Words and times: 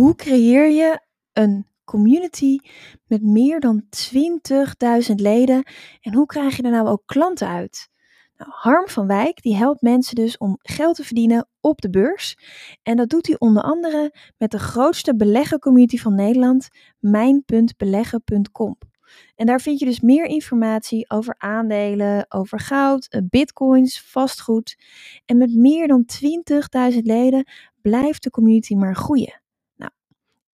Hoe 0.00 0.14
creëer 0.14 0.70
je 0.70 1.00
een 1.32 1.66
community 1.84 2.58
met 3.06 3.22
meer 3.22 3.60
dan 3.60 3.82
20.000 5.08 5.14
leden 5.14 5.62
en 6.00 6.14
hoe 6.14 6.26
krijg 6.26 6.56
je 6.56 6.62
er 6.62 6.70
nou 6.70 6.88
ook 6.88 7.02
klanten 7.06 7.48
uit? 7.48 7.88
Nou, 8.36 8.50
Harm 8.54 8.88
van 8.88 9.06
Wijk 9.06 9.42
die 9.42 9.56
helpt 9.56 9.82
mensen 9.82 10.14
dus 10.14 10.38
om 10.38 10.58
geld 10.62 10.96
te 10.96 11.04
verdienen 11.04 11.48
op 11.60 11.80
de 11.80 11.90
beurs. 11.90 12.36
En 12.82 12.96
dat 12.96 13.08
doet 13.08 13.26
hij 13.26 13.36
onder 13.38 13.62
andere 13.62 14.14
met 14.38 14.50
de 14.50 14.58
grootste 14.58 15.16
beleggercommunity 15.16 15.98
van 15.98 16.14
Nederland, 16.14 16.68
mijn.beleggen.com. 16.98 18.78
En 19.36 19.46
daar 19.46 19.60
vind 19.60 19.78
je 19.78 19.84
dus 19.84 20.00
meer 20.00 20.24
informatie 20.24 21.10
over 21.10 21.34
aandelen, 21.38 22.26
over 22.28 22.60
goud, 22.60 23.06
eh, 23.06 23.20
bitcoins, 23.24 24.02
vastgoed. 24.02 24.76
En 25.26 25.36
met 25.36 25.54
meer 25.54 25.88
dan 25.88 26.04
20.000 26.04 27.06
leden 27.06 27.50
blijft 27.82 28.22
de 28.22 28.30
community 28.30 28.74
maar 28.74 28.96
groeien. 28.96 29.40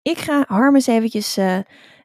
Ik 0.07 0.19
ga 0.19 0.45
Harm 0.49 0.75
eens 0.75 0.87
eventjes 0.87 1.39
uh, 1.39 1.59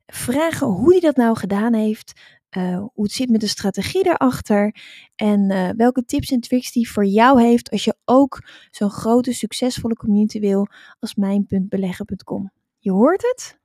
vragen 0.05 0.67
hoe 0.67 0.91
hij 0.91 0.99
dat 0.99 1.15
nou 1.15 1.37
gedaan 1.37 1.73
heeft. 1.73 2.21
Uh, 2.57 2.77
hoe 2.93 3.03
het 3.03 3.11
zit 3.11 3.29
met 3.29 3.41
de 3.41 3.47
strategie 3.47 4.03
daarachter. 4.03 4.75
En 5.15 5.51
uh, 5.51 5.69
welke 5.69 6.05
tips 6.05 6.31
en 6.31 6.39
tricks 6.39 6.71
die 6.71 6.91
voor 6.91 7.05
jou 7.05 7.41
heeft 7.41 7.69
als 7.69 7.83
je 7.83 7.95
ook 8.05 8.41
zo'n 8.71 8.89
grote, 8.89 9.33
succesvolle 9.33 9.95
community 9.95 10.39
wil 10.39 10.67
als 10.99 11.15
mijn.beleggen.com. 11.15 12.51
Je 12.79 12.91
hoort 12.91 13.21
het 13.21 13.59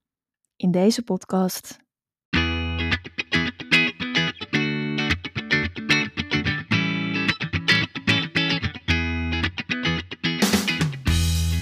in 0.57 0.71
deze 0.71 1.03
podcast. 1.03 1.86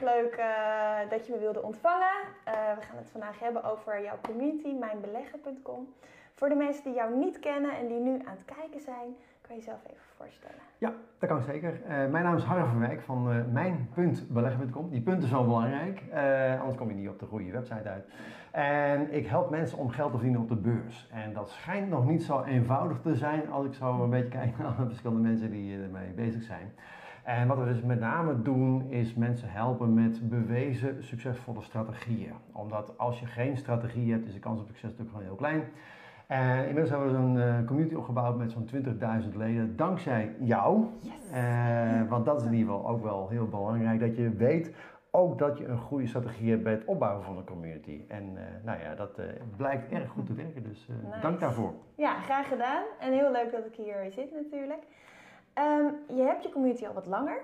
Leuk 0.00 0.36
uh, 0.38 1.10
dat 1.10 1.26
je 1.26 1.32
me 1.32 1.38
wilde 1.38 1.62
ontvangen. 1.62 2.16
Uh, 2.48 2.54
we 2.78 2.82
gaan 2.86 2.96
het 2.96 3.10
vandaag 3.10 3.38
hebben 3.38 3.64
over 3.64 4.02
jouw 4.02 4.18
community, 4.22 4.72
mijnbeleggen.com. 4.72 5.94
Voor 6.34 6.48
de 6.48 6.54
mensen 6.54 6.84
die 6.84 6.94
jou 6.94 7.16
niet 7.16 7.38
kennen 7.38 7.76
en 7.76 7.88
die 7.88 8.00
nu 8.00 8.12
aan 8.12 8.36
het 8.36 8.56
kijken 8.56 8.80
zijn, 8.80 9.16
kan 9.40 9.56
je 9.56 9.62
jezelf 9.62 9.80
even 9.86 10.06
voorstellen. 10.16 10.62
Ja, 10.78 10.92
dat 11.18 11.28
kan 11.28 11.42
zeker. 11.42 11.80
Uh, 11.82 11.88
mijn 11.88 12.24
naam 12.24 12.36
is 12.36 12.42
Harre 12.42 12.64
van 12.64 12.78
Wijk 12.78 13.00
van 13.00 13.52
mijn.beleggen.com. 13.52 14.90
Die 14.90 15.00
punt 15.00 15.22
is 15.22 15.30
wel 15.30 15.44
belangrijk, 15.44 16.02
anders 16.60 16.76
kom 16.76 16.88
je 16.88 16.94
niet 16.94 17.08
op 17.08 17.18
de 17.18 17.26
goede 17.26 17.50
website 17.50 17.88
uit. 17.88 18.06
En 18.50 19.12
ik 19.12 19.26
help 19.26 19.50
mensen 19.50 19.78
om 19.78 19.90
geld 19.90 20.10
te 20.10 20.16
verdienen 20.16 20.42
op 20.42 20.48
de 20.48 20.56
beurs. 20.56 21.08
En 21.12 21.32
dat 21.32 21.50
schijnt 21.50 21.88
nog 21.88 22.06
niet 22.06 22.22
zo 22.22 22.42
eenvoudig 22.42 23.00
te 23.00 23.14
zijn 23.14 23.50
als 23.50 23.66
ik 23.66 23.74
zo 23.74 24.02
een 24.02 24.10
beetje 24.10 24.28
kijk 24.28 24.58
naar 24.58 24.76
de 24.76 24.86
verschillende 24.86 25.28
mensen 25.28 25.50
die 25.50 25.82
ermee 25.82 26.12
bezig 26.12 26.42
zijn. 26.42 26.72
En 27.38 27.46
wat 27.46 27.58
we 27.58 27.64
dus 27.64 27.82
met 27.82 28.00
name 28.00 28.42
doen, 28.42 28.90
is 28.90 29.14
mensen 29.14 29.50
helpen 29.50 29.94
met 29.94 30.28
bewezen 30.28 31.04
succesvolle 31.04 31.62
strategieën. 31.62 32.32
Omdat 32.52 32.98
als 32.98 33.20
je 33.20 33.26
geen 33.26 33.56
strategie 33.56 34.12
hebt, 34.12 34.26
is 34.26 34.32
de 34.32 34.38
kans 34.38 34.60
op 34.60 34.66
succes 34.66 34.90
natuurlijk 34.90 35.10
gewoon 35.10 35.26
heel 35.26 35.34
klein. 35.34 35.64
En 36.26 36.58
inmiddels 36.58 36.90
hebben 36.90 37.08
we 37.08 37.14
zo'n 37.14 37.36
uh, 37.36 37.66
community 37.66 37.94
opgebouwd 37.94 38.38
met 38.38 38.50
zo'n 38.50 38.68
20.000 39.30 39.36
leden, 39.36 39.76
dankzij 39.76 40.34
jou. 40.38 40.84
Uh, 41.32 42.08
want 42.08 42.24
dat 42.24 42.40
is 42.40 42.46
in 42.46 42.52
ieder 42.52 42.72
geval 42.72 42.88
ook 42.88 43.02
wel 43.02 43.28
heel 43.28 43.48
belangrijk, 43.48 44.00
dat 44.00 44.16
je 44.16 44.30
weet 44.30 44.74
ook 45.10 45.38
dat 45.38 45.58
je 45.58 45.66
een 45.66 45.78
goede 45.78 46.06
strategie 46.06 46.50
hebt 46.50 46.62
bij 46.62 46.72
het 46.72 46.84
opbouwen 46.84 47.24
van 47.24 47.36
een 47.36 47.44
community. 47.44 48.00
En 48.08 48.24
uh, 48.34 48.40
nou 48.64 48.80
ja, 48.80 48.94
dat 48.94 49.20
blijkt 49.56 49.92
erg 49.92 50.08
goed 50.08 50.26
te 50.26 50.34
werken, 50.34 50.62
dus 50.62 50.88
nice. 50.88 51.20
dank 51.20 51.40
daarvoor. 51.40 51.72
Ja, 51.94 52.14
graag 52.14 52.48
gedaan. 52.48 52.82
En 53.00 53.12
heel 53.12 53.30
leuk 53.30 53.52
dat 53.52 53.66
ik 53.66 53.74
hier 53.74 54.12
zit 54.12 54.32
natuurlijk. 54.32 54.82
Um, 55.60 56.16
je 56.16 56.22
hebt 56.22 56.42
je 56.42 56.52
community 56.52 56.86
al 56.86 56.92
wat 56.92 57.06
langer. 57.06 57.40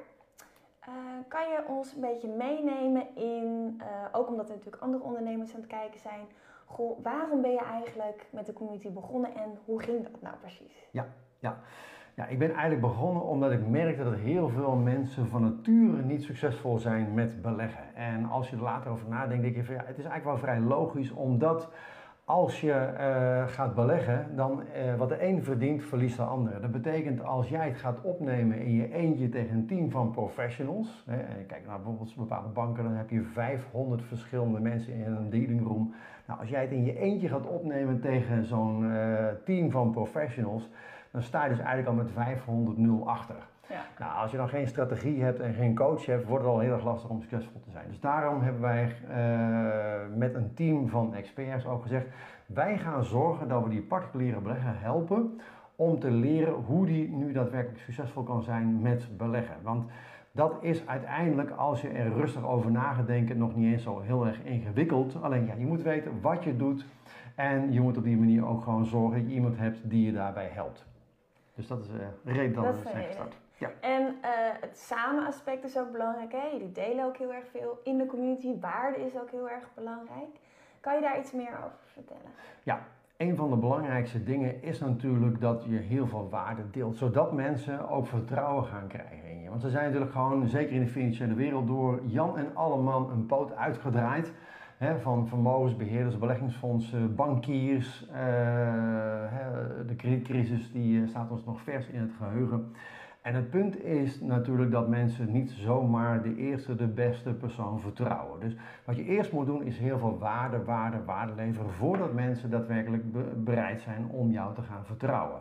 Uh, 0.88 0.94
kan 1.28 1.48
je 1.48 1.64
ons 1.68 1.94
een 1.94 2.00
beetje 2.00 2.28
meenemen 2.28 3.16
in, 3.16 3.80
uh, 3.80 3.86
ook 4.12 4.28
omdat 4.28 4.48
er 4.48 4.54
natuurlijk 4.54 4.82
andere 4.82 5.04
ondernemers 5.04 5.54
aan 5.54 5.60
het 5.60 5.68
kijken 5.68 6.00
zijn, 6.00 6.26
goh, 6.64 7.02
waarom 7.02 7.42
ben 7.42 7.50
je 7.50 7.64
eigenlijk 7.64 8.26
met 8.30 8.46
de 8.46 8.52
community 8.52 8.90
begonnen 8.90 9.34
en 9.34 9.58
hoe 9.64 9.82
ging 9.82 10.02
dat 10.02 10.22
nou 10.22 10.36
precies? 10.36 10.88
Ja, 10.90 11.06
ja. 11.38 11.58
Ja, 12.14 12.26
ik 12.26 12.38
ben 12.38 12.50
eigenlijk 12.50 12.80
begonnen 12.80 13.22
omdat 13.22 13.52
ik 13.52 13.66
merkte 13.66 14.04
dat 14.04 14.14
heel 14.14 14.48
veel 14.48 14.74
mensen 14.74 15.26
van 15.26 15.42
nature 15.42 16.02
niet 16.02 16.22
succesvol 16.22 16.78
zijn 16.78 17.14
met 17.14 17.42
beleggen. 17.42 17.94
En 17.94 18.24
als 18.24 18.50
je 18.50 18.56
er 18.56 18.62
later 18.62 18.90
over 18.90 19.08
nadenkt, 19.08 19.42
denk 19.42 19.56
je 19.56 19.64
van 19.64 19.74
ja, 19.74 19.84
het 19.84 19.98
is 19.98 20.04
eigenlijk 20.04 20.24
wel 20.24 20.48
vrij 20.48 20.60
logisch 20.60 21.10
omdat 21.10 21.68
als 22.26 22.60
je 22.60 22.92
uh, 22.98 23.48
gaat 23.48 23.74
beleggen, 23.74 24.36
dan 24.36 24.62
uh, 24.62 24.94
wat 24.94 25.08
de 25.08 25.24
een 25.24 25.44
verdient, 25.44 25.84
verliest 25.84 26.16
de 26.16 26.22
ander. 26.22 26.60
Dat 26.60 26.72
betekent 26.72 27.24
als 27.24 27.48
jij 27.48 27.68
het 27.68 27.76
gaat 27.76 28.00
opnemen 28.02 28.58
in 28.58 28.72
je 28.72 28.92
eentje 28.92 29.28
tegen 29.28 29.56
een 29.56 29.66
team 29.66 29.90
van 29.90 30.10
professionals. 30.10 31.04
Hè, 31.06 31.44
kijk 31.46 31.66
naar 31.66 31.76
bijvoorbeeld 31.76 32.16
bepaalde 32.16 32.48
banken, 32.48 32.84
dan 32.84 32.92
heb 32.92 33.10
je 33.10 33.22
500 33.22 34.02
verschillende 34.02 34.60
mensen 34.60 34.92
in 34.92 35.12
een 35.12 35.30
dealing 35.30 35.66
room. 35.66 35.94
Nou, 36.26 36.40
als 36.40 36.48
jij 36.48 36.60
het 36.60 36.70
in 36.70 36.84
je 36.84 36.98
eentje 36.98 37.28
gaat 37.28 37.46
opnemen 37.46 38.00
tegen 38.00 38.44
zo'n 38.44 38.84
uh, 38.84 39.26
team 39.44 39.70
van 39.70 39.90
professionals, 39.90 40.70
dan 41.10 41.22
sta 41.22 41.42
je 41.42 41.48
dus 41.48 41.58
eigenlijk 41.58 41.88
al 41.88 42.04
met 42.04 42.12
500 42.12 42.78
0 42.78 43.08
achter. 43.08 43.36
Ja. 43.68 43.84
Nou, 43.98 44.22
als 44.22 44.30
je 44.30 44.36
dan 44.36 44.48
geen 44.48 44.66
strategie 44.66 45.22
hebt 45.22 45.40
en 45.40 45.54
geen 45.54 45.74
coach 45.74 46.06
hebt, 46.06 46.24
wordt 46.24 46.44
het 46.44 46.52
al 46.52 46.60
heel 46.60 46.72
erg 46.72 46.84
lastig 46.84 47.10
om 47.10 47.20
succesvol 47.20 47.60
te 47.60 47.70
zijn. 47.70 47.84
Dus 47.88 48.00
daarom 48.00 48.40
hebben 48.42 48.60
wij 48.60 48.96
uh, 49.08 50.16
met 50.16 50.34
een 50.34 50.54
team 50.54 50.88
van 50.88 51.14
experts 51.14 51.66
ook 51.66 51.82
gezegd, 51.82 52.06
wij 52.46 52.78
gaan 52.78 53.04
zorgen 53.04 53.48
dat 53.48 53.62
we 53.62 53.68
die 53.68 53.82
particuliere 53.82 54.40
belegger 54.40 54.74
helpen 54.80 55.40
om 55.76 55.98
te 55.98 56.10
leren 56.10 56.52
hoe 56.52 56.86
die 56.86 57.08
nu 57.08 57.32
daadwerkelijk 57.32 57.80
succesvol 57.80 58.22
kan 58.22 58.42
zijn 58.42 58.80
met 58.80 59.08
beleggen. 59.16 59.56
Want 59.62 59.90
dat 60.32 60.56
is 60.60 60.86
uiteindelijk, 60.86 61.50
als 61.50 61.80
je 61.80 61.88
er 61.88 62.12
rustig 62.12 62.46
over 62.46 62.70
na 62.70 63.04
nog 63.34 63.56
niet 63.56 63.72
eens 63.72 63.82
zo 63.82 64.00
heel 64.00 64.26
erg 64.26 64.42
ingewikkeld. 64.42 65.22
Alleen 65.22 65.46
ja, 65.46 65.54
je 65.54 65.66
moet 65.66 65.82
weten 65.82 66.20
wat 66.20 66.44
je 66.44 66.56
doet 66.56 66.86
en 67.34 67.72
je 67.72 67.80
moet 67.80 67.96
op 67.96 68.04
die 68.04 68.16
manier 68.16 68.46
ook 68.46 68.62
gewoon 68.62 68.86
zorgen 68.86 69.18
dat 69.18 69.28
je 69.28 69.34
iemand 69.34 69.58
hebt 69.58 69.90
die 69.90 70.06
je 70.06 70.12
daarbij 70.12 70.50
helpt. 70.52 70.86
Dus 71.56 71.66
dat 71.66 71.80
is 71.80 71.88
uh, 71.88 72.34
reden 72.34 72.62
dat 72.62 72.74
we 72.74 72.80
zijn 72.82 73.04
gestart. 73.04 73.34
Ja. 73.58 73.70
En 73.80 74.02
uh, 74.02 74.28
het 74.60 74.78
samenaspect 74.78 75.64
is 75.64 75.78
ook 75.78 75.92
belangrijk. 75.92 76.32
Hè? 76.32 76.46
Jullie 76.52 76.72
delen 76.72 77.04
ook 77.04 77.16
heel 77.16 77.32
erg 77.32 77.44
veel 77.50 77.80
in 77.84 77.98
de 77.98 78.06
community. 78.06 78.60
Waarde 78.60 79.06
is 79.06 79.16
ook 79.20 79.30
heel 79.30 79.48
erg 79.48 79.68
belangrijk. 79.74 80.40
Kan 80.80 80.94
je 80.94 81.00
daar 81.00 81.18
iets 81.18 81.32
meer 81.32 81.56
over 81.64 81.78
vertellen? 81.92 82.30
Ja, 82.62 82.86
een 83.16 83.36
van 83.36 83.50
de 83.50 83.56
belangrijkste 83.56 84.24
dingen 84.24 84.62
is 84.62 84.80
natuurlijk 84.80 85.40
dat 85.40 85.64
je 85.64 85.76
heel 85.76 86.06
veel 86.06 86.28
waarde 86.30 86.70
deelt, 86.70 86.96
zodat 86.96 87.32
mensen 87.32 87.88
ook 87.88 88.06
vertrouwen 88.06 88.64
gaan 88.64 88.86
krijgen 88.86 89.30
in 89.30 89.42
je. 89.42 89.48
Want 89.48 89.60
ze 89.60 89.70
zijn 89.70 89.84
natuurlijk 89.84 90.12
gewoon, 90.12 90.48
zeker 90.48 90.74
in 90.74 90.80
de 90.80 90.86
financiële 90.86 91.34
wereld, 91.34 91.66
door 91.66 92.00
Jan 92.04 92.38
en 92.38 92.50
Alleman 92.54 93.10
een 93.10 93.26
poot 93.26 93.54
uitgedraaid. 93.54 94.32
Hè, 94.76 94.98
van 94.98 95.28
vermogensbeheerders, 95.28 96.18
beleggingsfondsen, 96.18 97.14
bankiers. 97.14 98.06
Hè, 98.10 99.84
de 99.86 99.94
kredietcrisis 99.96 100.72
die 100.72 101.06
staat 101.06 101.30
ons 101.30 101.44
nog 101.44 101.60
vers 101.60 101.88
in 101.88 102.00
het 102.00 102.12
geheugen. 102.18 102.72
En 103.22 103.34
het 103.34 103.50
punt 103.50 103.84
is 103.84 104.20
natuurlijk 104.20 104.70
dat 104.70 104.88
mensen 104.88 105.32
niet 105.32 105.50
zomaar 105.50 106.22
de 106.22 106.36
eerste, 106.36 106.74
de 106.74 106.86
beste 106.86 107.34
persoon 107.34 107.80
vertrouwen. 107.80 108.40
Dus 108.40 108.56
wat 108.84 108.96
je 108.96 109.04
eerst 109.04 109.32
moet 109.32 109.46
doen 109.46 109.62
is 109.62 109.78
heel 109.78 109.98
veel 109.98 110.18
waarde, 110.18 110.64
waarde, 110.64 111.04
waarde 111.04 111.34
leveren 111.34 111.70
voordat 111.70 112.12
mensen 112.12 112.50
daadwerkelijk 112.50 113.02
bereid 113.44 113.80
zijn 113.80 114.08
om 114.10 114.30
jou 114.30 114.54
te 114.54 114.62
gaan 114.62 114.84
vertrouwen. 114.84 115.40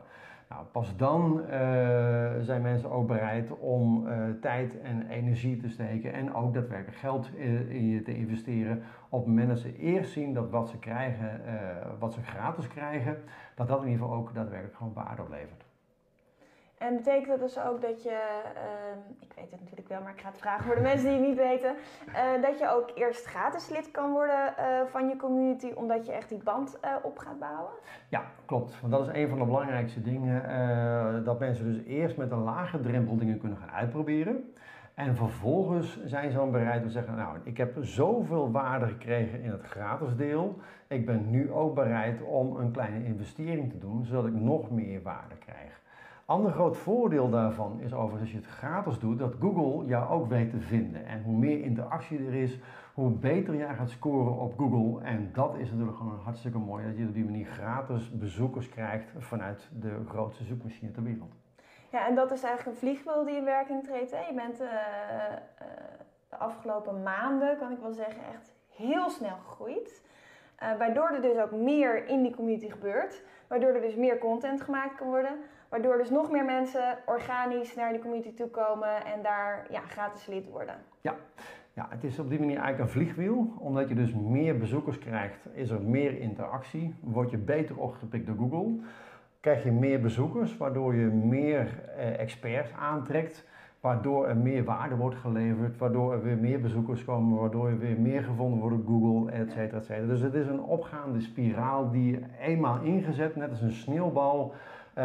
Nou, 0.50 0.66
pas 0.72 0.98
dan 0.98 1.40
uh, 1.40 1.50
zijn 2.40 2.62
mensen 2.62 2.92
ook 2.92 3.08
bereid 3.08 3.60
om 3.60 4.08
uh, 4.08 4.14
tijd 4.42 4.82
en 4.82 5.08
energie 5.08 5.58
te 5.58 5.70
steken 5.70 6.14
en 6.14 6.34
ook 6.34 6.54
daadwerkelijk 6.54 6.98
geld 6.98 7.30
in, 7.36 7.90
je 7.90 8.02
te 8.02 8.16
investeren 8.16 8.84
op 9.10 9.20
het 9.20 9.28
moment 9.28 9.48
dat 9.48 9.60
ze 9.60 9.78
eerst 9.78 10.12
zien 10.12 10.34
dat 10.34 10.50
wat 10.50 10.70
ze 10.70 10.80
krijgen, 10.80 11.42
uh, 11.46 11.54
wat 12.00 12.14
ze 12.14 12.22
gratis 12.22 12.68
krijgen, 12.68 13.18
dat 13.56 13.68
dat 13.68 13.82
in 13.82 13.88
ieder 13.88 14.02
geval 14.02 14.18
ook 14.18 14.34
daadwerkelijk 14.34 14.78
gewoon 14.78 14.94
waarde 14.94 15.22
oplevert. 15.22 15.65
En 16.78 16.96
betekent 16.96 17.28
dat 17.28 17.40
dus 17.40 17.60
ook 17.60 17.82
dat 17.82 18.04
je, 18.04 18.10
uh, 18.10 19.20
ik 19.20 19.34
weet 19.36 19.52
het 19.52 19.60
natuurlijk 19.60 19.88
wel, 19.88 20.02
maar 20.02 20.14
ik 20.14 20.22
ga 20.22 20.28
het 20.28 20.38
vragen 20.38 20.66
voor 20.66 20.76
de 20.76 20.82
mensen 20.82 21.08
die 21.08 21.18
het 21.18 21.28
niet 21.28 21.38
weten, 21.38 21.76
uh, 22.08 22.42
dat 22.42 22.60
je 22.60 22.70
ook 22.70 22.92
eerst 22.96 23.26
gratis 23.26 23.70
lid 23.70 23.92
kan 23.92 24.12
worden 24.12 24.54
uh, 24.60 24.66
van 24.86 25.08
je 25.10 25.16
community, 25.16 25.72
omdat 25.76 26.06
je 26.06 26.12
echt 26.12 26.30
die 26.30 26.44
band 26.44 26.80
eh, 26.80 26.92
op 27.04 27.18
gaat 27.18 27.40
bouwen? 27.40 27.72
Ja, 28.10 28.24
klopt. 28.46 28.82
Want 28.82 28.94
dat 28.94 29.08
is 29.08 29.14
een 29.14 29.30
van 29.30 29.40
de 29.40 29.46
belangrijkste 29.46 30.02
dingen. 30.02 31.24
dat 31.24 31.40
mensen 31.40 31.74
dus 31.74 31.84
eerst 31.86 32.18
met 32.18 32.32
een 32.32 32.44
lage 32.44 32.80
drempel 32.80 33.18
dingen 33.18 33.40
kunnen 33.40 33.58
gaan 33.58 33.72
uitproberen. 33.72 34.54
En 34.94 35.16
vervolgens 35.16 36.06
zijn 36.06 36.32
ze 36.32 36.38
dan 36.38 36.52
bereid 36.52 36.82
om 36.82 36.88
te 36.88 36.94
zeggen, 36.94 37.16
nou, 37.16 37.38
ik 37.44 37.58
heb 37.58 37.78
zoveel 37.82 38.52
waarde 38.52 38.88
gekregen 38.88 39.42
in 39.42 39.52
het 39.52 39.64
gratis 39.64 40.16
deel. 40.16 40.60
Ik 40.88 41.06
ben 41.06 41.30
nu 41.30 41.52
ook 41.52 41.76
bereid 41.76 42.22
om 42.22 42.56
een 42.56 42.72
kleine 42.72 43.06
investering 43.06 43.72
te 43.72 43.78
doen, 43.78 44.06
zodat 44.06 44.26
ik 44.26 44.34
nog 44.34 44.72
meer 44.72 45.02
waarde 45.02 45.36
krijg. 45.36 45.84
Ander 46.26 46.52
groot 46.52 46.78
voordeel 46.78 47.30
daarvan 47.30 47.80
is 47.80 47.94
overigens 47.94 48.22
als 48.22 48.32
je 48.32 48.38
het 48.38 48.58
gratis 48.58 49.00
doet, 49.00 49.20
dat 49.20 49.34
Google 49.40 49.86
jou 49.86 50.10
ook 50.10 50.28
weet 50.28 50.50
te 50.50 50.60
vinden. 50.60 51.06
En 51.06 51.24
hoe 51.24 51.38
meer 51.38 51.64
interactie 51.64 52.26
er 52.26 52.34
is, 52.34 52.60
hoe 52.94 53.10
beter 53.10 53.56
jij 53.56 53.74
gaat 53.76 53.90
scoren 53.90 54.38
op 54.38 54.58
Google. 54.58 55.04
En 55.04 55.30
dat 55.34 55.56
is 55.58 55.70
natuurlijk 55.72 55.98
gewoon 55.98 56.20
hartstikke 56.24 56.58
mooi, 56.58 56.86
dat 56.86 56.98
je 56.98 57.08
op 57.08 57.14
die 57.14 57.26
manier 57.26 57.46
gratis 57.46 58.12
bezoekers 58.12 58.70
krijgt 58.70 59.12
vanuit 59.18 59.70
de 59.80 60.04
grootste 60.08 60.44
zoekmachine 60.44 60.92
ter 60.92 61.04
wereld. 61.04 61.34
Ja, 61.92 62.08
en 62.08 62.16
dat 62.16 62.32
is 62.32 62.44
eigenlijk 62.44 62.76
een 62.76 62.88
vliegwiel 62.88 63.26
die 63.26 63.36
in 63.36 63.46
werking 63.46 63.84
treedt. 63.84 64.10
Je 64.10 64.34
bent 64.36 64.62
uh, 64.62 64.70
de 66.30 66.38
afgelopen 66.38 67.04
maanden, 67.04 67.58
kan 67.58 67.72
ik 67.72 67.80
wel 67.80 67.94
zeggen, 67.94 68.24
echt 68.34 68.54
heel 68.76 69.10
snel 69.10 69.38
gegroeid. 69.48 70.04
Uh, 70.64 70.78
waardoor 70.78 71.10
er 71.10 71.22
dus 71.22 71.38
ook 71.38 71.52
meer 71.52 72.08
in 72.08 72.24
die 72.24 72.36
community 72.36 72.70
gebeurt. 72.70 73.24
Waardoor 73.48 73.70
er 73.70 73.82
dus 73.82 73.96
meer 73.96 74.18
content 74.18 74.62
gemaakt 74.62 74.96
kan 74.96 75.08
worden. 75.08 75.38
Waardoor 75.70 75.98
dus 75.98 76.10
nog 76.10 76.32
meer 76.32 76.46
mensen 76.46 76.98
organisch 77.06 77.76
naar 77.76 77.92
die 77.92 78.02
community 78.02 78.34
toe 78.34 78.48
komen 78.48 79.06
en 79.06 79.22
daar 79.24 79.66
ja, 79.70 79.80
gratis 79.80 80.26
lid 80.26 80.50
worden. 80.50 80.76
Ja. 81.02 81.16
ja, 81.74 81.88
het 81.90 82.04
is 82.04 82.20
op 82.20 82.30
die 82.30 82.40
manier 82.40 82.58
eigenlijk 82.58 82.84
een 82.84 83.02
vliegwiel. 83.02 83.54
Omdat 83.60 83.90
je 83.90 83.96
dus 83.96 84.14
meer 84.14 84.58
bezoekers 84.58 85.00
krijgt, 85.00 85.48
is 85.54 85.70
er 85.70 85.82
meer 85.82 86.20
interactie. 86.20 86.96
Word 87.02 87.32
je 87.32 87.38
beter 87.38 87.78
opgepikt 87.78 88.26
door 88.26 88.36
Google. 88.38 88.80
Krijg 89.40 89.64
je 89.64 89.72
meer 89.72 90.02
bezoekers, 90.02 90.58
waardoor 90.58 90.96
je 90.96 91.06
meer 91.06 91.84
eh, 91.98 92.20
experts 92.20 92.74
aantrekt 92.74 93.46
waardoor 93.86 94.28
er 94.28 94.38
meer 94.38 94.64
waarde 94.64 94.96
wordt 94.96 95.16
geleverd, 95.16 95.78
waardoor 95.78 96.14
er 96.14 96.24
weer 96.24 96.38
meer 96.38 96.62
bezoekers 96.62 97.06
komen, 97.06 97.40
waardoor 97.40 97.68
er 97.68 97.78
weer 97.78 98.00
meer 98.00 98.24
gevonden 98.24 98.60
wordt 98.60 98.76
op 98.76 98.88
Google, 98.88 99.32
et 99.32 99.52
cetera, 99.52 99.78
et 99.78 99.86
cetera. 99.86 100.08
Dus 100.08 100.22
het 100.22 100.34
is 100.34 100.48
een 100.48 100.62
opgaande 100.62 101.22
spiraal 101.22 101.92
die 101.92 102.20
eenmaal 102.40 102.82
ingezet, 102.82 103.36
net 103.36 103.50
als 103.50 103.62
een 103.62 103.72
sneeuwbal. 103.72 104.54
Uh, 104.98 105.04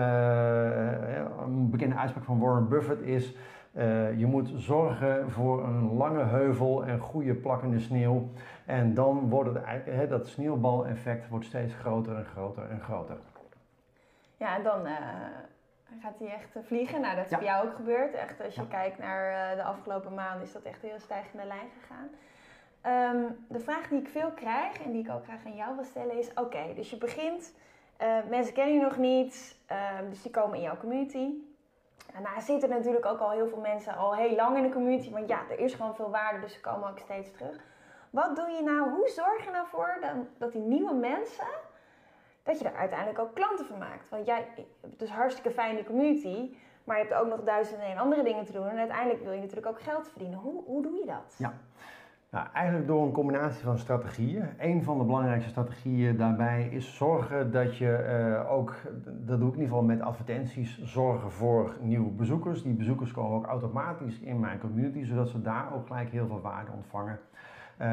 een 1.45 1.71
bekende 1.71 1.95
uitspraak 1.97 2.25
van 2.25 2.39
Warren 2.39 2.69
Buffett 2.69 3.03
is: 3.03 3.37
uh, 3.73 4.19
je 4.19 4.27
moet 4.27 4.53
zorgen 4.57 5.31
voor 5.31 5.65
een 5.65 5.97
lange 5.97 6.25
heuvel 6.25 6.85
en 6.85 6.99
goede 6.99 7.35
plakkende 7.35 7.81
sneeuw. 7.81 8.29
En 8.67 8.95
dan 8.95 9.29
wordt 9.29 9.55
het 9.55 9.63
eigenlijk, 9.63 10.11
dat 10.11 10.27
sneeuwbaleffect 10.27 11.29
wordt 11.29 11.45
steeds 11.45 11.75
groter 11.75 12.17
en 12.17 12.25
groter 12.25 12.63
en 12.71 12.81
groter. 12.81 13.17
Ja, 14.37 14.57
en 14.57 14.63
dan. 14.63 14.81
Uh 14.81 14.93
gaat 16.03 16.19
hij 16.19 16.29
echt 16.29 16.57
eh, 16.57 16.63
vliegen. 16.63 17.01
Nou, 17.01 17.17
dat 17.17 17.25
is 17.25 17.31
bij 17.31 17.47
jou 17.47 17.67
ook 17.67 17.75
gebeurd. 17.75 18.15
Echt, 18.15 18.45
als 18.45 18.55
je 18.55 18.69
kijkt 18.69 18.99
naar 18.99 19.51
uh, 19.51 19.57
de 19.57 19.63
afgelopen 19.63 20.15
maanden, 20.15 20.43
is 20.43 20.53
dat 20.53 20.63
echt 20.63 20.83
heel 20.83 20.99
stijgende 20.99 21.45
lijn 21.45 21.69
gegaan. 21.81 22.09
Um, 22.87 23.45
de 23.49 23.61
vraag 23.61 23.89
die 23.89 24.01
ik 24.01 24.09
veel 24.09 24.31
krijg 24.31 24.83
en 24.83 24.93
die 24.93 25.05
ik 25.05 25.11
ook 25.11 25.25
graag 25.25 25.45
aan 25.45 25.57
jou 25.57 25.75
wil 25.75 25.85
stellen 25.85 26.19
is: 26.19 26.33
oké, 26.35 26.75
dus 26.75 26.91
je 26.91 26.97
begint, 26.97 27.55
uh, 28.03 28.17
mensen 28.29 28.55
kennen 28.55 28.75
je 28.75 28.81
nog 28.81 28.97
niet, 28.97 29.59
uh, 29.73 29.99
dus 30.09 30.23
die 30.23 30.31
komen 30.31 30.57
in 30.57 30.63
jouw 30.63 30.77
community. 30.77 31.33
Daarna 32.13 32.41
zitten 32.41 32.69
natuurlijk 32.69 33.07
ook 33.07 33.21
al 33.21 33.31
heel 33.31 33.49
veel 33.49 33.61
mensen 33.61 33.97
al 33.97 34.15
heel 34.15 34.35
lang 34.35 34.57
in 34.57 34.63
de 34.63 34.69
community, 34.69 35.11
want 35.11 35.29
ja, 35.29 35.41
er 35.51 35.59
is 35.59 35.75
gewoon 35.75 35.95
veel 35.95 36.11
waarde, 36.11 36.41
dus 36.41 36.53
ze 36.53 36.61
komen 36.61 36.89
ook 36.89 36.99
steeds 36.99 37.31
terug. 37.31 37.57
Wat 38.11 38.37
doe 38.37 38.49
je 38.49 38.63
nou? 38.63 38.91
Hoe 38.91 39.09
zorg 39.09 39.45
je 39.45 39.51
nou 39.51 39.67
voor 39.67 39.99
dat 40.39 40.53
die 40.53 40.63
nieuwe 40.63 40.95
mensen 40.95 41.47
dat 42.43 42.59
je 42.59 42.65
daar 42.65 42.75
uiteindelijk 42.75 43.19
ook 43.19 43.35
klanten 43.35 43.67
van 43.67 43.79
maakt. 43.79 44.09
Want 44.09 44.27
jij 44.27 44.47
hebt 44.55 44.99
dus 44.99 45.11
hartstikke 45.11 45.51
fijne 45.51 45.85
community, 45.85 46.55
maar 46.85 46.99
je 46.99 47.05
hebt 47.05 47.21
ook 47.21 47.29
nog 47.29 47.45
duizenden 47.45 47.87
en 47.87 47.99
andere 47.99 48.23
dingen 48.23 48.45
te 48.45 48.53
doen. 48.53 48.69
En 48.69 48.79
uiteindelijk 48.79 49.23
wil 49.23 49.33
je 49.33 49.41
natuurlijk 49.41 49.67
ook 49.67 49.81
geld 49.81 50.09
verdienen. 50.09 50.39
Hoe, 50.39 50.65
hoe 50.65 50.83
doe 50.83 50.93
je 50.93 51.07
dat? 51.07 51.35
Ja. 51.39 51.55
Nou, 52.31 52.47
eigenlijk 52.53 52.87
door 52.87 53.03
een 53.03 53.13
combinatie 53.13 53.65
van 53.65 53.79
strategieën. 53.79 54.49
Een 54.59 54.85
van 54.85 54.99
de 54.99 55.05
belangrijkste 55.05 55.51
strategieën 55.51 56.17
daarbij 56.17 56.69
is 56.71 56.97
zorgen 56.97 57.53
dat 57.53 57.77
je 57.77 58.21
uh, 58.43 58.53
ook, 58.53 58.75
dat 59.05 59.39
doe 59.39 59.49
ik 59.49 59.55
in 59.55 59.61
ieder 59.61 59.63
geval 59.63 59.83
met 59.83 60.01
advertenties, 60.01 60.83
zorgen 60.83 61.31
voor 61.31 61.77
nieuwe 61.81 62.11
bezoekers. 62.11 62.63
Die 62.63 62.73
bezoekers 62.73 63.13
komen 63.13 63.37
ook 63.37 63.47
automatisch 63.47 64.19
in 64.21 64.41
mijn 64.41 64.61
community, 64.61 65.05
zodat 65.05 65.29
ze 65.29 65.43
daar 65.43 65.75
ook 65.75 65.87
gelijk 65.87 66.11
heel 66.11 66.27
veel 66.27 66.41
waarde 66.41 66.71
ontvangen. 66.73 67.19
Uh, 67.83 67.87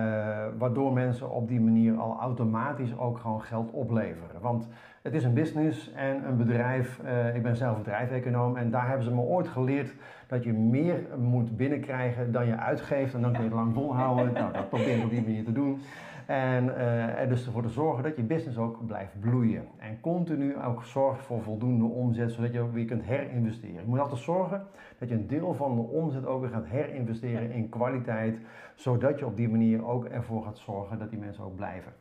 waardoor 0.58 0.94
mensen 0.94 1.32
op 1.32 1.48
die 1.48 1.60
manier 1.60 1.98
al 1.98 2.18
automatisch 2.20 2.98
ook 2.98 3.18
gewoon 3.18 3.42
geld 3.42 3.72
opleveren. 3.72 4.42
Want 4.42 4.68
het 5.02 5.14
is 5.14 5.24
een 5.24 5.34
business 5.34 5.92
en 5.94 6.28
een 6.28 6.38
bedrijf. 6.38 7.00
Uh, 7.06 7.36
ik 7.36 7.44
ben 7.44 7.56
zelf 7.56 7.78
bedrijfseconoom 7.78 8.58
en 8.58 8.70
daar 8.70 8.88
hebben 8.88 9.04
ze 9.04 9.14
me 9.14 9.22
ooit 9.22 9.48
geleerd 9.48 9.94
dat 10.28 10.44
je 10.44 10.54
meer 10.54 11.00
moet 11.18 11.58
binnenkrijgen 11.58 12.32
dan 12.32 12.46
je 12.46 12.58
uitgeeft. 12.58 13.14
En 13.14 13.22
dan 13.22 13.32
kun 13.32 13.42
je 13.42 13.48
het 13.48 13.56
lang 13.56 13.74
volhouden. 13.74 14.34
nou, 14.34 14.54
dat 14.54 14.70
probeer 14.70 14.98
ik 14.98 15.04
op 15.04 15.10
die 15.10 15.22
manier 15.22 15.44
te 15.44 15.52
doen. 15.52 15.82
En 16.28 16.66
uh, 16.66 17.20
er 17.20 17.30
dus 17.30 17.46
ervoor 17.46 17.62
te 17.62 17.70
zorgen 17.70 18.04
dat 18.04 18.16
je 18.16 18.24
business 18.24 18.58
ook 18.58 18.86
blijft 18.86 19.20
bloeien. 19.20 19.68
En 19.78 20.00
continu 20.00 20.64
ook 20.64 20.84
zorgt 20.84 21.26
voor 21.26 21.42
voldoende 21.42 21.86
omzet, 21.86 22.32
zodat 22.32 22.54
je 22.54 22.60
ook 22.60 22.74
weer 22.74 22.86
kunt 22.86 23.04
herinvesteren. 23.04 23.82
Je 23.82 23.88
moet 23.88 24.00
altijd 24.00 24.22
zorgen 24.22 24.68
dat 24.98 25.10
je 25.10 25.16
een 25.16 25.28
deel 25.28 25.54
van 25.54 25.76
de 25.76 25.82
omzet 25.82 26.26
ook 26.26 26.42
weer 26.42 26.50
gaat 26.50 26.66
herinvesteren 26.66 27.52
in 27.52 27.70
kwaliteit. 27.70 28.40
Zodat 28.76 29.20
je 29.20 29.26
op 29.26 29.38
die 29.38 29.50
manier 29.50 29.86
ook 29.86 30.06
ervoor 30.06 30.44
gaat 30.44 30.58
zorgen 30.58 31.00
dat 31.00 31.10
die 31.10 31.20
mensen 31.20 31.44
ook 31.44 31.56
blijven. 31.56 31.94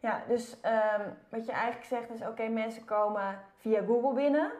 Ja, 0.00 0.22
dus 0.28 0.56
um, 0.64 1.06
wat 1.28 1.46
je 1.46 1.52
eigenlijk 1.52 1.84
zegt 1.84 2.10
is: 2.10 2.26
oké, 2.26 2.48
mensen 2.48 2.84
komen 2.84 3.38
via 3.56 3.82
Google 3.86 4.14
binnen. 4.14 4.50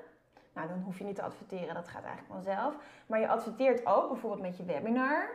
Nou, 0.55 0.69
dan 0.69 0.83
hoef 0.85 0.99
je 0.99 1.05
niet 1.05 1.15
te 1.15 1.23
adverteren, 1.23 1.75
dat 1.75 1.89
gaat 1.89 2.05
eigenlijk 2.05 2.33
vanzelf. 2.33 2.77
Maar 3.07 3.21
je 3.21 3.29
adverteert 3.29 3.87
ook 3.87 4.09
bijvoorbeeld 4.09 4.43
met 4.43 4.57
je 4.57 4.65
webinar. 4.65 5.29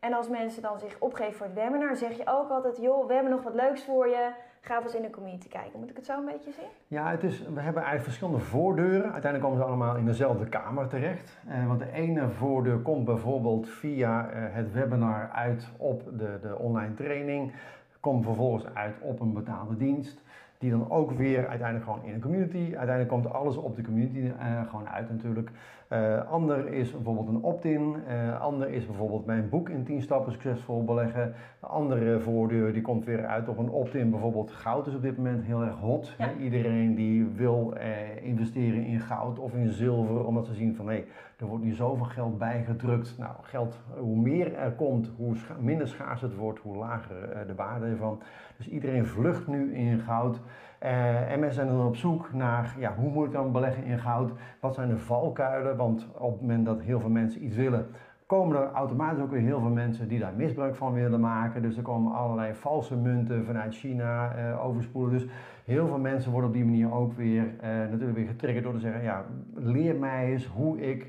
En 0.00 0.12
als 0.12 0.28
mensen 0.28 0.62
dan 0.62 0.78
zich 0.78 0.96
opgeven 0.98 1.34
voor 1.34 1.46
het 1.46 1.54
webinar, 1.54 1.96
zeg 1.96 2.16
je 2.16 2.22
ook 2.26 2.50
altijd: 2.50 2.76
joh, 2.76 3.06
we 3.06 3.14
hebben 3.14 3.32
nog 3.32 3.42
wat 3.42 3.54
leuks 3.54 3.84
voor 3.84 4.08
je. 4.08 4.30
Ga 4.60 4.82
eens 4.82 4.94
in 4.94 5.02
de 5.02 5.10
community 5.10 5.48
kijken. 5.48 5.80
Moet 5.80 5.90
ik 5.90 5.96
het 5.96 6.06
zo 6.06 6.18
een 6.18 6.24
beetje 6.24 6.52
zien? 6.52 6.68
Ja, 6.86 7.10
het 7.10 7.22
is, 7.22 7.38
we 7.38 7.60
hebben 7.60 7.82
eigenlijk 7.82 8.02
verschillende 8.02 8.38
voordeuren. 8.38 9.12
Uiteindelijk 9.12 9.42
komen 9.42 9.58
ze 9.58 9.64
allemaal 9.64 9.96
in 9.96 10.04
dezelfde 10.04 10.48
kamer 10.48 10.88
terecht. 10.88 11.38
Eh, 11.48 11.66
want 11.66 11.78
de 11.78 11.92
ene 11.92 12.28
voordeur 12.28 12.78
komt 12.78 13.04
bijvoorbeeld 13.04 13.68
via 13.68 14.28
eh, 14.28 14.42
het 14.54 14.72
webinar 14.72 15.30
uit 15.30 15.68
op 15.76 16.02
de, 16.18 16.38
de 16.42 16.58
online 16.58 16.94
training. 16.94 17.52
Komt 18.00 18.24
vervolgens 18.24 18.74
uit 18.74 18.96
op 19.00 19.20
een 19.20 19.32
betaalde 19.32 19.76
dienst. 19.76 20.22
Die 20.58 20.70
dan 20.70 20.90
ook 20.90 21.12
weer 21.12 21.46
uiteindelijk 21.46 21.90
gewoon 21.90 22.04
in 22.04 22.14
een 22.14 22.20
community. 22.20 22.58
Uiteindelijk 22.58 23.08
komt 23.08 23.32
alles 23.32 23.56
op 23.56 23.76
de 23.76 23.82
community 23.82 24.18
uh, 24.18 24.68
gewoon 24.68 24.88
uit 24.88 25.10
natuurlijk. 25.10 25.50
Uh, 25.92 26.30
ander 26.30 26.72
is 26.72 26.90
bijvoorbeeld 26.90 27.28
een 27.28 27.42
opt-in. 27.42 27.96
Uh, 28.08 28.40
ander 28.40 28.68
is 28.68 28.86
bijvoorbeeld 28.86 29.26
mijn 29.26 29.48
boek 29.48 29.68
in 29.68 29.84
10 29.84 30.02
stappen 30.02 30.32
succesvol 30.32 30.84
beleggen. 30.84 31.34
De 31.60 31.66
andere 31.66 32.20
voordeur 32.20 32.72
die 32.72 32.82
komt 32.82 33.04
weer 33.04 33.26
uit 33.26 33.48
op 33.48 33.58
een 33.58 33.70
opt-in. 33.70 34.10
Bijvoorbeeld 34.10 34.50
goud 34.50 34.86
is 34.86 34.94
op 34.94 35.02
dit 35.02 35.16
moment 35.16 35.44
heel 35.44 35.62
erg 35.62 35.78
hot. 35.78 36.14
Ja. 36.18 36.32
Iedereen 36.40 36.94
die 36.94 37.26
wil 37.26 37.74
investeren 38.22 38.84
in 38.84 39.00
goud 39.00 39.38
of 39.38 39.54
in 39.54 39.68
zilver. 39.68 40.26
Omdat 40.26 40.46
ze 40.46 40.54
zien 40.54 40.74
van 40.74 40.86
hé, 40.86 40.92
hey, 40.92 41.04
er 41.38 41.46
wordt 41.46 41.64
nu 41.64 41.72
zoveel 41.72 42.04
geld 42.04 42.38
bijgedrukt. 42.38 43.18
Nou, 43.18 43.32
geld, 43.42 43.80
hoe 43.98 44.16
meer 44.16 44.54
er 44.54 44.72
komt, 44.72 45.10
hoe 45.16 45.36
minder 45.58 45.88
schaars 45.88 46.20
het 46.20 46.34
wordt, 46.34 46.60
hoe 46.60 46.76
lager 46.76 47.46
de 47.46 47.54
waarde 47.54 47.86
ervan. 47.86 48.22
Dus 48.56 48.68
iedereen 48.68 49.06
vlucht 49.06 49.46
nu 49.46 49.74
in 49.74 49.98
goud. 49.98 50.40
En 50.78 51.40
mensen 51.40 51.54
zijn 51.54 51.68
dan 51.76 51.86
op 51.86 51.96
zoek 51.96 52.32
naar 52.32 52.74
ja, 52.78 52.94
hoe 52.94 53.10
moet 53.10 53.26
ik 53.26 53.32
dan 53.32 53.52
beleggen 53.52 53.84
in 53.84 53.98
goud? 53.98 54.32
Wat 54.60 54.74
zijn 54.74 54.88
de 54.88 54.98
valkuilen? 54.98 55.76
Want 55.76 56.08
op 56.14 56.32
het 56.32 56.40
moment 56.40 56.66
dat 56.66 56.80
heel 56.80 57.00
veel 57.00 57.10
mensen 57.10 57.44
iets 57.44 57.56
willen, 57.56 57.86
komen 58.28 58.56
er 58.56 58.72
automatisch 58.72 59.22
ook 59.22 59.30
weer 59.30 59.40
heel 59.40 59.60
veel 59.60 59.70
mensen 59.70 60.08
die 60.08 60.18
daar 60.18 60.32
misbruik 60.34 60.76
van 60.76 60.92
willen 60.92 61.20
maken. 61.20 61.62
Dus 61.62 61.76
er 61.76 61.82
komen 61.82 62.12
allerlei 62.12 62.54
valse 62.54 62.96
munten 62.96 63.44
vanuit 63.44 63.74
China 63.74 64.36
uh, 64.36 64.64
overspoelen. 64.64 65.12
Dus 65.12 65.26
heel 65.64 65.86
veel 65.86 65.98
mensen 65.98 66.30
worden 66.30 66.50
op 66.50 66.56
die 66.56 66.64
manier 66.64 66.92
ook 66.92 67.12
weer 67.12 67.44
uh, 67.44 67.62
natuurlijk 67.62 68.14
weer 68.14 68.26
getriggerd 68.26 68.64
door 68.64 68.74
te 68.74 68.80
zeggen: 68.80 69.02
ja, 69.02 69.24
leer 69.54 69.96
mij 69.96 70.26
eens 70.32 70.46
hoe 70.46 70.80
ik 70.80 71.06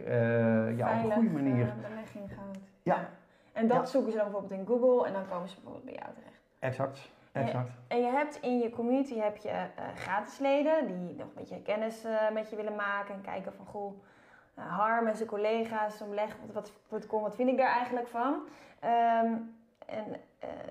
ja, 0.78 1.04
op 1.04 1.04
een 1.06 1.12
goede 1.12 1.30
manier. 1.30 1.74
belegging 1.82 2.32
goud. 2.36 2.60
Ja. 2.84 2.96
ja. 2.96 3.10
En 3.54 3.68
dat 3.68 3.78
ja. 3.78 3.86
zoeken 3.86 4.12
ze 4.12 4.18
dan 4.18 4.32
bijvoorbeeld 4.32 4.60
in 4.60 4.68
Google 4.68 5.08
en 5.08 5.14
dan 5.14 5.28
komen 5.30 5.50
ze 5.50 5.56
bijvoorbeeld 5.56 5.86
bij 5.86 5.94
jou 5.94 6.14
terecht. 6.14 6.40
Exact. 6.60 7.12
Exact. 7.32 7.72
En 7.88 7.98
je 7.98 8.12
hebt 8.12 8.40
in 8.42 8.60
je 8.60 8.70
community 8.70 9.20
heb 9.20 9.38
je 9.38 9.50
uh, 9.50 9.84
gratis 9.96 10.40
leden 10.40 10.88
die 10.88 11.16
nog 11.16 11.28
een 11.28 11.34
beetje 11.36 11.62
kennis 11.62 12.06
uh, 12.06 12.32
met 12.34 12.50
je 12.50 12.56
willen 12.56 12.76
maken 12.76 13.14
en 13.14 13.22
kijken 13.22 13.54
van 13.54 13.66
goh, 13.66 13.94
Harm 14.68 15.08
en 15.08 15.16
zijn 15.16 15.30
collega's 15.30 16.02
omleg, 16.02 16.38
wat, 16.46 16.72
wat, 16.88 17.06
wat, 17.08 17.22
wat 17.22 17.36
vind 17.36 17.50
ik 17.50 17.58
daar 17.58 17.76
eigenlijk 17.76 18.08
van? 18.08 18.34
Um, 18.84 19.58
en, 19.86 20.16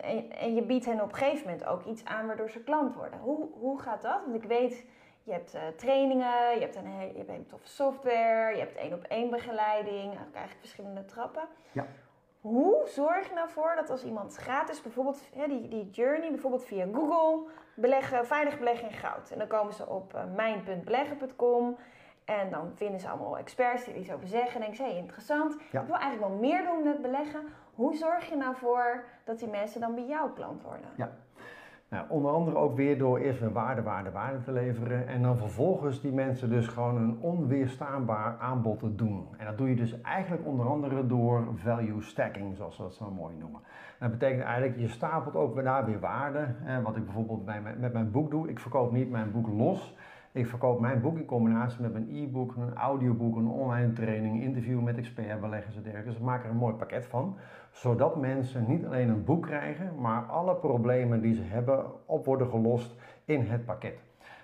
en, 0.00 0.30
en, 0.30 0.54
je 0.54 0.62
biedt 0.62 0.84
hen 0.84 1.00
op 1.00 1.08
een 1.08 1.18
gegeven 1.18 1.46
moment 1.46 1.64
ook 1.64 1.84
iets 1.84 2.04
aan 2.04 2.26
waardoor 2.26 2.50
ze 2.50 2.62
klant 2.62 2.94
worden. 2.94 3.20
Hoe, 3.20 3.48
hoe 3.52 3.80
gaat 3.80 4.02
dat? 4.02 4.20
Want 4.24 4.34
ik 4.34 4.48
weet, 4.48 4.86
je 5.22 5.32
hebt 5.32 5.56
trainingen, 5.76 6.54
je 6.54 6.60
hebt 6.60 6.76
een, 6.76 6.98
je 7.12 7.16
hebt 7.16 7.28
een 7.28 7.46
toffe 7.46 7.68
software, 7.68 8.54
je 8.54 8.60
hebt 8.60 8.76
één 8.76 8.92
op 8.92 9.02
één 9.02 9.30
begeleiding, 9.30 10.14
eigenlijk 10.14 10.58
verschillende 10.60 11.04
trappen. 11.04 11.42
Ja. 11.72 11.86
Hoe 12.40 12.82
zorg 12.86 13.28
je 13.28 13.34
nou 13.34 13.48
voor 13.48 13.72
dat 13.76 13.90
als 13.90 14.04
iemand 14.04 14.36
gratis, 14.36 14.82
bijvoorbeeld 14.82 15.20
die, 15.46 15.68
die 15.68 15.90
journey, 15.90 16.30
bijvoorbeeld 16.30 16.64
via 16.64 16.86
Google, 16.92 17.50
beleggen, 17.74 18.26
veilig 18.26 18.58
beleggen 18.58 18.88
in 18.88 18.94
goud. 18.94 19.30
En 19.30 19.38
dan 19.38 19.46
komen 19.46 19.72
ze 19.72 19.86
op 19.88 20.14
uh, 20.14 20.20
mijn.beleggen.com 20.34 21.76
En 22.28 22.50
dan 22.50 22.70
vinden 22.74 23.00
ze 23.00 23.08
allemaal 23.08 23.38
experts 23.38 23.84
die 23.84 23.94
er 23.94 24.00
iets 24.00 24.12
over 24.12 24.28
zeggen. 24.28 24.54
En 24.54 24.60
denken 24.60 24.76
ze, 24.76 24.82
hey, 24.82 24.96
interessant. 24.96 25.56
Ja. 25.70 25.80
Ik 25.80 25.86
wil 25.86 25.96
eigenlijk 25.96 26.30
wel 26.30 26.40
meer 26.40 26.64
doen 26.64 26.84
met 26.84 27.02
beleggen. 27.02 27.40
Hoe 27.74 27.94
zorg 27.94 28.28
je 28.28 28.36
nou 28.36 28.56
voor 28.56 29.04
dat 29.24 29.38
die 29.38 29.48
mensen 29.48 29.80
dan 29.80 29.94
bij 29.94 30.06
jou 30.06 30.30
klant 30.34 30.62
worden? 30.62 30.88
Ja. 30.96 31.10
Nou, 31.88 32.06
onder 32.08 32.32
andere 32.32 32.56
ook 32.56 32.76
weer 32.76 32.98
door 32.98 33.18
eerst 33.18 33.40
weer 33.40 33.52
waarde, 33.52 33.82
waarde, 33.82 34.10
waarde 34.10 34.40
te 34.40 34.52
leveren. 34.52 35.06
En 35.06 35.22
dan 35.22 35.36
vervolgens 35.36 36.00
die 36.00 36.12
mensen 36.12 36.50
dus 36.50 36.66
gewoon 36.66 36.96
een 36.96 37.18
onweerstaanbaar 37.20 38.36
aanbod 38.38 38.78
te 38.78 38.94
doen. 38.94 39.28
En 39.36 39.46
dat 39.46 39.58
doe 39.58 39.68
je 39.68 39.76
dus 39.76 40.00
eigenlijk 40.00 40.46
onder 40.46 40.66
andere 40.66 41.06
door 41.06 41.48
value 41.54 42.02
stacking, 42.02 42.56
zoals 42.56 42.76
we 42.76 42.82
dat 42.82 42.94
zo 42.94 43.10
mooi 43.10 43.36
noemen. 43.36 43.60
dat 43.98 44.10
betekent 44.10 44.42
eigenlijk, 44.42 44.78
je 44.78 44.88
stapelt 44.88 45.34
ook 45.34 45.62
daar 45.62 45.84
weer 45.84 46.00
waarde. 46.00 46.54
wat 46.82 46.96
ik 46.96 47.04
bijvoorbeeld 47.04 47.44
bij 47.44 47.60
mijn, 47.60 47.80
met 47.80 47.92
mijn 47.92 48.10
boek 48.10 48.30
doe. 48.30 48.48
Ik 48.48 48.58
verkoop 48.58 48.92
niet 48.92 49.10
mijn 49.10 49.30
boek 49.30 49.48
los. 49.48 49.96
Ik 50.32 50.46
verkoop 50.46 50.80
mijn 50.80 51.00
boek 51.00 51.18
in 51.18 51.24
combinatie 51.24 51.82
met 51.82 51.94
een 51.94 52.08
e-book, 52.10 52.56
een 52.56 52.74
audioboek, 52.74 53.36
een 53.36 53.48
online 53.48 53.92
training, 53.92 54.42
interview 54.42 54.80
met 54.80 54.96
expertbeleggers 54.96 55.76
en 55.76 55.82
dergelijke. 55.82 56.10
Dus 56.10 56.20
maak 56.20 56.44
er 56.44 56.50
een 56.50 56.56
mooi 56.56 56.74
pakket 56.74 57.06
van, 57.06 57.36
zodat 57.70 58.16
mensen 58.16 58.64
niet 58.68 58.84
alleen 58.84 59.08
een 59.08 59.24
boek 59.24 59.42
krijgen, 59.42 59.92
maar 60.00 60.22
alle 60.22 60.54
problemen 60.54 61.20
die 61.20 61.34
ze 61.34 61.42
hebben 61.42 61.84
op 62.06 62.24
worden 62.24 62.48
gelost 62.48 62.94
in 63.24 63.40
het 63.40 63.64
pakket. 63.64 63.98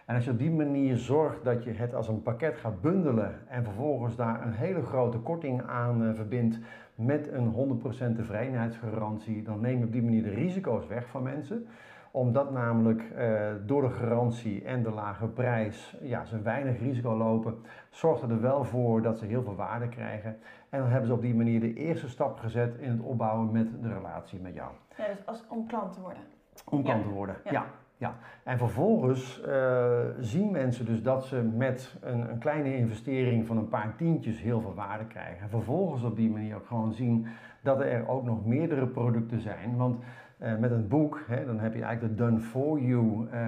En 0.06 0.14
als 0.14 0.24
je 0.24 0.30
op 0.30 0.38
die 0.38 0.50
manier 0.50 0.96
zorgt 0.96 1.44
dat 1.44 1.64
je 1.64 1.72
het 1.72 1.94
als 1.94 2.08
een 2.08 2.22
pakket 2.22 2.56
gaat 2.56 2.80
bundelen 2.80 3.48
en 3.48 3.64
vervolgens 3.64 4.16
daar 4.16 4.46
een 4.46 4.52
hele 4.52 4.82
grote 4.82 5.18
korting 5.18 5.62
aan 5.62 6.02
uh, 6.02 6.14
verbindt 6.14 6.58
met 6.94 7.32
een 7.32 7.80
100% 8.12 8.16
tevredenheidsgarantie, 8.16 9.42
dan 9.42 9.60
neem 9.60 9.78
je 9.78 9.84
op 9.84 9.92
die 9.92 10.02
manier 10.02 10.22
de 10.22 10.30
risico's 10.30 10.86
weg 10.86 11.06
van 11.06 11.22
mensen 11.22 11.66
omdat 12.14 12.50
namelijk 12.50 13.02
uh, 13.18 13.50
door 13.66 13.82
de 13.82 13.90
garantie 13.90 14.64
en 14.64 14.82
de 14.82 14.90
lage 14.90 15.26
prijs 15.26 15.96
ja, 16.00 16.24
ze 16.24 16.42
weinig 16.42 16.80
risico 16.80 17.16
lopen, 17.16 17.56
zorgt 17.90 18.22
er 18.22 18.40
wel 18.40 18.64
voor 18.64 19.02
dat 19.02 19.18
ze 19.18 19.26
heel 19.26 19.42
veel 19.42 19.54
waarde 19.54 19.88
krijgen. 19.88 20.36
En 20.68 20.80
dan 20.80 20.88
hebben 20.88 21.06
ze 21.06 21.14
op 21.14 21.20
die 21.20 21.34
manier 21.34 21.60
de 21.60 21.74
eerste 21.74 22.08
stap 22.08 22.38
gezet 22.38 22.76
in 22.78 22.90
het 22.90 23.00
opbouwen 23.00 23.52
met 23.52 23.82
de 23.82 23.92
relatie 23.92 24.40
met 24.40 24.54
jou. 24.54 24.70
Ja, 24.96 25.06
dus 25.06 25.26
als, 25.26 25.44
om 25.48 25.66
klant 25.66 25.92
te 25.92 26.00
worden. 26.00 26.22
Om 26.70 26.82
klant 26.82 27.02
te 27.02 27.08
worden, 27.08 27.36
ja. 27.50 27.64
ja. 27.96 28.14
En 28.44 28.58
vervolgens 28.58 29.42
uh, 29.46 29.98
zien 30.20 30.50
mensen 30.50 30.84
dus 30.84 31.02
dat 31.02 31.24
ze 31.24 31.42
met 31.42 31.96
een, 32.00 32.30
een, 32.30 32.38
kleine 32.38 32.76
investering 32.76 33.46
van 33.46 33.56
een 33.56 33.68
paar 33.68 33.94
tientjes 33.96 34.40
heel 34.40 34.60
veel 34.60 34.74
waarde 34.74 35.06
krijgen. 35.06 35.42
En 35.42 35.50
vervolgens 35.50 36.02
op 36.02 36.16
die 36.16 36.30
manier 36.30 36.56
ook 36.56 36.66
gewoon 36.66 36.92
zien 36.92 37.26
dat 37.62 37.80
er 37.80 38.08
ook 38.08 38.24
nog 38.24 38.46
meerdere 38.46 38.86
producten 38.86 39.40
zijn. 39.40 39.76
Want 39.76 40.04
uh, 40.38 40.56
met 40.56 40.70
een 40.70 40.88
boek, 40.88 41.20
hè, 41.26 41.46
dan 41.46 41.58
heb 41.58 41.74
je 41.74 41.82
eigenlijk 41.82 42.16
de 42.16 42.24
done 42.24 42.38
for 42.38 42.80
you, 42.80 43.28
uh, 43.32 43.38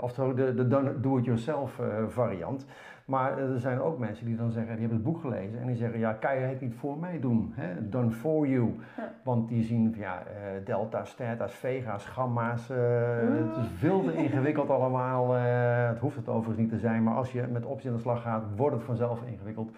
of 0.00 0.12
de, 0.12 0.54
de 0.54 0.68
done, 0.68 1.00
do-it-yourself 1.00 1.78
uh, 1.78 1.86
variant. 2.08 2.66
Maar 3.04 3.38
er 3.38 3.60
zijn 3.60 3.80
ook 3.80 3.98
mensen 3.98 4.26
die 4.26 4.36
dan 4.36 4.50
zeggen, 4.50 4.72
die 4.72 4.80
hebben 4.80 4.96
het 4.96 5.06
boek 5.06 5.20
gelezen 5.20 5.60
en 5.60 5.66
die 5.66 5.76
zeggen, 5.76 5.98
ja, 5.98 6.12
kan 6.12 6.34
je 6.34 6.40
het 6.40 6.60
niet 6.60 6.74
voor 6.74 6.98
mij 6.98 7.20
doen? 7.20 7.52
Hè? 7.54 7.88
Done 7.88 8.10
for 8.10 8.46
you. 8.46 8.74
Ja. 8.96 9.12
Want 9.22 9.48
die 9.48 9.62
zien, 9.62 9.94
ja, 9.96 10.22
delta's, 10.64 11.14
theta's, 11.14 11.54
vega's, 11.54 12.04
gamma's, 12.04 12.68
het 12.68 13.56
is 13.56 13.68
veel 13.76 14.02
te 14.02 14.14
ingewikkeld 14.24 14.70
allemaal. 14.70 15.32
het 15.32 15.98
hoeft 15.98 16.16
het 16.16 16.28
overigens 16.28 16.56
niet 16.56 16.68
te 16.68 16.78
zijn, 16.78 17.02
maar 17.02 17.14
als 17.14 17.32
je 17.32 17.42
met 17.42 17.64
opties 17.64 17.88
aan 17.88 17.96
de 17.96 18.02
slag 18.02 18.22
gaat, 18.22 18.44
wordt 18.56 18.76
het 18.76 18.84
vanzelf 18.84 19.20
ingewikkeld. 19.26 19.70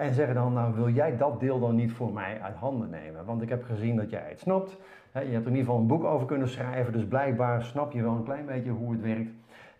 En 0.00 0.14
zeggen 0.14 0.34
dan, 0.34 0.52
nou 0.52 0.74
wil 0.74 0.88
jij 0.88 1.16
dat 1.16 1.40
deel 1.40 1.60
dan 1.60 1.74
niet 1.74 1.92
voor 1.92 2.12
mij 2.12 2.40
uit 2.40 2.56
handen 2.56 2.90
nemen? 2.90 3.24
Want 3.24 3.42
ik 3.42 3.48
heb 3.48 3.64
gezien 3.64 3.96
dat 3.96 4.10
jij 4.10 4.26
het 4.28 4.40
snapt. 4.40 4.78
Je 5.12 5.18
hebt 5.18 5.30
er 5.30 5.34
in 5.34 5.56
ieder 5.56 5.58
geval 5.58 5.78
een 5.78 5.86
boek 5.86 6.04
over 6.04 6.26
kunnen 6.26 6.48
schrijven, 6.48 6.92
dus 6.92 7.06
blijkbaar 7.06 7.62
snap 7.62 7.92
je 7.92 8.02
wel 8.02 8.14
een 8.14 8.24
klein 8.24 8.46
beetje 8.46 8.70
hoe 8.70 8.92
het 8.92 9.02
werkt. 9.02 9.30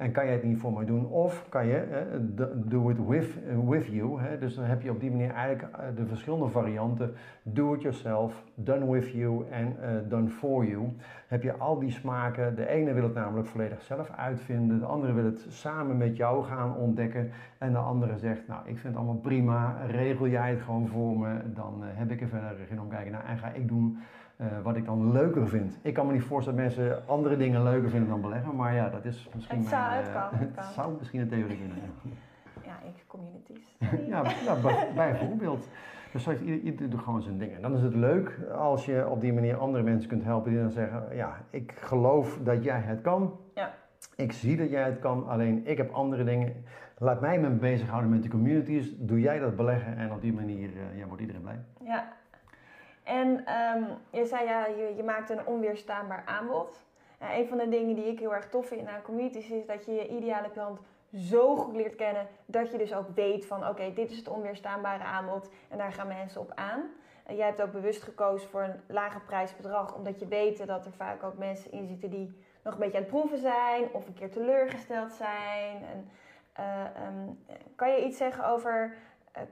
En 0.01 0.13
kan 0.13 0.25
jij 0.25 0.35
het 0.35 0.43
niet 0.43 0.59
voor 0.59 0.73
mij 0.73 0.85
doen? 0.85 1.07
Of 1.07 1.47
kan 1.49 1.67
je 1.67 2.07
do 2.55 2.89
it 2.89 3.07
with, 3.07 3.39
with 3.67 3.87
you. 3.87 4.39
Dus 4.39 4.55
dan 4.55 4.65
heb 4.65 4.83
je 4.83 4.91
op 4.91 5.01
die 5.01 5.11
manier 5.11 5.31
eigenlijk 5.31 5.75
eh, 5.75 5.85
de 5.97 6.07
verschillende 6.07 6.49
varianten. 6.49 7.15
Do 7.43 7.75
it 7.75 7.83
yourself, 7.83 8.45
done 8.55 8.91
with 8.91 9.11
you 9.11 9.45
en 9.51 9.77
uh, 9.81 10.11
done 10.11 10.29
for 10.29 10.67
you. 10.67 10.89
Heb 11.27 11.43
je 11.43 11.57
al 11.57 11.79
die 11.79 11.91
smaken. 11.91 12.55
De 12.55 12.67
ene 12.67 12.93
wil 12.93 13.03
het 13.03 13.15
namelijk 13.15 13.49
volledig 13.49 13.83
zelf 13.83 14.11
uitvinden. 14.17 14.79
De 14.79 14.87
andere 14.87 15.13
wil 15.13 15.25
het 15.25 15.47
samen 15.49 15.97
met 15.97 16.17
jou 16.17 16.45
gaan 16.45 16.77
ontdekken. 16.77 17.31
En 17.59 17.73
de 17.73 17.79
andere 17.79 18.19
zegt, 18.19 18.49
nou 18.49 18.61
ik 18.61 18.79
vind 18.79 18.83
het 18.83 18.97
allemaal 18.97 19.21
prima. 19.21 19.77
Regel 19.87 20.29
jij 20.29 20.51
het 20.51 20.61
gewoon 20.61 20.89
voor 20.89 21.19
me. 21.19 21.53
Dan 21.55 21.75
uh, 21.81 21.87
heb 21.93 22.11
ik 22.11 22.21
er 22.21 22.29
verder 22.29 22.67
geen 22.69 22.81
omkijken 22.81 23.13
naar. 23.13 23.25
En 23.25 23.39
ga 23.39 23.49
ik 23.49 23.69
doen 23.69 23.99
uh, 24.41 24.47
wat 24.63 24.77
ik 24.77 24.85
dan 24.85 25.13
leuker 25.13 25.49
vind. 25.49 25.79
Ik 25.83 25.95
kan 25.95 26.07
me 26.07 26.13
niet 26.13 26.23
voorstellen 26.23 26.59
dat 26.59 26.69
mensen 26.69 27.07
andere 27.07 27.37
dingen 27.37 27.63
leuker 27.63 27.91
vinden 27.91 28.09
dan 28.09 28.21
beleggen, 28.21 28.57
maar 28.57 28.75
ja, 28.75 28.89
dat 28.89 29.05
is 29.05 29.29
misschien. 29.35 29.59
Het 29.59 29.69
zou, 29.69 29.91
mijn, 29.91 30.03
het 30.03 30.13
kan, 30.13 30.29
het 30.39 30.55
kan. 30.55 30.65
zou 30.65 30.95
misschien 30.99 31.21
een 31.21 31.29
theorie 31.29 31.59
kunnen 31.59 31.77
zijn. 31.77 31.93
Ja, 32.65 32.77
ik 32.89 33.05
communities. 33.07 33.77
ja, 34.13 34.23
ja, 34.45 34.57
bijvoorbeeld. 34.95 35.69
Dus 36.13 36.23
zo 36.23 36.31
heeft 36.31 36.43
ieder, 36.43 36.61
ieder 36.61 36.91
doet 36.91 37.01
gewoon 37.01 37.23
zijn 37.23 37.39
dingen. 37.39 37.57
En 37.57 37.63
dan 37.63 37.75
is 37.75 37.83
het 37.83 37.95
leuk 37.95 38.39
als 38.59 38.85
je 38.85 39.09
op 39.09 39.21
die 39.21 39.33
manier 39.33 39.57
andere 39.57 39.83
mensen 39.85 40.09
kunt 40.09 40.25
helpen 40.25 40.51
die 40.51 40.61
dan 40.61 40.71
zeggen: 40.71 41.17
Ja, 41.17 41.37
ik 41.51 41.73
geloof 41.73 42.39
dat 42.43 42.65
jij 42.65 42.81
het 42.81 43.01
kan. 43.01 43.39
Ja. 43.55 43.75
Ik 44.17 44.33
zie 44.33 44.57
dat 44.57 44.71
jij 44.71 44.83
het 44.83 44.99
kan, 44.99 45.29
alleen 45.29 45.67
ik 45.67 45.77
heb 45.77 45.91
andere 45.91 46.25
dingen. 46.25 46.65
Laat 46.99 47.21
mij 47.21 47.41
me 47.41 47.49
bezighouden 47.49 48.11
met 48.11 48.23
de 48.23 48.29
communities. 48.29 48.97
Doe 48.97 49.21
jij 49.21 49.39
dat 49.39 49.57
beleggen 49.57 49.97
en 49.97 50.13
op 50.13 50.21
die 50.21 50.33
manier 50.33 50.69
uh, 50.69 50.99
ja, 50.99 51.07
wordt 51.07 51.21
iedereen 51.21 51.43
blij. 51.43 51.59
Ja, 51.85 52.13
en 53.11 53.29
um, 53.77 53.87
je 54.11 54.25
zei 54.25 54.45
ja, 54.45 54.67
je, 54.97 55.03
maakt 55.05 55.31
een 55.31 55.47
onweerstaanbaar 55.47 56.23
aanbod. 56.27 56.85
En 57.19 57.39
een 57.39 57.49
van 57.49 57.59
de 57.59 57.69
dingen 57.69 57.95
die 57.95 58.05
ik 58.05 58.19
heel 58.19 58.35
erg 58.35 58.49
tof 58.49 58.67
vind 58.67 58.89
aan 58.89 59.03
communities 59.03 59.51
is 59.51 59.67
dat 59.67 59.85
je 59.85 59.93
je 59.93 60.09
ideale 60.09 60.51
klant 60.51 60.81
zo 61.15 61.57
goed 61.57 61.75
leert 61.75 61.97
kennen 61.97 62.27
dat 62.47 62.71
je 62.71 62.79
dus 62.79 62.95
ook 62.95 63.09
weet 63.15 63.47
van 63.47 63.69
oké, 63.69 63.93
dit 63.93 64.11
is 64.11 64.17
het 64.17 64.29
onweerstaanbare 64.29 65.05
aanbod 65.05 65.51
en 65.69 65.79
daar 65.79 65.93
gaan 65.93 66.07
mensen 66.07 66.41
op 66.41 66.53
aan. 66.55 66.83
Jij 67.29 67.47
hebt 67.47 67.63
ook 67.63 67.73
bewust 67.73 68.03
gekozen 68.03 68.49
voor 68.49 68.63
een 68.63 68.81
lage 68.87 69.21
prijsbedrag, 69.21 69.95
omdat 69.95 70.21
je 70.21 70.27
weet 70.27 70.67
dat 70.67 70.87
er 70.87 70.93
vaak 70.93 71.23
ook 71.23 71.39
mensen 71.39 71.73
in 71.73 71.87
zitten 71.87 72.11
die 72.11 72.37
nog 72.63 72.73
een 72.73 72.81
beetje 72.81 72.97
aan 72.97 73.03
het 73.03 73.13
proeven 73.13 73.39
zijn 73.39 73.93
of 73.93 74.07
een 74.07 74.15
keer 74.15 74.31
teleurgesteld 74.31 75.13
zijn. 75.13 75.85
En, 75.85 76.11
uh, 76.61 77.07
um, 77.07 77.45
kan 77.77 77.91
je 77.91 78.05
iets 78.05 78.19
zeggen 78.19 78.47
over 78.47 78.85
uh, 78.85 78.93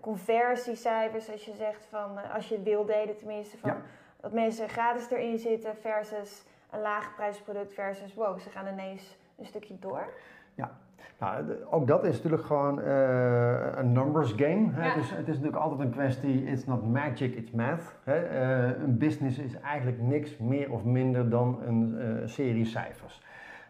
conversiecijfers, 0.00 1.30
als 1.32 1.44
je 1.44 1.54
zegt 1.54 1.86
van, 1.90 2.18
uh, 2.18 2.34
als 2.34 2.48
je 2.48 2.54
het 2.54 2.64
wil 2.64 2.84
delen 2.84 3.16
tenminste, 3.16 3.58
van 3.58 3.70
Ja. 3.70 3.76
dat 4.20 4.32
mensen 4.32 4.68
gratis 4.68 5.10
erin 5.10 5.38
zitten 5.38 5.76
versus 5.76 6.44
een 6.70 6.80
laagprijsproduct 6.80 7.72
versus 7.74 8.14
wow, 8.14 8.38
ze 8.38 8.50
gaan 8.50 8.66
ineens 8.66 9.16
een 9.38 9.46
stukje 9.46 9.78
door. 9.78 10.08
Ja, 10.54 10.78
nou, 11.18 11.44
ook 11.70 11.86
dat 11.86 12.04
is 12.04 12.14
natuurlijk 12.14 12.42
gewoon 12.42 12.80
eh, 12.80 13.66
een 13.74 13.92
numbers 13.92 14.32
game. 14.32 14.68
Hè? 14.72 14.86
Ja. 14.86 14.94
Dus 14.94 15.10
het 15.10 15.28
is 15.28 15.36
natuurlijk 15.36 15.62
altijd 15.62 15.80
een 15.80 15.90
kwestie, 15.90 16.44
it's 16.44 16.64
not 16.64 16.86
magic, 16.86 17.34
it's 17.34 17.50
math. 17.50 17.94
Hè? 18.04 18.18
Eh, 18.18 18.82
een 18.82 18.98
business 18.98 19.38
is 19.38 19.60
eigenlijk 19.60 20.00
niks 20.00 20.36
meer 20.36 20.70
of 20.70 20.84
minder 20.84 21.30
dan 21.30 21.58
een 21.66 21.98
eh, 21.98 22.28
serie 22.28 22.64
cijfers. 22.64 23.22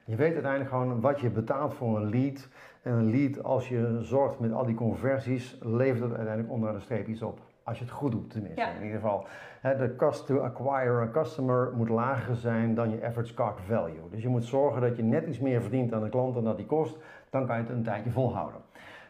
Je 0.04 0.16
weet 0.16 0.32
uiteindelijk 0.32 0.70
gewoon 0.70 1.00
wat 1.00 1.20
je 1.20 1.30
betaalt 1.30 1.74
voor 1.74 1.96
een 1.96 2.10
lead. 2.10 2.48
En 2.82 2.92
een 2.92 3.10
lead, 3.10 3.42
als 3.42 3.68
je 3.68 3.98
zorgt 4.00 4.38
met 4.38 4.52
al 4.52 4.64
die 4.66 4.74
conversies, 4.74 5.58
levert 5.62 6.02
het 6.02 6.12
uiteindelijk 6.14 6.50
onder 6.52 6.72
de 6.72 6.80
streep 6.80 7.06
iets 7.06 7.22
op. 7.22 7.38
Als 7.62 7.78
je 7.78 7.84
het 7.84 7.92
goed 7.92 8.12
doet 8.12 8.30
tenminste, 8.30 8.60
Ja. 8.60 8.68
in 8.70 8.82
ieder 8.82 9.00
geval. 9.00 9.24
De 9.62 9.94
cost 9.96 10.26
to 10.26 10.38
acquire 10.38 11.00
a 11.00 11.08
customer 11.12 11.72
moet 11.76 11.88
lager 11.88 12.34
zijn 12.36 12.74
dan 12.74 12.90
je 12.90 13.04
average 13.04 13.34
cart 13.34 13.60
value. 13.66 14.08
Dus 14.10 14.22
je 14.22 14.28
moet 14.28 14.44
zorgen 14.44 14.80
dat 14.80 14.96
je 14.96 15.02
net 15.02 15.26
iets 15.26 15.38
meer 15.38 15.60
verdient 15.60 15.92
aan 15.92 16.02
de 16.02 16.08
klant 16.08 16.34
dan 16.34 16.44
dat 16.44 16.56
die 16.56 16.66
kost. 16.66 16.96
Dan 17.30 17.46
kan 17.46 17.56
je 17.56 17.62
het 17.62 17.70
een 17.70 17.82
tijdje 17.82 18.10
volhouden. 18.10 18.60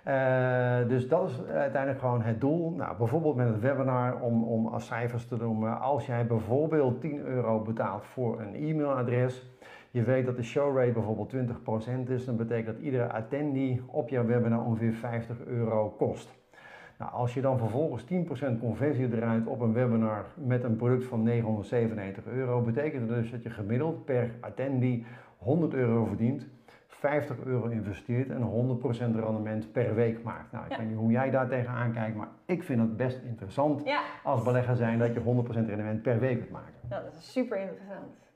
Eh, 0.05 0.89
dus 0.89 1.09
dat 1.09 1.29
is 1.29 1.45
uiteindelijk 1.47 2.01
gewoon 2.01 2.23
het 2.23 2.41
doel. 2.41 2.71
Nou, 2.71 2.97
bijvoorbeeld 2.97 3.37
met 3.37 3.49
het 3.49 3.61
webinar 3.61 4.21
om, 4.21 4.45
om 4.45 4.67
als 4.67 4.87
cijfers 4.87 5.27
te 5.27 5.37
noemen. 5.37 5.81
Als 5.81 6.07
jij 6.07 6.27
bijvoorbeeld 6.27 7.01
10 7.01 7.19
euro 7.27 7.61
betaalt 7.61 8.05
voor 8.05 8.41
een 8.41 8.55
e-mailadres. 8.55 9.51
Je 9.99 10.05
weet 10.05 10.27
dat 10.27 10.37
de 10.37 10.43
showrate 10.43 10.93
bijvoorbeeld 10.93 11.33
20% 12.07 12.11
is. 12.11 12.25
Dan 12.25 12.37
betekent 12.37 12.67
dat 12.77 12.85
iedere 12.85 13.13
attendee 13.13 13.83
op 13.87 14.09
jouw 14.09 14.25
webinar 14.25 14.65
ongeveer 14.65 14.93
50 14.93 15.45
euro 15.47 15.89
kost. 15.91 16.37
Nou, 16.99 17.13
als 17.13 17.35
je 17.35 17.41
dan 17.41 17.59
vervolgens 17.59 18.05
10% 18.05 18.59
conversie 18.61 19.09
draait 19.09 19.47
op 19.47 19.61
een 19.61 19.73
webinar 19.73 20.25
met 20.35 20.65
een 20.65 20.77
product 20.77 21.05
van 21.05 21.23
997 21.23 22.27
euro, 22.27 22.61
betekent 22.61 23.09
dat 23.09 23.17
dus 23.19 23.31
dat 23.31 23.43
je 23.43 23.51
gemiddeld 23.51 24.05
per 24.05 24.31
attendee 24.41 25.07
100 25.39 25.75
euro 25.75 26.05
verdient, 26.05 26.47
50 26.87 27.37
euro 27.45 27.67
investeert 27.67 28.31
en 28.31 28.43
100% 28.43 29.15
rendement 29.15 29.73
per 29.73 29.95
week 29.95 30.23
maakt. 30.23 30.53
Nou, 30.53 30.65
ik 30.65 30.71
Ja. 30.71 30.79
weet 30.79 30.89
niet 30.89 30.97
hoe 30.97 31.11
jij 31.11 31.31
daar 31.31 31.49
tegenaan 31.49 31.93
kijkt, 31.93 32.17
maar 32.17 32.29
ik 32.47 32.63
vind 32.63 32.81
het 32.81 32.97
best 32.97 33.23
interessant 33.23 33.85
Ja, 33.85 34.01
als 34.23 34.43
belegger 34.43 34.77
zijn 34.77 34.99
dat 34.99 35.15
je 35.15 35.21
100% 35.21 35.69
rendement 35.69 36.03
per 36.03 36.19
week 36.19 36.39
kunt 36.39 36.51
maken. 36.51 36.73
dat 36.89 37.03
is 37.19 37.33
super 37.33 37.59
interessant. 37.61 38.27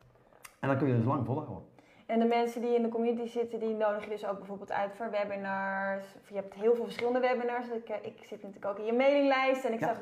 En 0.63 0.69
dan 0.69 0.77
kun 0.79 0.89
je 0.89 0.95
dus 0.97 1.05
lang 1.05 1.27
volhouden. 1.27 1.65
En 2.07 2.19
de 2.19 2.25
mensen 2.25 2.61
die 2.61 2.75
in 2.75 2.83
de 2.83 2.89
community 2.89 3.29
zitten, 3.29 3.59
die 3.59 3.75
nodig 3.75 4.05
je 4.05 4.11
dus 4.11 4.27
ook 4.27 4.39
bijvoorbeeld 4.39 4.73
uit 4.73 4.91
voor 4.95 5.11
webinars. 5.11 6.05
Of 6.23 6.29
je 6.29 6.35
hebt 6.35 6.55
heel 6.55 6.75
veel 6.75 6.85
verschillende 6.85 7.21
webinars. 7.21 7.69
Ik, 7.69 7.89
eh, 7.89 7.97
ik 8.03 8.17
zit 8.25 8.43
natuurlijk 8.43 8.67
ook 8.67 8.79
in 8.79 8.85
je 8.85 8.93
mailinglijst 8.93 9.65
en 9.65 9.73
ik 9.73 9.81
Ja. 9.81 9.87
zag 9.87 9.99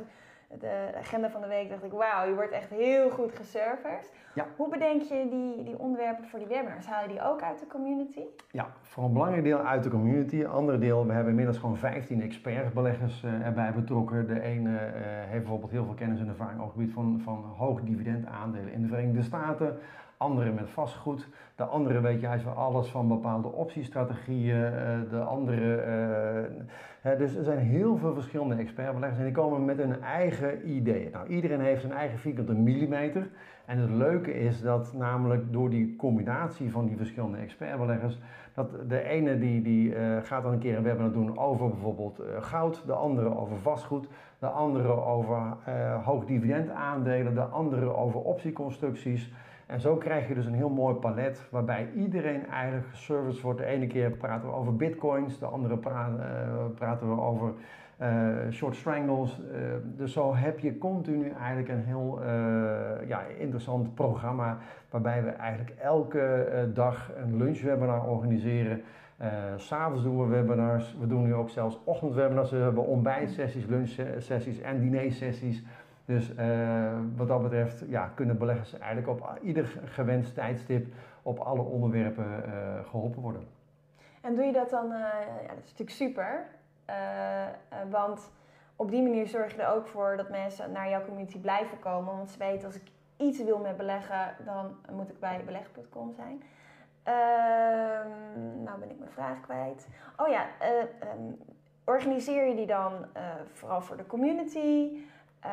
de 0.60 0.92
agenda 0.98 1.30
van 1.30 1.40
de 1.40 1.46
week 1.46 1.68
dacht 1.70 1.84
ik, 1.84 1.92
wauw, 1.92 2.28
je 2.28 2.34
wordt 2.34 2.50
echt 2.52 2.70
heel 2.70 3.10
goed 3.10 3.32
geserverd. 3.36 4.12
Ja. 4.34 4.46
Hoe 4.56 4.68
bedenk 4.68 5.02
je 5.02 5.26
die, 5.30 5.62
die 5.64 5.78
onderwerpen 5.78 6.24
voor 6.28 6.38
die 6.38 6.48
webinars? 6.48 6.86
Haal 6.86 7.02
je 7.02 7.08
die 7.08 7.22
ook 7.22 7.42
uit 7.42 7.58
de 7.58 7.66
community? 7.66 8.22
Ja, 8.50 8.66
voor 8.82 9.04
een 9.04 9.12
belangrijk 9.12 9.44
deel 9.44 9.58
uit 9.58 9.82
de 9.82 9.90
community. 9.90 10.40
Een 10.40 10.46
ander 10.48 10.80
deel, 10.80 11.06
we 11.06 11.12
hebben 11.12 11.30
inmiddels 11.30 11.58
gewoon 11.58 11.76
15 11.76 12.22
expertbeleggers 12.22 13.22
uh, 13.22 13.46
erbij 13.46 13.72
betrokken. 13.72 14.26
De 14.26 14.40
ene 14.40 14.70
uh, 14.70 14.80
heeft 15.04 15.42
bijvoorbeeld 15.42 15.70
heel 15.70 15.84
veel 15.84 15.94
kennis 15.94 16.20
en 16.20 16.28
ervaring 16.28 16.58
op 16.60 16.64
het 16.66 16.74
gebied 16.74 16.92
van, 16.92 17.20
van 17.24 17.44
hoog 17.56 17.80
dividend 17.82 18.26
aandelen 18.26 18.72
in 18.72 18.82
de 18.82 18.88
Verenigde 18.88 19.22
Staten 19.22 19.78
andere 20.20 20.52
met 20.52 20.70
vastgoed. 20.70 21.28
De 21.54 21.64
andere 21.64 22.00
weet 22.00 22.20
juist 22.20 22.44
wel 22.44 22.52
alles 22.52 22.88
van 22.88 23.08
bepaalde 23.08 23.48
optiestrategieën. 23.48 24.64
Eh, 24.64 24.98
de 25.10 25.20
andere. 25.20 25.84
Uh, 27.06 27.18
dus 27.18 27.34
er 27.34 27.44
zijn 27.44 27.58
heel 27.58 27.96
veel 27.96 28.14
verschillende 28.14 28.54
expertbeleggers 28.54 29.18
en 29.18 29.24
die 29.24 29.34
komen 29.34 29.64
met 29.64 29.76
hun 29.76 30.02
eigen 30.02 30.70
ideeën. 30.70 31.10
Nou, 31.10 31.26
iedereen 31.26 31.60
heeft 31.60 31.80
zijn 31.80 31.92
eigen 31.92 32.18
vierkante 32.18 32.54
millimeter. 32.54 33.28
En 33.64 33.78
het 33.78 33.90
leuke 33.90 34.34
is 34.34 34.62
dat 34.62 34.92
namelijk 34.92 35.52
door 35.52 35.70
die 35.70 35.96
combinatie 35.96 36.70
van 36.70 36.86
die 36.86 36.96
verschillende 36.96 37.38
expertbeleggers, 37.38 38.18
dat 38.54 38.70
de 38.88 39.02
ene 39.02 39.38
die, 39.38 39.62
die 39.62 39.94
uh, 39.94 40.16
gaat 40.22 40.42
dan 40.42 40.52
een 40.52 40.58
keer 40.58 40.76
een 40.76 40.82
webinar 40.82 41.12
doen 41.12 41.38
over 41.38 41.68
bijvoorbeeld 41.68 42.22
goud, 42.40 42.82
de 42.86 42.92
andere 42.92 43.36
over 43.36 43.56
vastgoed, 43.56 44.08
de 44.38 44.46
andere 44.46 45.04
over 45.04 45.56
hoog 46.04 46.24
dividend 46.24 46.70
aandelen, 46.70 47.34
de 47.34 47.40
andere 47.44 47.96
over 47.96 48.20
optieconstructies. 48.20 49.30
En 49.70 49.80
zo 49.80 49.96
krijg 49.96 50.28
je 50.28 50.34
dus 50.34 50.46
een 50.46 50.54
heel 50.54 50.68
mooi 50.70 50.94
palet 50.94 51.48
waarbij 51.50 51.88
iedereen 51.94 52.46
eigenlijk 52.46 52.86
geserviced 52.88 53.42
wordt. 53.42 53.58
De 53.58 53.64
ene 53.64 53.86
keer 53.86 54.10
praten 54.10 54.48
we 54.48 54.54
over 54.54 54.76
bitcoins, 54.76 55.38
de 55.38 55.46
andere 55.46 55.76
praten, 55.76 56.74
praten 56.74 57.14
we 57.14 57.20
over 57.20 57.52
uh, 58.00 58.06
short 58.50 58.76
strangles. 58.76 59.40
Uh, 59.40 59.58
dus 59.96 60.12
zo 60.12 60.34
heb 60.34 60.58
je 60.58 60.78
continu 60.78 61.30
eigenlijk 61.30 61.68
een 61.68 61.84
heel 61.84 62.20
ja, 63.06 63.20
interessant 63.38 63.94
programma 63.94 64.58
waarbij 64.90 65.22
we 65.22 65.30
eigenlijk 65.30 65.76
elke 65.78 66.46
dag 66.74 67.10
een 67.16 67.36
lunchwebinar 67.36 68.06
organiseren. 68.06 68.82
S'avonds 69.56 70.02
doen 70.02 70.18
we 70.18 70.26
webinars. 70.26 70.96
We 71.00 71.06
doen 71.06 71.22
nu 71.22 71.34
ook 71.34 71.50
zelfs 71.50 71.80
ochtendwebinars. 71.84 72.50
We 72.50 72.56
hebben 72.56 72.86
ontbijtsessies, 72.86 73.66
lunchsessies 73.66 74.60
en 74.60 74.80
dinersessies. 74.80 75.64
Dus 76.10 76.30
uh, 76.38 76.98
wat 77.16 77.28
dat 77.28 77.42
betreft 77.42 77.82
ja, 77.88 78.12
kunnen 78.14 78.38
beleggers 78.38 78.78
eigenlijk 78.78 79.08
op 79.08 79.38
ieder 79.42 79.80
gewenst 79.84 80.34
tijdstip 80.34 80.92
op 81.22 81.38
alle 81.38 81.62
onderwerpen 81.62 82.42
uh, 82.46 82.88
geholpen 82.88 83.22
worden. 83.22 83.46
En 84.20 84.34
doe 84.34 84.44
je 84.44 84.52
dat 84.52 84.70
dan, 84.70 84.84
uh, 84.84 84.98
ja, 85.46 85.54
dat 85.54 85.64
is 85.64 85.70
natuurlijk 85.70 85.90
super, 85.90 86.46
want 87.90 88.30
op 88.76 88.90
die 88.90 89.02
manier 89.02 89.26
zorg 89.26 89.54
je 89.54 89.62
er 89.62 89.74
ook 89.74 89.86
voor 89.86 90.16
dat 90.16 90.30
mensen 90.30 90.72
naar 90.72 90.88
jouw 90.88 91.04
community 91.04 91.38
blijven 91.38 91.78
komen. 91.78 92.16
Want 92.16 92.30
ze 92.30 92.38
weten 92.38 92.66
als 92.66 92.76
ik 92.76 92.90
iets 93.16 93.44
wil 93.44 93.58
met 93.58 93.76
beleggen, 93.76 94.34
dan 94.44 94.76
moet 94.92 95.10
ik 95.10 95.20
bij 95.20 95.42
beleg.com 95.44 96.12
zijn. 96.12 96.42
Ehm, 97.02 98.62
nou 98.62 98.78
ben 98.78 98.90
ik 98.90 98.98
mijn 98.98 99.10
vraag 99.10 99.40
kwijt. 99.40 99.88
Oh 100.16 100.28
ja, 100.28 100.46
um, 101.16 101.38
organiseer 101.84 102.48
je 102.48 102.54
die 102.54 102.66
dan 102.66 102.92
vooral 103.52 103.80
voor 103.80 103.96
de 103.96 104.06
community? 104.06 104.88
Uh, 105.44 105.50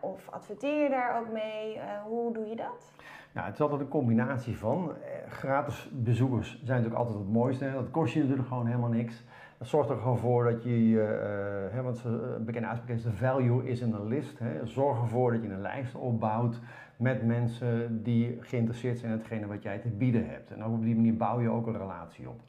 of 0.00 0.28
adverteer 0.30 0.82
je 0.82 0.88
daar 0.88 1.20
ook 1.20 1.32
mee? 1.32 1.76
Uh, 1.76 1.82
hoe 2.04 2.32
doe 2.32 2.46
je 2.46 2.56
dat? 2.56 2.92
Nou, 3.32 3.46
het 3.46 3.54
is 3.54 3.60
altijd 3.60 3.80
een 3.80 3.88
combinatie 3.88 4.58
van. 4.58 4.92
Eh, 4.94 5.30
gratis 5.30 5.90
bezoekers 5.92 6.48
zijn 6.48 6.66
natuurlijk 6.66 6.94
altijd 6.94 7.18
het 7.18 7.32
mooiste. 7.32 7.70
Dat 7.72 7.90
kost 7.90 8.12
je 8.14 8.20
natuurlijk 8.20 8.48
gewoon 8.48 8.66
helemaal 8.66 8.88
niks. 8.88 9.24
Dat 9.58 9.68
zorgt 9.68 9.90
er 9.90 9.96
gewoon 9.96 10.18
voor 10.18 10.44
dat 10.44 10.62
je, 10.62 11.68
hè, 11.72 11.82
want 11.82 12.04
een 12.04 12.44
bekende 12.44 12.68
uitspraak 12.68 12.96
is, 12.96 13.02
de 13.02 13.12
value 13.12 13.68
is 13.68 13.80
in 13.80 13.90
de 13.90 14.04
list. 14.04 14.38
Hè? 14.38 14.66
Zorg 14.66 15.00
ervoor 15.00 15.32
dat 15.32 15.42
je 15.42 15.48
een 15.48 15.60
lijst 15.60 15.94
opbouwt 15.94 16.60
met 16.96 17.26
mensen 17.26 18.02
die 18.02 18.36
geïnteresseerd 18.40 18.98
zijn 18.98 19.12
in 19.12 19.18
hetgene 19.18 19.46
wat 19.46 19.62
jij 19.62 19.78
te 19.78 19.88
bieden 19.88 20.28
hebt. 20.28 20.50
En 20.50 20.64
op 20.64 20.82
die 20.82 20.94
manier 20.94 21.16
bouw 21.16 21.40
je 21.40 21.48
ook 21.48 21.66
een 21.66 21.78
relatie 21.78 22.28
op. 22.28 22.40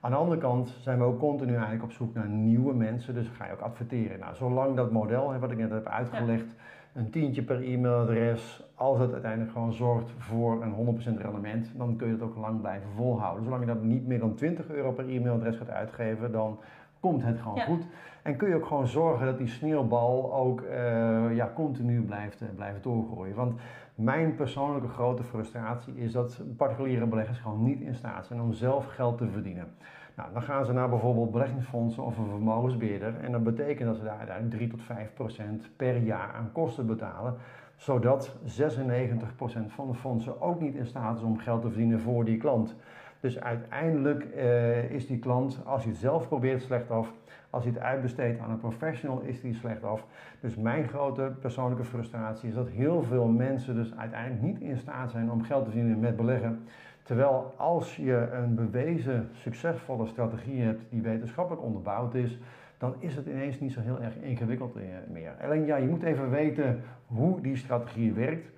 Aan 0.00 0.10
de 0.10 0.16
andere 0.16 0.40
kant 0.40 0.68
zijn 0.80 0.98
we 0.98 1.04
ook 1.04 1.18
continu 1.18 1.52
eigenlijk 1.52 1.82
op 1.82 1.92
zoek 1.92 2.14
naar 2.14 2.28
nieuwe 2.28 2.74
mensen, 2.74 3.14
dus 3.14 3.28
ga 3.28 3.46
je 3.46 3.52
ook 3.52 3.60
adverteren. 3.60 4.18
Nou, 4.18 4.34
zolang 4.34 4.76
dat 4.76 4.90
model, 4.90 5.38
wat 5.38 5.50
ik 5.50 5.58
net 5.58 5.70
heb 5.70 5.86
uitgelegd, 5.86 6.54
een 6.92 7.10
tientje 7.10 7.42
per 7.42 7.62
e-mailadres, 7.62 8.62
als 8.74 8.98
het 8.98 9.12
uiteindelijk 9.12 9.52
gewoon 9.52 9.72
zorgt 9.72 10.10
voor 10.18 10.62
een 10.62 11.00
100% 11.16 11.20
rendement, 11.20 11.72
dan 11.76 11.96
kun 11.96 12.06
je 12.06 12.12
het 12.12 12.22
ook 12.22 12.36
lang 12.36 12.60
blijven 12.60 12.90
volhouden. 12.96 13.44
Zolang 13.44 13.60
je 13.62 13.72
dat 13.72 13.82
niet 13.82 14.06
meer 14.06 14.18
dan 14.18 14.34
20 14.34 14.68
euro 14.68 14.92
per 14.92 15.08
e-mailadres 15.08 15.56
gaat 15.56 15.70
uitgeven, 15.70 16.32
dan 16.32 16.58
komt 17.00 17.22
het 17.24 17.38
gewoon 17.38 17.60
goed. 17.60 17.86
En 18.22 18.36
kun 18.36 18.48
je 18.48 18.54
ook 18.54 18.66
gewoon 18.66 18.86
zorgen 18.86 19.26
dat 19.26 19.38
die 19.38 19.46
sneeuwbal 19.46 20.34
ook 20.34 20.60
uh, 20.60 21.36
ja, 21.36 21.52
continu 21.54 22.00
blijft, 22.02 22.42
uh, 22.42 22.48
blijft 22.56 22.82
doorgroeien. 22.82 23.34
Want 23.34 23.60
mijn 23.94 24.34
persoonlijke 24.34 24.88
grote 24.88 25.22
frustratie 25.22 25.96
is 25.96 26.12
dat 26.12 26.40
particuliere 26.56 27.06
beleggers 27.06 27.38
gewoon 27.38 27.62
niet 27.62 27.80
in 27.80 27.94
staat 27.94 28.26
zijn 28.26 28.40
om 28.40 28.52
zelf 28.52 28.86
geld 28.86 29.18
te 29.18 29.28
verdienen. 29.28 29.68
Nou, 30.16 30.32
dan 30.32 30.42
gaan 30.42 30.64
ze 30.64 30.72
naar 30.72 30.88
bijvoorbeeld 30.88 31.30
beleggingsfondsen 31.30 32.02
of 32.02 32.18
een 32.18 32.28
vermogensbeheerder. 32.28 33.14
En 33.20 33.32
dat 33.32 33.44
betekent 33.44 33.88
dat 33.88 33.96
ze 33.96 34.04
daar 34.04 34.18
uiteindelijk 34.18 34.56
3 34.56 34.68
tot 34.68 34.82
5 34.82 35.14
procent 35.14 35.70
per 35.76 35.96
jaar 35.96 36.32
aan 36.34 36.52
kosten 36.52 36.86
betalen. 36.86 37.34
Zodat 37.76 38.36
96 38.44 39.36
procent 39.36 39.72
van 39.72 39.88
de 39.88 39.94
fondsen 39.94 40.40
ook 40.40 40.60
niet 40.60 40.74
in 40.74 40.86
staat 40.86 41.16
is 41.16 41.22
om 41.22 41.38
geld 41.38 41.62
te 41.62 41.68
verdienen 41.68 42.00
voor 42.00 42.24
die 42.24 42.36
klant. 42.36 42.76
Dus 43.20 43.40
uiteindelijk 43.40 44.26
uh, 44.36 44.90
is 44.90 45.06
die 45.06 45.18
klant, 45.18 45.60
als 45.64 45.82
hij 45.82 45.92
het 45.92 46.00
zelf 46.00 46.28
probeert, 46.28 46.62
slecht 46.62 46.90
af. 46.90 47.12
Als 47.50 47.64
hij 47.64 47.72
het 47.72 47.82
uitbesteedt 47.82 48.40
aan 48.40 48.50
een 48.50 48.58
professional, 48.58 49.20
is 49.20 49.42
hij 49.42 49.52
slecht 49.52 49.84
af. 49.84 50.06
Dus 50.40 50.56
mijn 50.56 50.88
grote 50.88 51.32
persoonlijke 51.40 51.84
frustratie 51.84 52.48
is 52.48 52.54
dat 52.54 52.68
heel 52.68 53.02
veel 53.02 53.26
mensen 53.26 53.74
dus 53.74 53.96
uiteindelijk 53.96 54.42
niet 54.42 54.60
in 54.60 54.76
staat 54.76 55.10
zijn 55.10 55.30
om 55.30 55.42
geld 55.42 55.64
te 55.64 55.70
verdienen 55.70 56.00
met 56.00 56.16
beleggen. 56.16 56.62
Terwijl 57.02 57.54
als 57.56 57.96
je 57.96 58.28
een 58.32 58.54
bewezen 58.54 59.28
succesvolle 59.32 60.06
strategie 60.06 60.62
hebt 60.62 60.82
die 60.90 61.02
wetenschappelijk 61.02 61.62
onderbouwd 61.62 62.14
is, 62.14 62.38
dan 62.78 62.94
is 62.98 63.16
het 63.16 63.26
ineens 63.26 63.60
niet 63.60 63.72
zo 63.72 63.80
heel 63.80 64.00
erg 64.00 64.16
ingewikkeld 64.16 64.76
eh, 64.76 64.82
meer. 65.12 65.32
Alleen 65.42 65.64
ja, 65.64 65.76
je 65.76 65.88
moet 65.88 66.02
even 66.02 66.30
weten 66.30 66.80
hoe 67.06 67.40
die 67.40 67.56
strategie 67.56 68.12
werkt. 68.12 68.50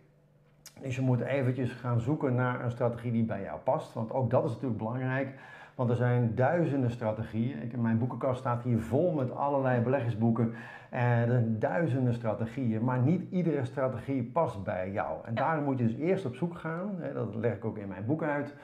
Dus 0.82 0.96
je 0.96 1.02
moet 1.02 1.20
eventjes 1.20 1.72
gaan 1.72 2.00
zoeken 2.00 2.34
naar 2.34 2.64
een 2.64 2.70
strategie 2.70 3.12
die 3.12 3.24
bij 3.24 3.42
jou 3.42 3.58
past. 3.60 3.92
Want 3.92 4.12
ook 4.12 4.30
dat 4.30 4.44
is 4.44 4.50
natuurlijk 4.50 4.78
belangrijk. 4.78 5.28
Want 5.74 5.90
er 5.90 5.96
zijn 5.96 6.34
duizenden 6.34 6.90
strategieën. 6.90 7.62
Ik, 7.62 7.76
mijn 7.76 7.98
boekenkast 7.98 8.40
staat 8.40 8.62
hier 8.62 8.80
vol 8.80 9.12
met 9.12 9.34
allerlei 9.34 9.80
beleggingsboeken. 9.80 10.54
En 10.90 11.00
er 11.00 11.28
zijn 11.28 11.58
duizenden 11.58 12.14
strategieën. 12.14 12.84
Maar 12.84 12.98
niet 12.98 13.30
iedere 13.30 13.64
strategie 13.64 14.22
past 14.22 14.64
bij 14.64 14.90
jou. 14.90 15.18
En 15.24 15.34
daarom 15.34 15.64
moet 15.64 15.78
je 15.78 15.86
dus 15.86 15.96
eerst 15.96 16.24
op 16.24 16.34
zoek 16.34 16.58
gaan. 16.58 16.94
Hè, 16.98 17.12
dat 17.12 17.34
leg 17.34 17.52
ik 17.52 17.64
ook 17.64 17.78
in 17.78 17.88
mijn 17.88 18.06
boek 18.06 18.22
uit. 18.22 18.54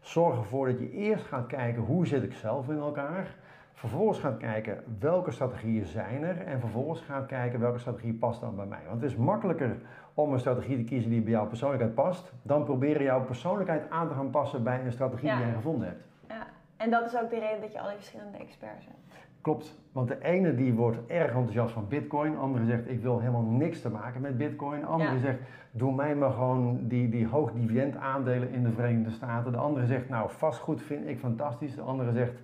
Zorg 0.00 0.36
ervoor 0.36 0.66
dat 0.66 0.78
je 0.78 0.90
eerst 0.90 1.26
gaat 1.26 1.46
kijken 1.46 1.82
hoe 1.82 2.06
zit 2.06 2.22
ik 2.22 2.32
zelf 2.32 2.68
in 2.68 2.78
elkaar. 2.78 3.36
Vervolgens 3.72 4.18
gaat 4.18 4.36
kijken 4.36 4.82
welke 4.98 5.30
strategieën 5.30 5.84
zijn 5.84 6.22
er 6.22 6.40
en 6.40 6.60
vervolgens 6.60 7.00
gaat 7.00 7.26
kijken 7.26 7.60
welke 7.60 7.78
strategie 7.78 8.14
past 8.14 8.40
dan 8.40 8.56
bij 8.56 8.66
mij. 8.66 8.82
Want 8.88 9.02
het 9.02 9.10
is 9.10 9.16
makkelijker 9.16 9.76
om 10.18 10.32
een 10.32 10.38
strategie 10.38 10.76
te 10.76 10.84
kiezen 10.84 11.10
die 11.10 11.20
bij 11.20 11.30
jouw 11.30 11.46
persoonlijkheid 11.46 11.94
past, 11.94 12.32
dan 12.42 12.64
proberen 12.64 13.02
jouw 13.02 13.24
persoonlijkheid 13.24 13.90
aan 13.90 14.08
te 14.08 14.14
gaan 14.14 14.30
passen 14.30 14.62
bij 14.62 14.84
een 14.84 14.92
strategie 14.92 15.30
die 15.30 15.38
jij 15.38 15.52
gevonden 15.52 15.88
hebt. 15.88 16.02
Ja, 16.28 16.46
en 16.76 16.90
dat 16.90 17.06
is 17.06 17.20
ook 17.20 17.30
de 17.30 17.38
reden 17.38 17.60
dat 17.60 17.72
je 17.72 17.80
al 17.80 17.88
die 17.88 17.96
verschillende 17.96 18.38
experts 18.38 18.84
hebt. 18.84 19.26
Klopt, 19.40 19.78
want 19.92 20.08
de 20.08 20.22
ene 20.22 20.54
die 20.54 20.72
wordt 20.72 20.98
erg 21.06 21.32
enthousiast 21.32 21.72
van 21.72 21.88
bitcoin, 21.88 22.32
de 22.32 22.38
andere 22.38 22.64
zegt 22.64 22.88
ik 22.88 23.00
wil 23.02 23.18
helemaal 23.18 23.42
niks 23.42 23.80
te 23.80 23.90
maken 23.90 24.20
met 24.20 24.36
bitcoin, 24.38 24.80
de 24.80 24.86
andere 24.86 25.18
zegt 25.18 25.38
doe 25.70 25.94
mij 25.94 26.14
maar 26.14 26.32
gewoon 26.32 26.78
die, 26.82 27.08
die 27.08 27.26
hoog 27.26 27.52
dividend 27.52 27.96
aandelen 27.96 28.50
in 28.50 28.62
de 28.62 28.72
Verenigde 28.72 29.10
Staten, 29.10 29.52
de 29.52 29.58
andere 29.58 29.86
zegt 29.86 30.08
nou 30.08 30.30
vastgoed 30.30 30.82
vind 30.82 31.08
ik 31.08 31.18
fantastisch, 31.18 31.74
de 31.74 31.82
andere 31.82 32.12
zegt 32.12 32.42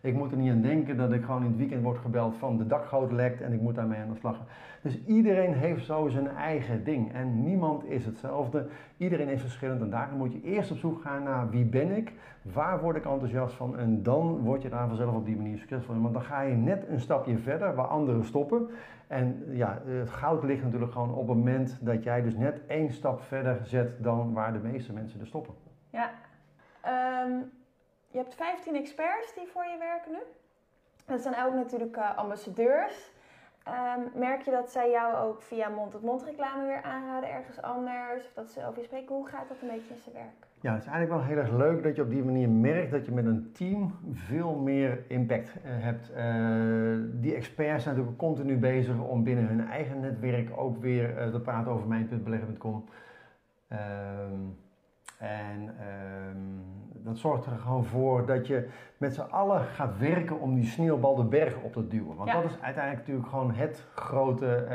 ik 0.00 0.14
moet 0.14 0.30
er 0.30 0.38
niet 0.38 0.52
aan 0.52 0.60
denken 0.60 0.96
dat 0.96 1.12
ik 1.12 1.24
gewoon 1.24 1.42
in 1.42 1.48
het 1.48 1.56
weekend 1.56 1.82
word 1.82 1.98
gebeld 1.98 2.36
van 2.36 2.56
de 2.56 2.66
dakgoot 2.66 3.12
lekt 3.12 3.40
en 3.40 3.52
ik 3.52 3.60
moet 3.60 3.74
daarmee 3.74 4.00
aan 4.00 4.12
de 4.12 4.18
slag. 4.18 4.40
Dus 4.82 5.04
iedereen 5.06 5.54
heeft 5.54 5.84
zo 5.84 6.08
zijn 6.08 6.28
eigen 6.28 6.84
ding 6.84 7.12
en 7.12 7.42
niemand 7.42 7.84
is 7.84 8.04
hetzelfde. 8.04 8.66
Iedereen 8.96 9.28
is 9.28 9.40
verschillend 9.40 9.80
en 9.80 9.90
daarom 9.90 10.18
moet 10.18 10.32
je 10.32 10.42
eerst 10.42 10.70
op 10.70 10.76
zoek 10.76 11.00
gaan 11.02 11.22
naar 11.22 11.50
wie 11.50 11.64
ben 11.64 11.96
ik, 11.96 12.12
waar 12.42 12.80
word 12.80 12.96
ik 12.96 13.04
enthousiast 13.04 13.54
van 13.54 13.78
en 13.78 14.02
dan 14.02 14.38
word 14.38 14.62
je 14.62 14.68
daar 14.68 14.88
vanzelf 14.88 15.14
op 15.14 15.24
die 15.24 15.36
manier 15.36 15.58
succesvol. 15.58 16.00
Want 16.00 16.14
dan 16.14 16.22
ga 16.22 16.40
je 16.40 16.54
net 16.54 16.88
een 16.88 17.00
stapje 17.00 17.38
verder 17.38 17.74
waar 17.74 17.86
anderen 17.86 18.24
stoppen. 18.24 18.68
En 19.06 19.42
ja, 19.50 19.82
het 19.84 20.10
goud 20.10 20.44
ligt 20.44 20.62
natuurlijk 20.62 20.92
gewoon 20.92 21.14
op 21.14 21.28
het 21.28 21.36
moment 21.36 21.78
dat 21.80 22.02
jij 22.02 22.22
dus 22.22 22.36
net 22.36 22.60
één 22.66 22.90
stap 22.90 23.20
verder 23.20 23.58
zet 23.62 24.02
dan 24.02 24.32
waar 24.32 24.52
de 24.52 24.58
meeste 24.58 24.92
mensen 24.92 25.20
er 25.20 25.26
stoppen. 25.26 25.54
Ja, 25.90 26.10
um 27.26 27.57
je 28.18 28.24
hebt 28.24 28.36
15 28.36 28.76
experts 28.76 29.34
die 29.34 29.46
voor 29.52 29.64
je 29.64 29.78
werken 29.78 30.12
nu. 30.12 30.18
Dat 31.06 31.20
zijn 31.20 31.44
ook 31.44 31.54
natuurlijk 31.54 31.96
uh, 31.96 32.16
ambassadeurs. 32.16 33.10
Um, 33.68 34.20
merk 34.20 34.42
je 34.42 34.50
dat 34.50 34.70
zij 34.70 34.90
jou 34.90 35.16
ook 35.16 35.42
via 35.42 35.68
mond-tot-mond 35.68 36.22
reclame 36.22 36.66
weer 36.66 36.82
aanraden 36.82 37.30
ergens 37.30 37.62
anders? 37.62 38.24
Of 38.24 38.32
dat 38.34 38.50
ze 38.50 38.66
over 38.66 38.78
je 38.78 38.84
spreken? 38.84 39.14
Hoe 39.14 39.28
gaat 39.28 39.48
dat 39.48 39.56
een 39.62 39.68
beetje 39.68 39.94
in 39.94 40.00
zijn 40.00 40.14
werk? 40.14 40.46
Ja, 40.60 40.72
het 40.72 40.82
is 40.82 40.88
eigenlijk 40.88 41.20
wel 41.20 41.28
heel 41.28 41.36
erg 41.36 41.56
leuk 41.56 41.82
dat 41.82 41.96
je 41.96 42.02
op 42.02 42.10
die 42.10 42.24
manier 42.24 42.48
merkt 42.48 42.90
dat 42.90 43.06
je 43.06 43.12
met 43.12 43.26
een 43.26 43.52
team 43.52 43.98
veel 44.12 44.54
meer 44.54 45.04
impact 45.08 45.48
uh, 45.48 45.62
hebt. 45.64 46.10
Uh, 46.10 47.20
die 47.22 47.34
experts 47.34 47.82
zijn 47.82 47.94
natuurlijk 47.94 48.22
continu 48.22 48.56
bezig 48.56 48.98
om 49.00 49.24
binnen 49.24 49.46
hun 49.46 49.68
eigen 49.68 50.00
netwerk 50.00 50.50
ook 50.56 50.78
weer 50.78 51.30
te 51.30 51.40
praten 51.40 51.72
over 51.72 51.86
mijn.beleggen.com. 51.86 52.84
Ehm, 53.68 54.40
en 55.18 55.76
um, 56.30 56.87
dat 57.04 57.18
zorgt 57.18 57.46
er 57.46 57.58
gewoon 57.58 57.84
voor 57.84 58.26
dat 58.26 58.46
je 58.46 58.68
met 58.96 59.14
z'n 59.14 59.30
allen 59.30 59.60
gaat 59.60 59.98
werken 59.98 60.40
om 60.40 60.54
die 60.54 60.64
sneeuwbal 60.64 61.16
de 61.16 61.24
berg 61.24 61.56
op 61.62 61.72
te 61.72 61.86
duwen. 61.86 62.16
Want 62.16 62.28
ja. 62.28 62.34
dat 62.34 62.44
is 62.44 62.60
uiteindelijk 62.60 63.06
natuurlijk 63.06 63.28
gewoon 63.28 63.52
het 63.52 63.86
grote 63.94 64.66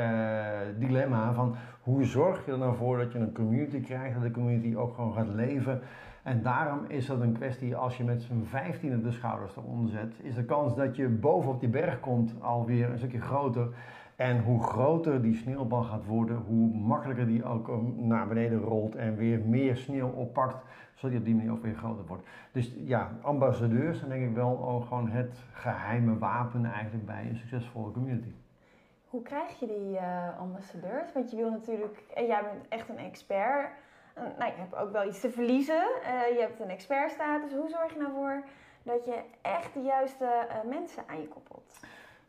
dilemma 0.78 1.32
van 1.32 1.56
hoe 1.82 2.04
zorg 2.04 2.46
je 2.46 2.52
er 2.52 2.58
nou 2.58 2.76
voor 2.76 2.98
dat 2.98 3.12
je 3.12 3.18
een 3.18 3.32
community 3.32 3.80
krijgt, 3.80 4.14
dat 4.14 4.22
de 4.22 4.30
community 4.30 4.76
ook 4.76 4.94
gewoon 4.94 5.12
gaat 5.12 5.28
leven. 5.28 5.80
En 6.22 6.42
daarom 6.42 6.84
is 6.88 7.06
dat 7.06 7.20
een 7.20 7.32
kwestie, 7.32 7.76
als 7.76 7.96
je 7.96 8.04
met 8.04 8.22
z'n 8.22 8.42
vijftiende 8.44 9.00
de 9.00 9.10
schouders 9.10 9.56
eronder 9.56 9.90
zet, 9.90 10.14
is 10.22 10.34
de 10.34 10.44
kans 10.44 10.74
dat 10.74 10.96
je 10.96 11.08
bovenop 11.08 11.60
die 11.60 11.68
berg 11.68 12.00
komt 12.00 12.34
alweer 12.40 12.90
een 12.90 12.98
stukje 12.98 13.20
groter. 13.20 13.68
En 14.16 14.42
hoe 14.42 14.62
groter 14.62 15.22
die 15.22 15.34
sneeuwbal 15.34 15.82
gaat 15.82 16.04
worden, 16.04 16.36
hoe 16.36 16.74
makkelijker 16.74 17.26
die 17.26 17.44
ook 17.44 17.70
naar 17.96 18.28
beneden 18.28 18.58
rolt 18.58 18.94
en 18.94 19.16
weer 19.16 19.40
meer 19.40 19.76
sneeuw 19.76 20.08
oppakt, 20.08 20.64
zodat 20.94 21.10
die 21.10 21.18
op 21.18 21.24
die 21.24 21.34
manier 21.34 21.52
ook 21.52 21.62
weer 21.62 21.74
groter 21.74 22.06
wordt. 22.06 22.26
Dus 22.52 22.74
ja, 22.76 23.10
ambassadeurs 23.22 23.98
zijn 23.98 24.10
denk 24.10 24.28
ik 24.28 24.34
wel 24.34 24.68
ook 24.68 24.84
gewoon 24.84 25.08
het 25.08 25.38
geheime 25.52 26.18
wapen 26.18 26.64
eigenlijk 26.64 27.06
bij 27.06 27.26
een 27.28 27.36
succesvolle 27.36 27.92
community. 27.92 28.32
Hoe 29.08 29.22
krijg 29.22 29.58
je 29.60 29.66
die 29.66 29.90
uh, 29.90 30.38
ambassadeurs? 30.38 31.12
Want 31.12 31.30
je 31.30 31.36
wil 31.36 31.50
natuurlijk, 31.50 32.02
en 32.14 32.26
jij 32.26 32.42
bent 32.42 32.68
echt 32.68 32.88
een 32.88 32.98
expert. 32.98 33.68
nou, 34.14 34.52
je 34.52 34.58
hebt 34.58 34.74
ook 34.74 34.92
wel 34.92 35.08
iets 35.08 35.20
te 35.20 35.30
verliezen. 35.30 35.84
Uh, 36.02 36.36
je 36.36 36.40
hebt 36.40 36.60
een 36.60 36.70
expertstatus. 36.70 37.52
Hoe 37.52 37.68
zorg 37.68 37.92
je 37.92 37.98
nou 37.98 38.12
voor 38.12 38.44
dat 38.82 39.04
je 39.04 39.22
echt 39.42 39.74
de 39.74 39.82
juiste 39.82 40.46
mensen 40.68 41.02
aan 41.06 41.20
je 41.20 41.28
koppelt? 41.28 41.86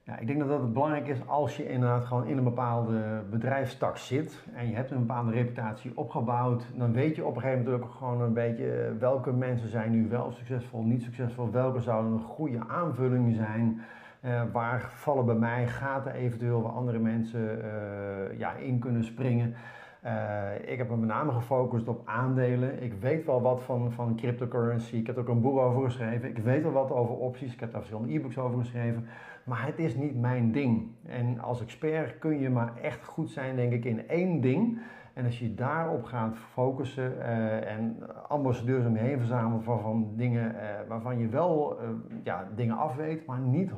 Ja, 0.07 0.17
ik 0.17 0.27
denk 0.27 0.39
dat 0.39 0.47
dat 0.47 0.61
het 0.61 0.73
belangrijk 0.73 1.07
is 1.07 1.27
als 1.27 1.57
je 1.57 1.69
inderdaad 1.69 2.05
gewoon 2.05 2.27
in 2.27 2.37
een 2.37 2.43
bepaalde 2.43 3.23
bedrijfstak 3.29 3.97
zit 3.97 4.43
en 4.53 4.69
je 4.69 4.75
hebt 4.75 4.91
een 4.91 4.99
bepaalde 4.99 5.31
reputatie 5.31 5.91
opgebouwd, 5.95 6.65
dan 6.75 6.93
weet 6.93 7.15
je 7.15 7.25
op 7.25 7.35
een 7.35 7.41
gegeven 7.41 7.63
moment 7.63 7.83
ook 7.83 7.91
gewoon 7.91 8.21
een 8.21 8.33
beetje 8.33 8.95
welke 8.99 9.31
mensen 9.31 9.69
zijn 9.69 9.91
nu 9.91 10.07
wel 10.09 10.31
succesvol, 10.31 10.83
niet 10.83 11.01
succesvol, 11.01 11.51
welke 11.51 11.79
zouden 11.79 12.11
een 12.11 12.19
goede 12.19 12.59
aanvulling 12.67 13.35
zijn. 13.35 13.81
Uh, 14.21 14.41
waar 14.51 14.89
vallen 14.93 15.25
bij 15.25 15.35
mij 15.35 15.67
gaten 15.67 16.13
eventueel 16.13 16.61
waar 16.61 16.71
andere 16.71 16.99
mensen 16.99 17.57
uh, 17.57 18.39
ja, 18.39 18.53
in 18.53 18.79
kunnen 18.79 19.03
springen. 19.03 19.55
Uh, 20.05 20.71
ik 20.71 20.77
heb 20.77 20.89
me 20.89 20.97
met 20.97 21.09
name 21.09 21.31
gefocust 21.31 21.87
op 21.87 22.01
aandelen. 22.05 22.83
Ik 22.83 22.93
weet 22.93 23.25
wel 23.25 23.41
wat 23.41 23.61
van, 23.63 23.91
van 23.91 24.15
cryptocurrency. 24.15 24.95
Ik 24.95 25.07
heb 25.07 25.15
er 25.15 25.21
ook 25.21 25.27
een 25.27 25.41
boek 25.41 25.57
over 25.57 25.83
geschreven. 25.83 26.29
Ik 26.29 26.37
weet 26.37 26.63
wel 26.63 26.71
wat 26.71 26.91
over 26.91 27.15
opties. 27.15 27.53
Ik 27.53 27.59
heb 27.59 27.71
daar 27.71 27.81
verschillende 27.81 28.13
e-books 28.13 28.37
over 28.37 28.59
geschreven. 28.59 29.07
Maar 29.45 29.65
het 29.65 29.79
is 29.79 29.95
niet 29.95 30.15
mijn 30.19 30.51
ding. 30.51 30.87
En 31.05 31.39
als 31.39 31.61
expert 31.61 32.19
kun 32.19 32.39
je 32.39 32.49
maar 32.49 32.77
echt 32.81 33.05
goed 33.05 33.29
zijn, 33.29 33.55
denk 33.55 33.71
ik, 33.71 33.85
in 33.85 34.07
één 34.07 34.41
ding. 34.41 34.79
En 35.13 35.25
als 35.25 35.39
je 35.39 35.53
daarop 35.53 36.03
gaat 36.03 36.37
focussen 36.37 37.13
uh, 37.17 37.71
en 37.71 37.97
ambassadeurs 38.27 38.85
om 38.85 38.93
je 38.93 39.01
heen 39.01 39.17
verzamelen 39.17 39.63
van, 39.63 39.79
van 39.79 40.13
dingen 40.15 40.55
uh, 40.55 40.61
waarvan 40.87 41.19
je 41.19 41.27
wel 41.27 41.77
uh, 41.81 41.89
ja, 42.23 42.47
dingen 42.55 42.77
afweet, 42.77 43.25
maar 43.25 43.39
niet 43.39 43.71
100% 43.71 43.75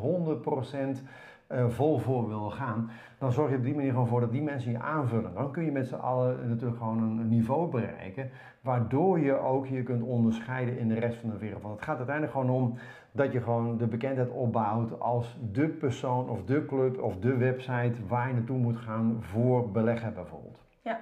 vol 1.67 1.97
voor 1.97 2.27
wil 2.27 2.49
gaan, 2.49 2.89
dan 3.17 3.31
zorg 3.31 3.49
je 3.49 3.57
op 3.57 3.63
die 3.63 3.75
manier 3.75 3.91
gewoon 3.91 4.07
voor 4.07 4.19
dat 4.19 4.31
die 4.31 4.41
mensen 4.41 4.71
je 4.71 4.79
aanvullen. 4.79 5.33
Dan 5.33 5.51
kun 5.51 5.63
je 5.63 5.71
met 5.71 5.87
z'n 5.87 5.95
allen 5.95 6.49
natuurlijk 6.49 6.77
gewoon 6.77 7.01
een 7.01 7.27
niveau 7.27 7.69
bereiken, 7.71 8.29
waardoor 8.61 9.19
je 9.19 9.37
ook 9.37 9.67
je 9.67 9.83
kunt 9.83 10.03
onderscheiden 10.03 10.79
in 10.79 10.87
de 10.87 10.99
rest 10.99 11.17
van 11.19 11.29
de 11.29 11.37
wereld. 11.37 11.61
Want 11.61 11.75
het 11.75 11.83
gaat 11.83 11.97
uiteindelijk 11.97 12.35
gewoon 12.35 12.49
om 12.49 12.77
dat 13.17 13.31
je 13.31 13.41
gewoon 13.41 13.77
de 13.77 13.87
bekendheid 13.87 14.29
opbouwt 14.29 14.99
als 14.99 15.37
de 15.51 15.67
persoon 15.67 16.29
of 16.29 16.43
de 16.43 16.65
club 16.65 17.01
of 17.01 17.17
de 17.17 17.37
website 17.37 18.07
waar 18.07 18.27
je 18.27 18.33
naartoe 18.33 18.57
moet 18.57 18.77
gaan 18.77 19.17
voor 19.21 19.71
beleggen 19.71 20.13
bijvoorbeeld. 20.13 20.59
Ja, 20.81 20.99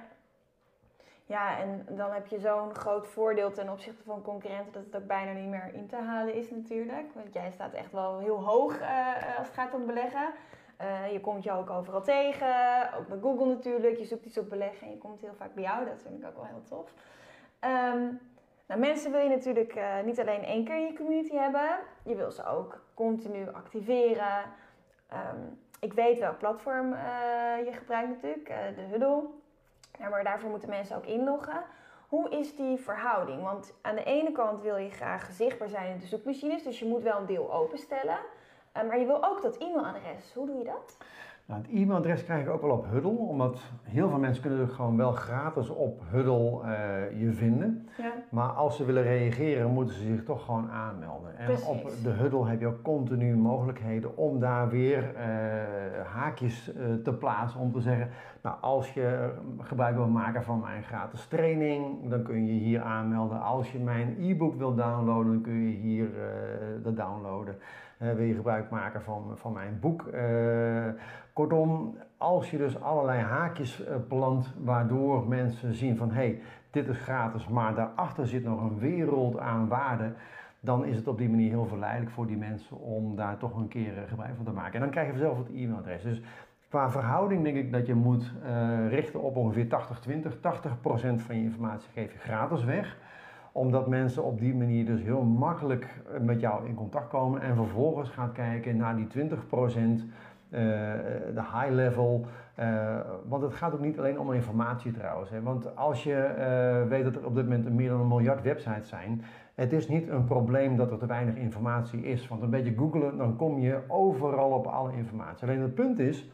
ja, 1.26 1.58
en 1.58 1.86
dan 1.90 2.12
heb 2.12 2.26
je 2.26 2.38
zo'n 2.38 2.74
groot 2.74 3.08
voordeel 3.08 3.52
ten 3.52 3.70
opzichte 3.70 4.02
van 4.02 4.22
concurrenten 4.22 4.72
dat 4.72 4.84
het 4.84 4.96
ook 4.96 5.06
bijna 5.06 5.32
niet 5.32 5.48
meer 5.48 5.70
in 5.72 5.86
te 5.86 5.96
halen 5.96 6.34
is 6.34 6.50
natuurlijk. 6.50 7.06
Want 7.14 7.32
jij 7.32 7.50
staat 7.50 7.72
echt 7.72 7.92
wel 7.92 8.18
heel 8.18 8.44
hoog 8.44 8.80
uh, 8.80 9.38
als 9.38 9.46
het 9.46 9.56
gaat 9.56 9.74
om 9.74 9.86
beleggen. 9.86 10.28
Uh, 10.80 11.12
je 11.12 11.20
komt 11.20 11.42
je 11.44 11.52
ook 11.52 11.70
overal 11.70 12.02
tegen, 12.02 12.48
ook 12.98 13.08
bij 13.08 13.18
Google 13.22 13.46
natuurlijk. 13.46 13.98
Je 13.98 14.04
zoekt 14.04 14.24
iets 14.24 14.38
op 14.38 14.48
beleggen 14.48 14.86
en 14.86 14.92
je 14.92 14.98
komt 14.98 15.20
heel 15.20 15.34
vaak 15.34 15.54
bij 15.54 15.62
jou. 15.62 15.84
Dat 15.84 16.02
vind 16.02 16.22
ik 16.22 16.28
ook 16.28 16.36
wel 16.36 16.44
heel 16.44 16.62
tof. 16.68 16.92
Um, 17.94 18.20
nou, 18.66 18.80
mensen 18.80 19.10
wil 19.10 19.20
je 19.20 19.28
natuurlijk 19.28 19.76
uh, 19.76 20.00
niet 20.04 20.20
alleen 20.20 20.44
één 20.44 20.64
keer 20.64 20.76
in 20.76 20.86
je 20.86 20.96
community 20.96 21.34
hebben. 21.34 21.78
Je 22.02 22.14
wil 22.14 22.30
ze 22.30 22.44
ook 22.44 22.82
continu 22.94 23.48
activeren. 23.52 24.42
Um, 25.12 25.60
ik 25.80 25.92
weet 25.92 26.18
welk 26.18 26.38
platform 26.38 26.90
je 27.64 27.70
gebruikt 27.72 28.08
natuurlijk, 28.08 28.46
de 28.46 28.82
Huddle. 28.90 29.22
Ja, 29.98 30.08
maar 30.08 30.24
daarvoor 30.24 30.50
moeten 30.50 30.68
mensen 30.68 30.96
ook 30.96 31.06
inloggen. 31.06 31.64
Hoe 32.08 32.30
is 32.30 32.56
die 32.56 32.78
verhouding? 32.78 33.42
Want 33.42 33.74
aan 33.82 33.94
de 33.94 34.04
ene 34.04 34.32
kant 34.32 34.62
wil 34.62 34.76
je 34.76 34.90
graag 34.90 35.30
zichtbaar 35.32 35.68
zijn 35.68 35.92
in 35.92 35.98
de 35.98 36.06
zoekmachines, 36.06 36.62
dus 36.62 36.78
je 36.78 36.86
moet 36.86 37.02
wel 37.02 37.18
een 37.18 37.26
deel 37.26 37.52
openstellen. 37.52 38.18
Maar 38.72 38.98
je 38.98 39.06
wil 39.06 39.24
ook 39.24 39.42
dat 39.42 39.56
e-mailadres. 39.56 40.34
Hoe 40.34 40.46
doe 40.46 40.58
je 40.58 40.64
dat? 40.64 40.96
Nou, 41.46 41.60
het 41.60 41.70
e-mailadres 41.70 42.24
krijg 42.24 42.44
ik 42.44 42.50
ook 42.50 42.60
wel 42.60 42.70
op 42.70 42.86
Huddle, 42.90 43.18
omdat 43.18 43.60
heel 43.82 44.08
veel 44.08 44.18
mensen 44.18 44.42
kunnen 44.42 44.68
gewoon 44.68 44.96
wel 44.96 45.12
gratis 45.12 45.68
op 45.68 46.02
Huddle 46.10 46.60
uh, 46.62 47.20
je 47.20 47.32
vinden. 47.32 47.88
Ja. 47.96 48.12
Maar 48.30 48.48
als 48.48 48.76
ze 48.76 48.84
willen 48.84 49.02
reageren, 49.02 49.70
moeten 49.70 49.94
ze 49.94 50.02
zich 50.02 50.24
toch 50.24 50.44
gewoon 50.44 50.70
aanmelden. 50.70 51.38
En 51.38 51.44
Precies. 51.44 51.66
op 51.66 51.90
de 52.02 52.10
Huddle 52.10 52.46
heb 52.46 52.60
je 52.60 52.66
ook 52.66 52.82
continu 52.82 53.36
mogelijkheden 53.36 54.16
om 54.16 54.40
daar 54.40 54.68
weer 54.68 55.14
uh, 55.14 55.20
haakjes 56.06 56.72
uh, 56.74 56.94
te 56.94 57.12
plaatsen. 57.12 57.60
Om 57.60 57.72
te 57.72 57.80
zeggen, 57.80 58.08
nou 58.42 58.56
als 58.60 58.94
je 58.94 59.32
gebruik 59.58 59.96
wil 59.96 60.08
maken 60.08 60.42
van 60.42 60.60
mijn 60.60 60.82
gratis 60.82 61.26
training, 61.26 62.10
dan 62.10 62.22
kun 62.22 62.46
je 62.46 62.52
hier 62.52 62.80
aanmelden. 62.80 63.40
Als 63.40 63.72
je 63.72 63.78
mijn 63.78 64.16
e-book 64.20 64.54
wil 64.54 64.74
downloaden, 64.74 65.32
dan 65.32 65.42
kun 65.42 65.62
je 65.68 65.76
hier 65.76 66.08
dat 66.82 66.96
downloaden. 66.96 67.56
Wil 67.98 68.20
je 68.20 68.34
gebruik 68.34 68.70
maken 68.70 69.02
van, 69.02 69.32
van 69.34 69.52
mijn 69.52 69.78
boek 69.80 70.04
Kortom, 71.32 71.96
als 72.16 72.50
je 72.50 72.56
dus 72.56 72.80
allerlei 72.80 73.20
haakjes 73.20 73.82
plant 74.08 74.54
waardoor 74.58 75.28
mensen 75.28 75.74
zien 75.74 75.96
van 75.96 76.10
hé, 76.10 76.14
hey, 76.14 76.40
dit 76.70 76.88
is 76.88 76.98
gratis, 76.98 77.48
maar 77.48 77.74
daarachter 77.74 78.26
zit 78.26 78.44
nog 78.44 78.60
een 78.60 78.78
wereld 78.78 79.38
aan 79.38 79.68
waarde, 79.68 80.12
dan 80.60 80.84
is 80.84 80.96
het 80.96 81.08
op 81.08 81.18
die 81.18 81.28
manier 81.28 81.50
heel 81.50 81.66
verleidelijk 81.66 82.10
voor 82.10 82.26
die 82.26 82.36
mensen 82.36 82.80
om 82.80 83.16
daar 83.16 83.36
toch 83.36 83.56
een 83.56 83.68
keer 83.68 83.92
gebruik 84.08 84.36
van 84.36 84.44
te 84.44 84.52
maken. 84.52 84.74
En 84.74 84.80
dan 84.80 84.90
krijg 84.90 85.06
je 85.06 85.12
vanzelf 85.12 85.38
het 85.38 85.48
e-mailadres. 85.48 86.02
Dus 86.02 86.22
qua 86.68 86.90
verhouding 86.90 87.42
denk 87.42 87.56
ik 87.56 87.72
dat 87.72 87.86
je 87.86 87.94
moet 87.94 88.32
richten 88.88 89.22
op 89.22 89.36
ongeveer 89.36 89.66
80-20. 89.66 89.68
80%, 90.36 90.40
80 90.40 90.72
van 91.16 91.36
je 91.36 91.42
informatie 91.42 91.90
geef 91.92 92.12
je 92.12 92.18
gratis 92.18 92.64
weg 92.64 92.96
omdat 93.56 93.86
mensen 93.86 94.24
op 94.24 94.38
die 94.38 94.54
manier 94.54 94.86
dus 94.86 95.02
heel 95.02 95.22
makkelijk 95.22 96.02
met 96.20 96.40
jou 96.40 96.66
in 96.66 96.74
contact 96.74 97.08
komen 97.08 97.40
en 97.40 97.54
vervolgens 97.56 98.08
gaat 98.08 98.32
kijken 98.32 98.76
naar 98.76 98.96
die 98.96 99.06
20% 99.06 99.12
uh, 99.16 100.60
de 101.34 101.42
high 101.52 101.70
level. 101.70 102.26
Want 103.28 103.42
het 103.42 103.54
gaat 103.54 103.74
ook 103.74 103.80
niet 103.80 103.98
alleen 103.98 104.18
om 104.18 104.32
informatie 104.32 104.92
trouwens. 104.92 105.30
Hè. 105.30 105.42
Want 105.42 105.76
als 105.76 106.02
je 106.02 106.84
weet 106.88 107.04
dat 107.04 107.16
er 107.16 107.26
op 107.26 107.34
dit 107.34 107.44
moment 107.44 107.74
meer 107.74 107.88
dan 107.88 108.00
een 108.00 108.08
miljard 108.08 108.42
websites 108.42 108.88
zijn. 108.88 109.22
Het 109.54 109.72
is 109.72 109.88
niet 109.88 110.08
een 110.08 110.24
probleem 110.24 110.76
dat 110.76 110.90
er 110.90 110.98
te 110.98 111.06
weinig 111.06 111.34
informatie 111.34 112.02
is. 112.02 112.28
Want 112.28 112.42
een 112.42 112.50
beetje 112.50 112.74
googelen, 112.76 113.16
dan 113.16 113.36
kom 113.36 113.58
je 113.58 113.80
overal 113.88 114.50
op 114.50 114.66
alle 114.66 114.92
informatie. 114.92 115.48
Alleen 115.48 115.60
het 115.60 115.74
punt 115.74 115.98
is 115.98 116.30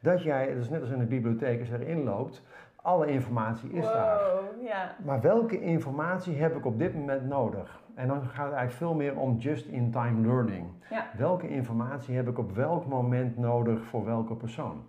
dat 0.00 0.22
jij, 0.22 0.46
is 0.46 0.68
net 0.68 0.80
als 0.80 0.90
in 0.90 0.98
de 0.98 1.04
bibliotheek, 1.04 1.60
als 1.60 1.70
erin 1.70 2.04
loopt, 2.04 2.42
alle 2.84 3.06
informatie 3.06 3.70
is 3.70 3.84
wow, 3.84 3.94
daar. 3.94 4.20
Ja. 4.62 4.96
Maar 5.04 5.20
welke 5.20 5.60
informatie 5.60 6.36
heb 6.36 6.56
ik 6.56 6.66
op 6.66 6.78
dit 6.78 6.94
moment 6.94 7.28
nodig? 7.28 7.82
En 7.94 8.08
dan 8.08 8.20
gaat 8.20 8.44
het 8.44 8.54
eigenlijk 8.54 8.72
veel 8.72 8.94
meer 8.94 9.16
om 9.16 9.36
just-in-time 9.36 10.26
learning. 10.26 10.66
Ja. 10.90 11.06
Welke 11.16 11.48
informatie 11.48 12.16
heb 12.16 12.28
ik 12.28 12.38
op 12.38 12.54
welk 12.54 12.86
moment 12.86 13.36
nodig 13.36 13.84
voor 13.84 14.04
welke 14.04 14.34
persoon? 14.34 14.82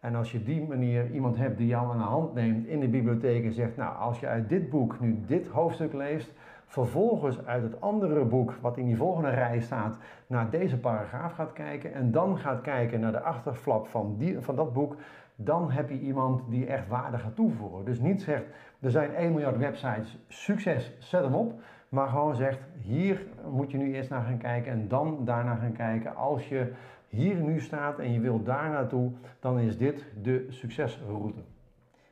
En 0.00 0.14
als 0.14 0.32
je 0.32 0.42
die 0.42 0.66
manier 0.68 1.10
iemand 1.10 1.36
hebt 1.36 1.58
die 1.58 1.66
jou 1.66 1.90
aan 1.90 1.98
de 1.98 2.04
hand 2.04 2.34
neemt 2.34 2.66
in 2.66 2.80
de 2.80 2.88
bibliotheek 2.88 3.44
en 3.44 3.52
zegt, 3.52 3.76
nou 3.76 3.96
als 3.96 4.20
je 4.20 4.26
uit 4.26 4.48
dit 4.48 4.70
boek 4.70 5.00
nu 5.00 5.20
dit 5.26 5.46
hoofdstuk 5.46 5.92
leest, 5.92 6.32
vervolgens 6.66 7.46
uit 7.46 7.62
het 7.62 7.80
andere 7.80 8.24
boek 8.24 8.54
wat 8.60 8.76
in 8.76 8.86
die 8.86 8.96
volgende 8.96 9.30
rij 9.30 9.60
staat 9.60 9.96
naar 10.26 10.50
deze 10.50 10.78
paragraaf 10.78 11.32
gaat 11.32 11.52
kijken 11.52 11.94
en 11.94 12.10
dan 12.10 12.38
gaat 12.38 12.60
kijken 12.60 13.00
naar 13.00 13.12
de 13.12 13.20
achterflap 13.20 13.86
van, 13.86 14.14
die, 14.18 14.40
van 14.40 14.56
dat 14.56 14.72
boek, 14.72 14.96
dan 15.44 15.70
heb 15.70 15.88
je 15.88 15.98
iemand 15.98 16.42
die 16.48 16.66
echt 16.66 16.88
waarde 16.88 17.18
gaat 17.18 17.34
toevoegen. 17.34 17.84
Dus 17.84 18.00
niet 18.00 18.22
zegt, 18.22 18.44
er 18.80 18.90
zijn 18.90 19.14
1 19.14 19.32
miljard 19.32 19.56
websites, 19.56 20.18
succes, 20.28 20.92
zet 20.98 21.22
hem 21.22 21.34
op. 21.34 21.60
Maar 21.88 22.08
gewoon 22.08 22.36
zegt, 22.36 22.58
hier 22.80 23.26
moet 23.50 23.70
je 23.70 23.76
nu 23.76 23.94
eerst 23.94 24.10
naar 24.10 24.22
gaan 24.22 24.38
kijken 24.38 24.72
en 24.72 24.88
dan 24.88 25.24
daarna 25.24 25.54
gaan 25.54 25.72
kijken. 25.72 26.16
Als 26.16 26.48
je 26.48 26.72
hier 27.08 27.34
nu 27.34 27.60
staat 27.60 27.98
en 27.98 28.12
je 28.12 28.20
wilt 28.20 28.46
daar 28.46 28.70
naartoe, 28.70 29.12
dan 29.40 29.58
is 29.58 29.78
dit 29.78 30.04
de 30.22 30.46
succesroute. 30.48 31.40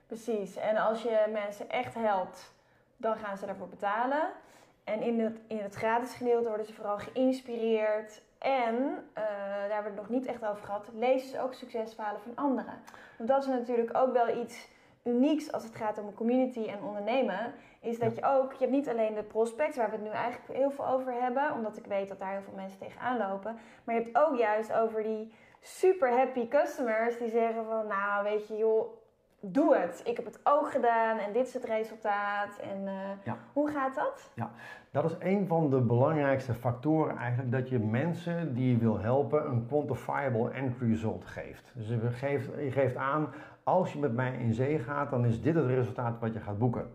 Precies, 0.07 0.57
en 0.57 0.77
als 0.77 1.03
je 1.03 1.31
mensen 1.33 1.71
echt 1.71 1.95
helpt 1.95 2.57
dan 2.99 3.17
gaan 3.17 3.38
ze 3.38 3.47
daarvoor 3.47 3.69
betalen. 3.69 4.31
En 4.85 5.03
in 5.03 5.21
het, 5.21 5.41
in 5.47 5.59
het 5.59 5.75
gratis 5.75 6.14
gedeelte 6.14 6.49
worden 6.49 6.67
ze 6.67 6.73
vooral 6.73 6.99
geïnspireerd. 6.99 8.23
En, 8.38 8.74
uh, 8.74 9.24
daar 9.68 9.72
hebben 9.72 9.92
we 9.92 10.01
het 10.01 10.09
nog 10.09 10.09
niet 10.09 10.27
echt 10.27 10.46
over 10.46 10.64
gehad, 10.64 10.88
lezen 10.94 11.29
ze 11.29 11.40
ook 11.40 11.55
succesverhalen 11.55 12.20
van 12.20 12.33
anderen. 12.35 12.74
Want 13.16 13.29
dat 13.29 13.42
is 13.42 13.46
natuurlijk 13.46 13.96
ook 13.96 14.12
wel 14.12 14.37
iets 14.37 14.68
unieks 15.05 15.53
als 15.53 15.64
het 15.64 15.74
gaat 15.74 15.98
om 15.98 16.07
een 16.07 16.14
community 16.14 16.66
en 16.66 16.83
ondernemen. 16.83 17.55
Is 17.81 17.98
dat 17.98 18.16
je 18.16 18.24
ook, 18.24 18.53
je 18.53 18.59
hebt 18.59 18.70
niet 18.70 18.88
alleen 18.88 19.14
de 19.14 19.22
prospects, 19.22 19.77
waar 19.77 19.90
we 19.90 19.96
het 19.96 20.05
nu 20.05 20.11
eigenlijk 20.11 20.59
heel 20.59 20.70
veel 20.70 20.87
over 20.87 21.12
hebben. 21.12 21.53
Omdat 21.53 21.77
ik 21.77 21.87
weet 21.87 22.09
dat 22.09 22.18
daar 22.18 22.33
heel 22.33 22.42
veel 22.42 22.55
mensen 22.55 22.79
tegenaan 22.79 23.18
lopen. 23.18 23.59
Maar 23.85 23.94
je 23.94 24.03
hebt 24.03 24.16
ook 24.16 24.37
juist 24.37 24.72
over 24.72 25.03
die 25.03 25.33
super 25.61 26.11
happy 26.11 26.48
customers 26.48 27.18
die 27.18 27.31
zeggen 27.31 27.64
van, 27.64 27.87
nou 27.87 28.24
weet 28.24 28.48
je 28.48 28.57
joh, 28.57 28.98
doe 29.40 29.77
het. 29.77 30.03
Ik 30.05 30.16
heb 30.16 30.24
het 30.24 30.40
ook 30.42 30.70
gedaan 30.70 31.18
en 31.18 31.33
dit 31.33 31.46
is 31.46 31.55
het 31.55 31.64
resultaat. 31.64 32.59
En 32.59 32.83
uh, 33.24 33.33
hoe 33.53 33.70
gaat 33.70 33.94
dat? 33.94 34.31
Ja, 34.35 34.51
dat 34.90 35.05
is 35.05 35.16
een 35.18 35.46
van 35.46 35.70
de 35.70 35.81
belangrijkste 35.81 36.55
factoren 36.55 37.16
eigenlijk. 37.16 37.53
Dat 37.53 37.68
je 37.68 37.79
mensen 37.79 38.55
die 38.55 38.70
je 38.70 38.77
wil 38.77 38.98
helpen 38.98 39.51
een 39.51 39.66
quantifiable 39.66 40.51
end 40.51 40.74
result 40.81 41.24
geeft. 41.24 41.72
Dus 41.74 41.88
je 41.88 42.11
geeft, 42.11 42.48
je 42.59 42.70
geeft 42.70 42.96
aan, 42.96 43.29
als 43.62 43.92
je 43.92 43.98
met 43.98 44.14
mij 44.14 44.33
in 44.33 44.55
zee 44.55 44.79
gaat, 44.79 45.11
dan 45.11 45.24
is 45.24 45.42
dit 45.42 45.55
het 45.55 45.66
resultaat 45.66 46.18
wat 46.18 46.33
je 46.33 46.40
gaat 46.40 46.59
boeken. 46.59 46.90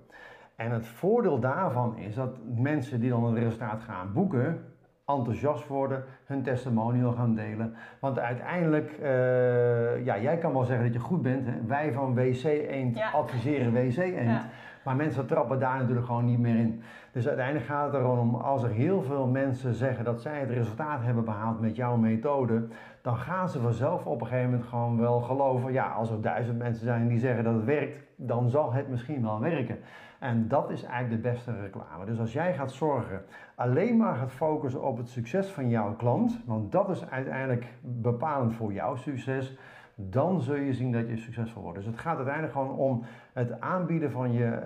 En 0.56 0.72
het 0.72 0.88
voordeel 0.88 1.40
daarvan 1.40 1.98
is 1.98 2.16
dat 2.16 2.38
mensen 2.56 3.00
die 3.00 3.10
dan 3.10 3.24
het 3.24 3.38
resultaat 3.38 3.82
gaan 3.82 4.14
boeken, 4.14 4.73
enthousiast 5.18 5.68
worden, 5.68 6.04
hun 6.26 6.44
testimonial 6.44 7.12
gaan 7.12 7.36
delen. 7.36 7.74
Want 8.00 8.20
uiteindelijk, 8.20 8.92
uh, 9.02 10.06
ja, 10.06 10.20
jij 10.20 10.38
kan 10.38 10.54
wel 10.54 10.64
zeggen 10.64 10.86
dat 10.86 10.94
je 10.94 11.00
goed 11.00 11.22
bent. 11.22 11.46
Hè? 11.46 11.54
Wij 11.68 11.92
van 11.92 12.14
WC 12.14 12.44
Eend 12.44 13.00
adviseren 13.14 13.74
WC 13.74 13.98
Eend. 13.98 14.42
Maar 14.84 14.96
mensen 14.96 15.26
trappen 15.26 15.60
daar 15.60 15.78
natuurlijk 15.78 16.06
gewoon 16.06 16.26
niet 16.26 16.40
meer 16.40 16.56
in. 16.56 16.82
Dus 17.12 17.28
uiteindelijk 17.28 17.66
gaat 17.66 17.86
het 17.86 17.94
er 17.94 18.02
gewoon 18.02 18.20
om, 18.20 18.36
als 18.36 18.64
er 18.64 18.70
heel 18.70 19.02
veel 19.02 19.28
mensen 19.28 19.74
zeggen 19.74 20.06
dat 20.06 20.22
zij 20.22 20.40
het 20.40 20.50
resultaat 20.50 21.04
hebben 21.04 21.26
behaald 21.26 21.60
met 21.60 21.76
jouw 21.76 21.96
methode, 21.96 22.68
dan 23.02 23.18
gaan 23.18 23.50
ze 23.50 23.60
vanzelf 23.60 24.06
op 24.06 24.22
een 24.22 24.28
gegeven 24.28 24.50
moment 24.50 24.70
gewoon 24.70 25.00
wel 25.00 25.22
geloven, 25.22 25.74
ja, 25.74 25.88
als 25.88 26.10
er 26.10 26.22
duizend 26.22 26.58
mensen 26.58 26.86
zijn 26.86 27.08
die 27.08 27.20
zeggen 27.20 27.44
dat 27.44 27.54
het 27.54 27.66
werkt, 27.66 28.04
dan 28.16 28.50
zal 28.50 28.74
het 28.74 28.90
misschien 28.90 29.22
wel 29.22 29.40
werken. 29.40 29.78
En 30.24 30.48
dat 30.48 30.70
is 30.70 30.84
eigenlijk 30.84 31.24
de 31.24 31.30
beste 31.30 31.60
reclame. 31.62 32.06
Dus 32.06 32.20
als 32.20 32.34
jij 32.34 32.54
gaat 32.54 32.72
zorgen, 32.72 33.26
alleen 33.56 33.98
maar 33.98 34.16
gaat 34.16 34.32
focussen 34.32 34.84
op 34.84 34.98
het 34.98 35.10
succes 35.10 35.48
van 35.48 35.70
jouw 35.70 35.96
klant, 35.96 36.40
want 36.46 36.72
dat 36.72 36.90
is 36.90 37.10
uiteindelijk 37.10 37.66
bepalend 37.82 38.54
voor 38.54 38.74
jouw 38.74 38.96
succes, 38.96 39.58
dan 39.96 40.42
zul 40.42 40.56
je 40.56 40.74
zien 40.74 40.92
dat 40.92 41.08
je 41.08 41.18
succesvol 41.18 41.62
wordt. 41.62 41.78
Dus 41.78 41.88
het 41.88 42.00
gaat 42.00 42.16
uiteindelijk 42.16 42.54
gewoon 42.54 42.78
om 42.78 43.06
het 43.34 43.60
aanbieden 43.62 44.12
van 44.12 44.32
je 44.34 44.62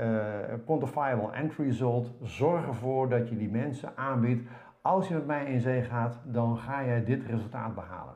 uh, 0.50 0.66
quantifiable 0.66 1.32
end 1.32 1.54
result. 1.54 2.12
Zorg 2.22 2.68
ervoor 2.68 3.10
dat 3.10 3.30
je 3.30 3.38
die 3.38 3.50
mensen 3.50 3.92
aanbiedt. 3.96 4.50
Als 4.82 5.08
je 5.08 5.14
met 5.14 5.26
mij 5.26 5.46
in 5.46 5.62
zee 5.62 5.84
gaat, 5.84 6.20
dan 6.24 6.58
ga 6.58 6.80
je 6.80 7.04
dit 7.04 7.26
resultaat 7.26 7.76
behalen. 7.76 8.16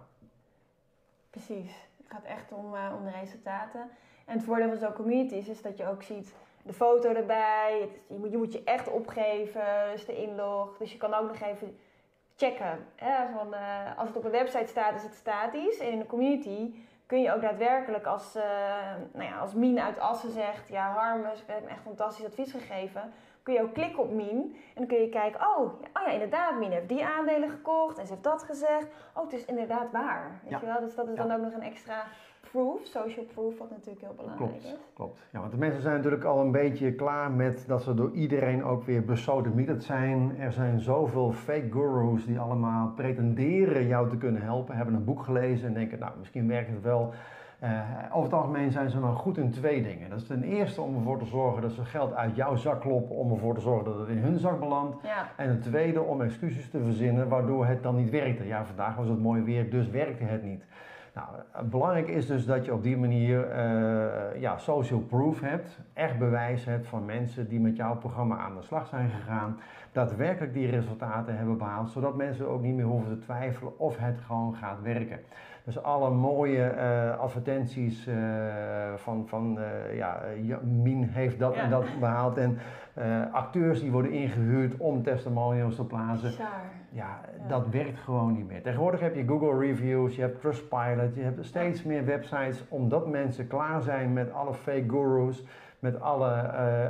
Precies. 1.30 1.89
Het 1.97 2.08
gaat 2.08 2.23
echt 2.23 2.51
om, 2.54 2.73
uh, 2.73 2.93
om 2.97 3.06
de 3.06 3.12
resultaten. 3.21 3.82
En 4.25 4.34
het 4.36 4.43
voordeel 4.43 4.69
van 4.69 4.77
zo'n 4.77 4.93
communities 4.93 5.47
is 5.47 5.62
dat 5.62 5.77
je 5.77 5.88
ook 5.88 6.04
ziet 6.04 6.34
de 6.63 6.74
foto 6.74 7.13
erbij. 7.13 7.78
Het, 7.82 8.02
je, 8.08 8.17
moet, 8.17 8.32
je 8.32 8.38
moet 8.38 8.54
je 8.54 8.63
echt 8.63 8.88
opgeven, 8.88 9.65
dus 9.91 10.06
de 10.06 10.15
inlog. 10.15 10.78
Dus 10.78 10.91
je 10.91 10.97
kan 10.97 11.13
ook 11.13 11.28
nog 11.28 11.39
even 11.39 11.78
checken. 12.36 12.86
Hè, 12.95 13.28
van, 13.38 13.54
uh, 13.54 13.97
als 13.97 14.08
het 14.08 14.17
op 14.17 14.24
een 14.24 14.32
website 14.32 14.67
staat, 14.67 14.95
is 14.95 15.04
het 15.04 15.15
statisch. 15.15 15.78
En 15.78 15.91
in 15.91 16.00
de 16.00 16.06
community 16.06 16.74
kun 17.06 17.21
je 17.21 17.34
ook 17.34 17.41
daadwerkelijk 17.41 18.06
als, 18.06 18.36
uh, 18.36 18.43
nou 19.13 19.30
ja, 19.30 19.39
als 19.39 19.54
Mien 19.54 19.80
uit 19.80 20.00
Assen 20.00 20.32
zegt... 20.32 20.67
Ja, 20.67 20.91
Harm, 20.91 21.21
we 21.21 21.30
hebben 21.45 21.69
echt 21.69 21.82
fantastisch 21.82 22.26
advies 22.26 22.52
gegeven. 22.52 23.13
Kun 23.43 23.54
je 23.54 23.62
ook 23.62 23.74
klikken 23.74 24.04
op 24.04 24.12
Mien. 24.12 24.56
En 24.67 24.76
dan 24.76 24.88
kun 24.88 25.02
je 25.02 25.10
kijken, 25.10 25.41
oh, 25.41 25.60
oh 25.93 26.06
ja, 26.06 26.08
inderdaad, 26.08 26.60
Mien 26.60 26.71
heeft 26.71 26.89
die 26.89 27.06
aandelen 27.06 27.50
gekocht. 27.50 27.97
En 27.97 28.06
ze 28.06 28.12
heeft 28.12 28.24
dat 28.24 28.43
gezegd. 28.43 28.88
Oh, 29.13 29.24
het 29.24 29.34
is 29.34 29.45
inderdaad 29.45 29.91
waar. 29.91 30.39
Weet 30.43 30.60
je 30.60 30.65
wel? 30.65 30.80
Dus 30.80 30.95
dat 30.95 31.08
is 31.08 31.15
dan 31.15 31.32
ook 31.32 31.41
nog 31.41 31.54
een 31.54 31.62
extra 31.62 32.04
proof, 32.52 32.80
social 32.84 33.26
proof, 33.34 33.58
wat 33.58 33.70
natuurlijk 33.70 34.02
heel 34.02 34.14
belangrijk 34.16 34.50
klopt, 34.50 34.64
is. 34.64 34.76
Klopt, 34.94 35.20
ja, 35.32 35.40
want 35.40 35.52
de 35.52 35.58
mensen 35.58 35.82
zijn 35.82 35.96
natuurlijk 35.96 36.24
al 36.24 36.40
een 36.40 36.52
beetje 36.52 36.94
klaar 36.94 37.32
met 37.32 37.64
dat 37.68 37.84
ze 37.84 37.94
door 37.94 38.12
iedereen 38.12 38.64
ook 38.64 38.84
weer 38.84 39.06
besodemieterd 39.06 39.84
zijn. 39.84 40.38
Er 40.40 40.52
zijn 40.52 40.80
zoveel 40.80 41.32
fake 41.32 41.72
gurus 41.72 42.26
die 42.26 42.40
allemaal 42.40 42.92
pretenderen 42.96 43.88
jou 43.88 44.10
te 44.10 44.18
kunnen 44.18 44.42
helpen, 44.42 44.76
hebben 44.76 44.96
een 44.96 45.04
boek 45.04 45.24
gelezen 45.24 45.68
en 45.68 45.74
denken, 45.74 46.00
nou, 46.00 46.12
misschien 46.20 46.48
werkt 46.48 46.70
het 46.70 46.82
wel. 46.82 47.14
Uh, 47.64 47.80
over 48.12 48.24
het 48.24 48.34
algemeen 48.34 48.72
zijn 48.72 48.90
ze 48.90 49.00
maar 49.00 49.16
goed 49.16 49.38
in 49.38 49.52
twee 49.52 49.84
dingen. 49.84 50.10
Dat 50.10 50.20
is 50.20 50.28
ten 50.28 50.44
eerste 50.44 50.82
om 50.82 50.96
ervoor 50.96 51.20
te 51.20 51.26
zorgen 51.26 51.62
dat 51.62 51.72
ze 51.72 51.86
geld 51.86 52.14
uit 52.14 52.36
jouw 52.36 52.56
zak 52.56 52.82
kloppen, 52.82 53.16
om 53.16 53.32
ervoor 53.32 53.54
te 53.54 53.62
zorgen 53.62 53.86
dat 53.86 54.00
het 54.00 54.08
in 54.10 54.18
hun 54.18 54.40
zak 54.40 54.60
belandt. 54.60 54.98
Ja. 55.04 55.28
En 55.38 55.48
ten 55.48 55.72
tweede 55.72 56.02
om 56.02 56.22
excuses 56.22 56.70
te 56.70 56.80
verzinnen 56.80 57.28
waardoor 57.28 57.66
het 57.66 57.84
dan 57.84 57.96
niet 57.96 58.10
werkte. 58.10 58.48
Ja, 58.48 58.66
vandaag 58.66 58.96
was 58.96 59.08
het 59.08 59.20
mooi 59.20 59.42
weer, 59.42 59.70
dus 59.70 59.90
werkte 59.90 60.24
het 60.24 60.44
niet. 60.44 60.64
Nou, 61.13 61.28
belangrijk 61.69 62.08
is 62.08 62.28
dus 62.28 62.45
dat 62.45 62.65
je 62.65 62.74
op 62.74 62.84
die 62.84 62.97
manier 62.97 63.50
uh, 63.50 64.41
ja, 64.41 64.58
social 64.58 65.00
proof 65.00 65.39
hebt, 65.39 65.80
echt 65.93 66.17
bewijs 66.17 66.65
hebt 66.65 66.88
van 66.88 67.06
mensen 67.06 67.47
die 67.47 67.60
met 67.60 67.76
jouw 67.76 67.95
programma 67.95 68.38
aan 68.38 68.56
de 68.56 68.62
slag 68.62 68.88
zijn 68.88 69.10
gegaan, 69.10 69.60
daadwerkelijk 69.91 70.54
die 70.54 70.69
resultaten 70.69 71.38
hebben 71.38 71.58
behaald, 71.58 71.89
zodat 71.89 72.15
mensen 72.15 72.47
ook 72.47 72.62
niet 72.62 72.76
meer 72.76 72.86
hoeven 72.86 73.19
te 73.19 73.26
twijfelen 73.26 73.80
of 73.80 73.97
het 73.97 74.19
gewoon 74.26 74.56
gaat 74.56 74.82
werken. 74.82 75.19
Dus 75.63 75.84
alle 75.84 76.10
mooie 76.10 76.74
uh, 76.76 77.19
advertenties 77.19 78.08
uh, 78.08 78.15
van, 78.95 79.28
van 79.28 79.60
ja, 79.93 80.21
Min 80.63 81.04
heeft 81.04 81.39
dat 81.39 81.56
en 81.56 81.69
dat 81.69 81.86
behaald 82.00 82.38
en 82.38 82.58
acteurs 83.32 83.80
die 83.80 83.91
worden 83.91 84.12
ingehuurd 84.12 84.78
om 84.78 85.04
testimonials 85.04 85.76
te 85.76 85.86
plaatsen. 85.86 86.32
Ja, 86.89 87.19
dat 87.47 87.67
werkt 87.69 88.00
gewoon 88.00 88.34
niet 88.34 88.47
meer. 88.47 88.62
Tegenwoordig 88.62 89.00
heb 89.00 89.15
je 89.15 89.28
Google 89.28 89.58
Reviews, 89.58 90.15
je 90.15 90.21
hebt 90.21 90.41
Trustpilot, 90.41 91.15
je 91.15 91.21
hebt 91.21 91.45
steeds 91.45 91.84
meer 91.84 92.06
websites 92.06 92.65
omdat 92.69 93.08
mensen 93.08 93.47
klaar 93.47 93.82
zijn 93.82 94.13
met 94.13 94.34
alle 94.34 94.54
fake 94.54 94.86
gurus, 94.88 95.45
met 95.80 96.02
alle, 96.02 96.32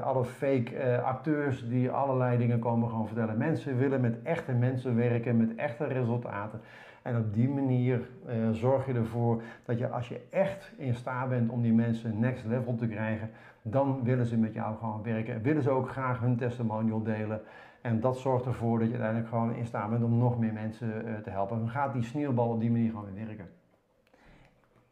alle 0.04 0.24
fake 0.24 1.02
acteurs 1.04 1.68
die 1.68 1.90
allerlei 1.90 2.38
dingen 2.38 2.60
komen 2.60 2.90
gewoon 2.90 3.08
vertellen. 3.08 3.38
Mensen 3.38 3.78
willen 3.78 4.02
met 4.02 4.22
echte 4.24 4.52
mensen 4.52 4.96
werken, 4.96 5.38
met 5.38 5.56
echte 5.56 5.86
resultaten. 5.86 6.62
En 7.02 7.18
op 7.18 7.34
die 7.34 7.50
manier 7.50 8.10
uh, 8.28 8.50
zorg 8.52 8.86
je 8.86 8.94
ervoor 8.94 9.42
dat 9.66 9.78
je 9.78 9.90
als 9.90 10.08
je 10.08 10.22
echt 10.30 10.72
in 10.78 10.96
staat 10.96 11.30
bent 11.30 11.50
om 11.50 11.62
die 11.62 11.74
mensen 11.74 12.20
next 12.20 12.46
level 12.46 12.76
te 12.76 12.88
krijgen, 12.88 13.30
dan 13.62 14.04
willen 14.04 14.26
ze 14.26 14.38
met 14.38 14.54
jou 14.54 14.78
gewoon 14.78 15.04
werken. 15.04 15.42
Willen 15.42 15.62
ze 15.62 15.70
ook 15.70 15.90
graag 15.90 16.20
hun 16.20 16.38
testimonial 16.38 17.04
delen. 17.04 17.42
En 17.82 18.00
dat 18.00 18.18
zorgt 18.18 18.46
ervoor 18.46 18.80
dat 18.80 18.88
je 18.88 18.94
uiteindelijk 18.94 19.30
gewoon 19.30 19.56
in 19.56 19.66
staat 19.66 19.90
bent 19.90 20.04
om 20.04 20.18
nog 20.18 20.40
meer 20.40 20.54
mensen 20.54 21.08
uh, 21.08 21.18
te 21.18 21.30
helpen. 21.30 21.60
Dan 21.60 21.70
gaat 21.70 21.94
die 21.94 22.04
sneeuwbal 22.04 22.50
op 22.50 22.60
die 22.60 22.72
manier 22.72 22.90
gewoon 22.90 23.14
weer 23.14 23.26
werken. 23.26 23.50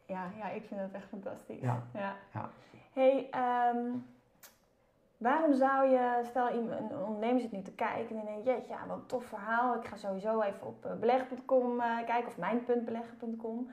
Ja, 0.06 0.24
ja 0.38 0.50
ik 0.50 0.62
vind 0.68 0.80
dat 0.80 0.92
echt 0.92 1.08
fantastisch. 1.08 1.60
Ja. 1.60 1.82
ja. 1.94 2.14
ja. 2.32 2.50
Hey, 2.92 3.28
um, 3.74 4.04
waarom 5.20 5.54
zou 5.54 5.88
je, 5.88 6.20
stel 6.24 6.50
een 6.50 6.70
ondernemer 7.06 7.40
zit 7.40 7.52
nu 7.52 7.62
te 7.62 7.72
kijken 7.72 8.18
en 8.18 8.24
denkt, 8.24 8.44
jeetje, 8.44 8.72
ja, 8.72 8.86
wat 8.86 8.96
een 8.96 9.06
tof 9.06 9.24
verhaal. 9.24 9.74
Ik 9.74 9.86
ga 9.86 9.96
sowieso 9.96 10.40
even 10.40 10.66
op 10.66 10.86
uh, 10.86 10.92
beleggen.com 10.92 11.76
uh, 11.76 11.96
kijken 12.06 12.26
of 12.26 12.38
mijn.beleggen.com. 12.38 13.70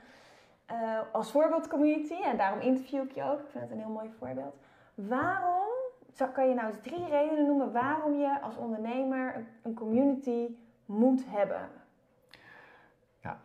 Uh, 0.72 1.00
als 1.12 1.30
voorbeeldcommunity, 1.30 2.14
en 2.14 2.36
daarom 2.36 2.60
interview 2.60 3.02
ik 3.02 3.12
je 3.12 3.22
ook. 3.22 3.40
Ik 3.40 3.48
vind 3.48 3.64
het 3.64 3.72
een 3.72 3.78
heel 3.78 3.88
mooi 3.88 4.10
voorbeeld. 4.18 4.54
Waarom 4.94 5.68
kan 6.32 6.48
je 6.48 6.54
nou 6.54 6.68
eens 6.68 6.80
drie 6.82 7.08
redenen 7.08 7.46
noemen 7.46 7.72
waarom 7.72 8.14
je 8.14 8.40
als 8.40 8.56
ondernemer 8.56 9.46
een 9.62 9.74
community 9.74 10.56
moet 10.86 11.24
hebben? 11.26 11.68
Ja, 13.20 13.40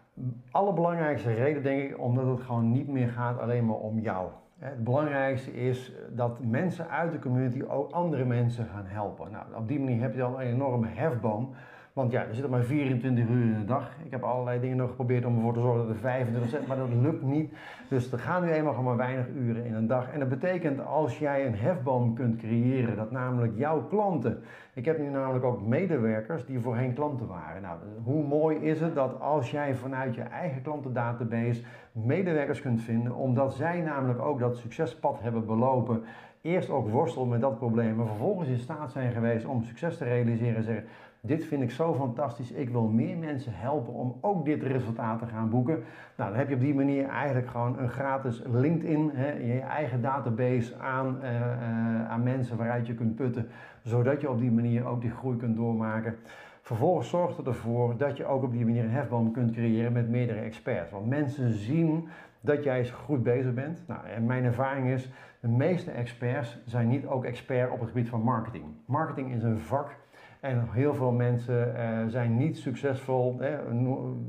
allerbelangrijkste 0.52 1.34
reden 1.34 1.63
denk 1.63 1.92
ik 1.92 2.00
omdat 2.00 2.26
het 2.26 2.42
gewoon 2.42 2.72
niet 2.72 2.88
meer 2.88 3.10
gaat 3.10 3.39
alleen 3.39 3.66
maar 3.66 3.76
om 3.76 4.00
jou. 4.00 4.30
Het 4.63 4.84
belangrijkste 4.84 5.54
is 5.54 5.91
dat 6.10 6.39
mensen 6.43 6.89
uit 6.89 7.12
de 7.12 7.19
community 7.19 7.63
ook 7.67 7.91
andere 7.91 8.26
mensen 8.26 8.65
gaan 8.65 8.86
helpen. 8.86 9.32
Nou, 9.32 9.45
op 9.56 9.67
die 9.67 9.80
manier 9.80 10.02
heb 10.02 10.15
je 10.15 10.23
al 10.23 10.41
een 10.41 10.47
enorme 10.47 10.88
hefboom. 10.88 11.54
Want 11.93 12.12
ja, 12.12 12.21
er 12.21 12.34
zitten 12.34 12.51
maar 12.51 12.63
24 12.63 13.27
uur 13.27 13.43
in 13.43 13.60
de 13.60 13.65
dag. 13.65 13.91
Ik 14.03 14.12
heb 14.12 14.23
allerlei 14.23 14.60
dingen 14.60 14.77
nog 14.77 14.89
geprobeerd 14.89 15.25
om 15.25 15.36
ervoor 15.36 15.53
te 15.53 15.60
zorgen 15.60 15.88
dat 15.88 15.95
er 15.95 16.01
25 16.01 16.49
zijn, 16.49 16.63
maar 16.67 16.77
dat 16.77 16.93
lukt 17.01 17.23
niet. 17.23 17.53
Dus 17.89 18.12
er 18.12 18.19
gaan 18.19 18.43
nu 18.43 18.51
eenmaal 18.51 18.73
gewoon 18.73 18.95
maar 18.97 19.08
weinig 19.08 19.27
uren 19.27 19.65
in 19.65 19.73
een 19.73 19.88
dag. 19.88 20.12
En 20.12 20.19
dat 20.19 20.29
betekent 20.29 20.86
als 20.86 21.19
jij 21.19 21.45
een 21.45 21.56
hefboom 21.56 22.15
kunt 22.15 22.38
creëren, 22.38 22.95
dat 22.95 23.12
namelijk 23.12 23.58
jouw 23.58 23.84
klanten. 23.88 24.43
Ik 24.73 24.86
heb 24.86 24.99
nu 24.99 25.10
namelijk 25.10 25.45
ook 25.45 25.62
medewerkers 25.62 26.45
die 26.45 26.60
voorheen 26.60 26.93
klanten 26.93 27.27
waren. 27.27 27.62
Nou, 27.62 27.77
hoe 28.03 28.23
mooi 28.23 28.58
is 28.58 28.79
het 28.79 28.95
dat 28.95 29.19
als 29.19 29.51
jij 29.51 29.75
vanuit 29.75 30.15
je 30.15 30.21
eigen 30.21 30.62
klantendatabase 30.62 31.62
medewerkers 31.91 32.62
kunt 32.62 32.82
vinden, 32.82 33.15
omdat 33.15 33.53
zij 33.53 33.82
namelijk 33.82 34.21
ook 34.21 34.39
dat 34.39 34.58
succespad 34.58 35.21
hebben 35.21 35.45
belopen 35.45 36.03
eerst 36.43 36.69
ook 36.69 36.89
worstelen 36.89 37.29
met 37.29 37.41
dat 37.41 37.58
probleem, 37.58 37.95
maar 37.95 38.06
vervolgens 38.06 38.49
in 38.49 38.58
staat 38.58 38.91
zijn 38.91 39.12
geweest 39.12 39.45
om 39.45 39.63
succes 39.63 39.97
te 39.97 40.03
realiseren 40.03 40.56
en 40.56 40.63
zeggen: 40.63 40.86
dit 41.26 41.46
vind 41.46 41.62
ik 41.62 41.72
zo 41.72 41.94
fantastisch, 41.94 42.52
ik 42.52 42.70
wil 42.70 42.88
meer 42.88 43.18
mensen 43.18 43.52
helpen 43.56 43.94
om 43.94 44.18
ook 44.22 44.46
dit 44.46 44.64
resultaat 44.64 45.20
te 45.20 45.26
gaan 45.26 45.50
boeken. 45.50 45.84
Nou, 46.18 46.30
dan 46.30 46.40
heb 46.40 46.50
je 46.50 46.56
op 46.56 46.62
die 46.62 46.74
manier 46.74 47.08
eigenlijk 47.08 47.48
gewoon 47.48 47.80
een 47.80 47.90
gratis 47.90 48.42
LinkedIn, 48.46 49.12
hè, 49.14 49.32
je 49.32 49.60
eigen 49.60 50.02
database 50.02 50.78
aan, 50.78 51.18
uh, 51.22 51.32
uh, 51.32 52.10
aan 52.10 52.24
mensen 52.24 52.58
waaruit 52.58 52.88
je 52.88 52.94
kunt 52.94 53.16
putten, 53.16 53.48
zodat 53.84 54.22
je 54.22 54.30
op 54.30 54.40
die 54.40 54.52
manier 54.52 54.86
ook 54.86 55.02
die 55.02 55.12
groei 55.12 55.38
kunt 55.38 55.56
doormaken. 55.56 56.16
Vervolgens 56.62 57.10
zorgt 57.10 57.38
het 57.38 57.48
ervoor 57.48 57.98
dat 57.98 58.18
je 58.18 58.26
ook 58.26 58.44
op 58.44 58.52
die 58.52 58.66
manier 58.66 58.84
een 58.84 58.90
hefboom 58.90 59.32
kunt 59.32 59.52
creëren 59.52 59.94
met 59.94 60.10
meerdere 60.10 60.40
experts. 60.40 60.92
Want 60.92 61.08
mensen 61.08 61.54
zien 61.54 62.08
dat 62.42 62.64
jij 62.64 62.90
goed 62.90 63.24
bezig 63.24 63.54
bent. 63.54 63.84
Nou, 63.88 64.08
en 64.08 64.26
mijn 64.26 64.44
ervaring 64.44 64.88
is, 64.88 65.12
de 65.40 65.48
meeste 65.48 65.92
experts 65.92 66.62
zijn 66.66 66.88
niet 66.88 67.08
ook 67.08 67.26
expert 67.26 67.72
op 67.72 67.80
het 67.80 67.90
gebied 67.90 68.10
van 68.10 68.22
marketing. 68.22 68.66
Marketing 68.86 69.34
is 69.34 69.44
een 69.44 69.60
vak 69.60 70.02
en 70.43 70.67
heel 70.71 70.93
veel 70.93 71.12
mensen 71.12 71.75
uh, 71.77 72.08
zijn 72.08 72.38
niet 72.38 72.58
succesvol, 72.58 73.38
hè, 73.39 73.58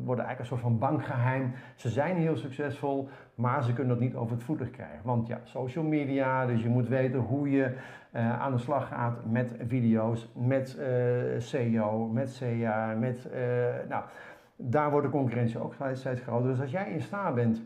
worden 0.05 0.25
eigenlijk 0.25 0.39
een 0.39 0.47
soort 0.47 0.61
van 0.61 0.79
bankgeheim. 0.79 1.53
Ze 1.75 1.89
zijn 1.89 2.17
heel 2.17 2.37
succesvol, 2.37 3.09
maar 3.35 3.63
ze 3.63 3.73
kunnen 3.73 3.93
dat 3.93 4.05
niet 4.05 4.15
over 4.15 4.35
het 4.35 4.45
voetig 4.45 4.71
krijgen. 4.71 5.01
Want 5.03 5.27
ja, 5.27 5.41
social 5.43 5.85
media, 5.85 6.47
dus 6.47 6.63
je 6.63 6.69
moet 6.69 6.89
weten 6.89 7.21
hoe 7.21 7.51
je 7.51 7.77
uh, 8.13 8.41
aan 8.41 8.53
de 8.53 8.59
slag 8.59 8.89
gaat 8.89 9.25
met 9.27 9.55
video's, 9.67 10.33
met 10.35 10.79
uh, 10.81 12.11
met 12.13 12.39
CA, 12.41 12.95
met, 12.99 13.29
nou, 13.89 14.05
daar 14.57 14.91
wordt 14.91 15.07
de 15.07 15.13
concurrentie 15.13 15.59
ook 15.59 15.75
steeds 15.93 16.21
groter. 16.21 16.49
Dus 16.49 16.61
als 16.61 16.71
jij 16.71 16.91
in 16.91 17.01
staat 17.01 17.35
bent 17.35 17.63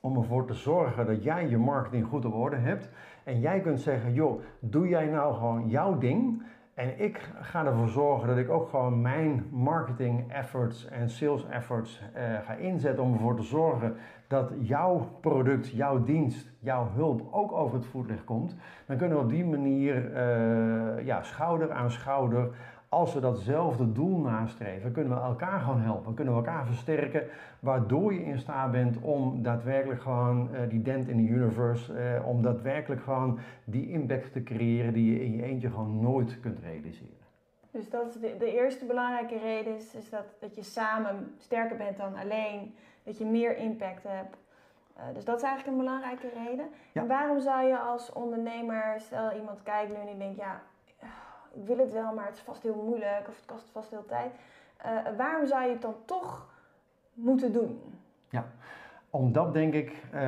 om 0.00 0.16
ervoor 0.16 0.46
te 0.46 0.54
zorgen 0.54 1.06
dat 1.06 1.22
jij 1.22 1.48
je 1.48 1.58
marketing 1.58 2.06
goed 2.06 2.24
op 2.24 2.34
orde 2.34 2.56
hebt 2.56 2.90
en 3.24 3.40
jij 3.40 3.60
kunt 3.60 3.80
zeggen, 3.80 4.12
joh, 4.12 4.40
doe 4.60 4.88
jij 4.88 5.06
nou 5.06 5.34
gewoon 5.34 5.68
jouw 5.68 5.98
ding 5.98 6.42
en 6.78 7.00
ik 7.00 7.30
ga 7.40 7.64
ervoor 7.64 7.88
zorgen 7.88 8.28
dat 8.28 8.36
ik 8.36 8.50
ook 8.50 8.68
gewoon 8.68 9.00
mijn 9.00 9.46
marketing 9.50 10.32
efforts 10.32 10.88
en 10.88 11.10
sales 11.10 11.46
efforts 11.48 12.02
uh, 12.16 12.22
ga 12.44 12.54
inzetten 12.54 13.04
om 13.04 13.12
ervoor 13.12 13.36
te 13.36 13.42
zorgen 13.42 13.96
dat 14.28 14.52
jouw 14.60 15.08
product, 15.20 15.70
jouw 15.70 16.04
dienst, 16.04 16.52
jouw 16.58 16.90
hulp 16.94 17.28
ook 17.30 17.52
over 17.52 17.76
het 17.76 17.86
voetlicht 17.86 18.24
komt. 18.24 18.56
Dan 18.86 18.96
kunnen 18.96 19.16
we 19.16 19.22
op 19.22 19.30
die 19.30 19.44
manier 19.44 20.10
uh, 20.10 21.06
ja, 21.06 21.22
schouder 21.22 21.72
aan 21.72 21.90
schouder 21.90 22.50
als 22.88 23.14
we 23.14 23.20
datzelfde 23.20 23.92
doel 23.92 24.18
nastreven, 24.18 24.92
kunnen 24.92 25.14
we 25.14 25.24
elkaar 25.24 25.60
gewoon 25.60 25.80
helpen. 25.80 26.14
Kunnen 26.14 26.34
we 26.34 26.40
elkaar 26.40 26.66
versterken, 26.66 27.22
waardoor 27.60 28.14
je 28.14 28.24
in 28.24 28.38
staat 28.38 28.70
bent 28.70 29.00
om 29.00 29.42
daadwerkelijk 29.42 30.02
gewoon 30.02 30.48
uh, 30.52 30.60
die 30.68 30.82
dent 30.82 31.08
in 31.08 31.16
de 31.16 31.32
universe, 31.32 31.92
uh, 31.92 32.26
om 32.28 32.42
daadwerkelijk 32.42 33.02
gewoon 33.02 33.38
die 33.64 33.88
impact 33.88 34.32
te 34.32 34.42
creëren 34.42 34.92
die 34.92 35.12
je 35.12 35.24
in 35.24 35.36
je 35.36 35.42
eentje 35.42 35.70
gewoon 35.70 36.00
nooit 36.00 36.40
kunt 36.40 36.58
realiseren. 36.58 37.16
Dus 37.70 37.90
dat 37.90 38.06
is 38.06 38.20
de, 38.20 38.36
de 38.38 38.52
eerste 38.52 38.84
belangrijke 38.84 39.38
reden 39.38 39.74
is, 39.74 39.94
is 39.94 40.10
dat, 40.10 40.24
dat 40.40 40.54
je 40.54 40.62
samen 40.62 41.34
sterker 41.38 41.76
bent 41.76 41.96
dan 41.96 42.16
alleen, 42.16 42.74
dat 43.02 43.18
je 43.18 43.24
meer 43.24 43.56
impact 43.56 44.02
hebt. 44.02 44.36
Uh, 44.96 45.02
dus 45.14 45.24
dat 45.24 45.36
is 45.36 45.42
eigenlijk 45.42 45.76
een 45.76 45.84
belangrijke 45.84 46.28
reden. 46.46 46.66
Ja. 46.92 47.00
En 47.00 47.08
waarom 47.08 47.40
zou 47.40 47.66
je 47.66 47.78
als 47.78 48.12
ondernemer, 48.12 49.00
stel 49.00 49.32
iemand 49.32 49.62
kijkt 49.62 49.90
nu 49.90 49.96
en 49.96 50.06
die 50.06 50.18
denkt, 50.18 50.36
ja, 50.36 50.60
ik 51.54 51.66
wil 51.66 51.78
het 51.78 51.92
wel, 51.92 52.14
maar 52.14 52.26
het 52.26 52.34
is 52.34 52.40
vast 52.40 52.62
heel 52.62 52.82
moeilijk 52.84 53.24
of 53.28 53.36
het 53.36 53.44
kost 53.46 53.70
vast 53.72 53.90
heel 53.90 54.04
tijd. 54.06 54.32
Uh, 54.86 55.16
waarom 55.16 55.46
zou 55.46 55.62
je 55.64 55.70
het 55.70 55.82
dan 55.82 55.94
toch 56.04 56.46
moeten 57.14 57.52
doen? 57.52 57.80
Ja, 58.28 58.44
omdat 59.10 59.52
denk 59.52 59.74
ik 59.74 59.90
uh, 59.90 60.20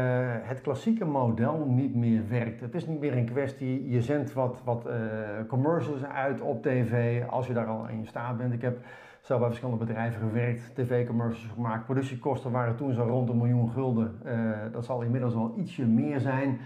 het 0.43 0.61
klassieke 0.61 1.05
model 1.05 1.65
niet 1.67 1.95
meer 1.95 2.29
werkt. 2.29 2.61
Het 2.61 2.75
is 2.75 2.87
niet 2.87 3.01
meer 3.01 3.17
een 3.17 3.31
kwestie, 3.31 3.91
je 3.91 4.03
zendt 4.03 4.33
wat, 4.33 4.61
wat 4.65 4.87
uh, 4.87 4.93
commercials 5.49 6.05
uit 6.05 6.41
op 6.41 6.63
tv 6.63 7.23
als 7.29 7.47
je 7.47 7.53
daar 7.53 7.67
al 7.67 7.89
in 7.89 8.07
staat 8.07 8.37
bent. 8.37 8.53
Ik 8.53 8.63
heb 8.63 8.79
zelf 9.21 9.41
bij 9.41 9.49
verschillende 9.49 9.85
bedrijven 9.85 10.21
gewerkt, 10.21 10.75
tv-commercials 10.75 11.53
gemaakt. 11.53 11.85
Productiekosten 11.85 12.51
waren 12.51 12.77
toen 12.77 12.93
zo 12.93 13.03
rond 13.03 13.29
een 13.29 13.39
miljoen 13.39 13.71
gulden. 13.71 14.21
dat 14.73 14.85
zal 14.85 15.03
inmiddels 15.03 15.35
wel 15.35 15.55
ietsje 15.57 15.87
meer 15.87 16.21
zijn. 16.21 16.61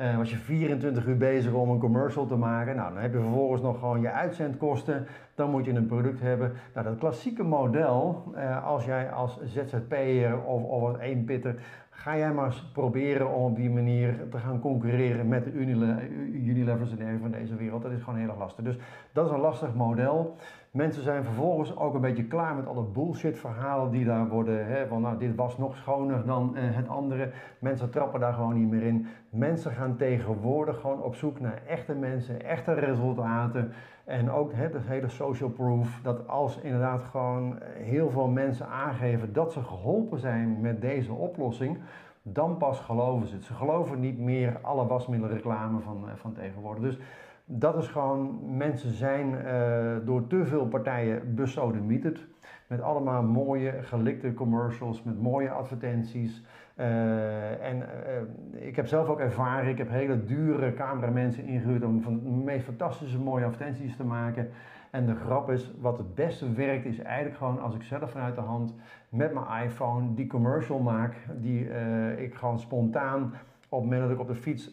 Uh, 0.00 0.16
was 0.16 0.30
je 0.30 0.36
24 0.36 1.06
uur 1.06 1.16
bezig 1.16 1.52
om 1.52 1.70
een 1.70 1.78
commercial 1.78 2.26
te 2.26 2.36
maken. 2.36 2.76
Nou, 2.76 2.92
dan 2.92 3.02
heb 3.02 3.12
je 3.12 3.20
vervolgens 3.20 3.62
nog 3.62 3.78
gewoon 3.78 4.00
je 4.00 4.10
uitzendkosten. 4.10 5.06
Dan 5.34 5.50
moet 5.50 5.64
je 5.64 5.72
een 5.72 5.86
product 5.86 6.20
hebben. 6.20 6.52
Nou, 6.74 6.86
dat 6.86 6.98
klassieke 6.98 7.42
model, 7.42 8.24
uh, 8.34 8.66
als 8.66 8.84
jij 8.84 9.10
als 9.10 9.38
ZZP'er 9.44 10.42
of, 10.42 10.62
of 10.62 10.82
als 10.82 10.98
eenpitter, 10.98 11.54
ga 11.96 12.16
jij 12.16 12.32
maar 12.32 12.44
eens 12.44 12.70
proberen 12.72 13.34
om 13.34 13.44
op 13.44 13.56
die 13.56 13.70
manier 13.70 14.28
te 14.30 14.38
gaan 14.38 14.60
concurreren 14.60 15.28
met 15.28 15.44
de 15.44 15.52
Unilevers 15.52 16.96
en 16.96 17.18
van 17.20 17.30
deze 17.30 17.56
wereld. 17.56 17.82
Dat 17.82 17.92
is 17.92 18.02
gewoon 18.02 18.18
heel 18.18 18.28
erg 18.28 18.38
lastig. 18.38 18.64
Dus 18.64 18.78
dat 19.12 19.26
is 19.26 19.32
een 19.32 19.40
lastig 19.40 19.74
model. 19.74 20.36
Mensen 20.70 21.02
zijn 21.02 21.24
vervolgens 21.24 21.76
ook 21.76 21.94
een 21.94 22.00
beetje 22.00 22.24
klaar 22.24 22.54
met 22.54 22.66
alle 22.66 22.82
bullshit 22.82 23.38
verhalen 23.38 23.90
die 23.90 24.04
daar 24.04 24.28
worden. 24.28 24.66
Hè, 24.66 24.86
van 24.86 25.00
nou, 25.02 25.18
dit 25.18 25.34
was 25.34 25.58
nog 25.58 25.76
schoner 25.76 26.26
dan 26.26 26.52
uh, 26.54 26.60
het 26.62 26.88
andere. 26.88 27.30
Mensen 27.58 27.90
trappen 27.90 28.20
daar 28.20 28.32
gewoon 28.32 28.60
niet 28.60 28.70
meer 28.70 28.82
in. 28.82 29.06
Mensen 29.30 29.72
gaan 29.72 29.96
tegenwoordig 29.96 30.80
gewoon 30.80 31.02
op 31.02 31.14
zoek 31.14 31.40
naar 31.40 31.62
echte 31.66 31.94
mensen, 31.94 32.44
echte 32.44 32.72
resultaten. 32.72 33.72
En 34.06 34.30
ook 34.30 34.52
het 34.54 34.74
hele 34.86 35.08
social 35.08 35.50
proof. 35.50 36.00
Dat 36.02 36.28
als 36.28 36.58
inderdaad 36.58 37.02
gewoon 37.02 37.58
heel 37.74 38.10
veel 38.10 38.28
mensen 38.28 38.66
aangeven 38.66 39.32
dat 39.32 39.52
ze 39.52 39.62
geholpen 39.62 40.18
zijn 40.18 40.60
met 40.60 40.80
deze 40.80 41.12
oplossing 41.12 41.78
dan 42.22 42.56
pas 42.56 42.80
geloven 42.80 43.26
ze 43.26 43.34
het. 43.34 43.44
Ze 43.44 43.54
geloven 43.54 44.00
niet 44.00 44.18
meer 44.18 44.58
alle 44.60 44.86
wasmiddelreclame 44.86 45.80
van, 45.80 46.04
van 46.14 46.32
tegenwoordig. 46.32 46.82
Dus 46.82 46.98
dat 47.44 47.76
is 47.76 47.88
gewoon, 47.88 48.38
mensen 48.56 48.90
zijn 48.90 49.34
uh, 49.34 50.06
door 50.06 50.26
te 50.26 50.44
veel 50.44 50.66
partijen 50.66 51.34
besodemieterd. 51.34 52.26
Met 52.66 52.80
allemaal 52.80 53.22
mooie 53.22 53.72
gelikte 53.82 54.34
commercials, 54.34 55.02
met 55.02 55.22
mooie 55.22 55.50
advertenties. 55.50 56.42
Uh, 56.80 57.64
en 57.64 57.76
uh, 57.76 58.66
ik 58.66 58.76
heb 58.76 58.86
zelf 58.86 59.08
ook 59.08 59.20
ervaren, 59.20 59.70
ik 59.70 59.78
heb 59.78 59.90
hele 59.90 60.24
dure 60.24 60.74
cameramensen 60.74 61.44
ingehuurd 61.44 61.84
om 61.84 62.02
van 62.02 62.20
de 62.22 62.28
meest 62.28 62.64
fantastische 62.64 63.18
mooie 63.18 63.44
advertenties 63.44 63.96
te 63.96 64.04
maken. 64.04 64.48
En 64.90 65.06
de 65.06 65.14
grap 65.14 65.50
is, 65.50 65.72
wat 65.80 65.98
het 65.98 66.14
beste 66.14 66.52
werkt, 66.52 66.84
is 66.84 66.98
eigenlijk 66.98 67.36
gewoon 67.36 67.60
als 67.60 67.74
ik 67.74 67.82
zelf 67.82 68.10
vanuit 68.10 68.34
de 68.34 68.40
hand 68.40 68.74
met 69.08 69.34
mijn 69.34 69.64
iPhone 69.64 70.14
die 70.14 70.26
commercial 70.26 70.78
maak, 70.78 71.14
die 71.36 71.68
ik 72.16 72.34
gewoon 72.34 72.58
spontaan 72.58 73.22
op 73.68 73.80
het 73.80 73.90
moment 73.90 74.00
dat 74.00 74.10
ik 74.10 74.20
op 74.20 74.28
de 74.28 74.34
fiets 74.34 74.72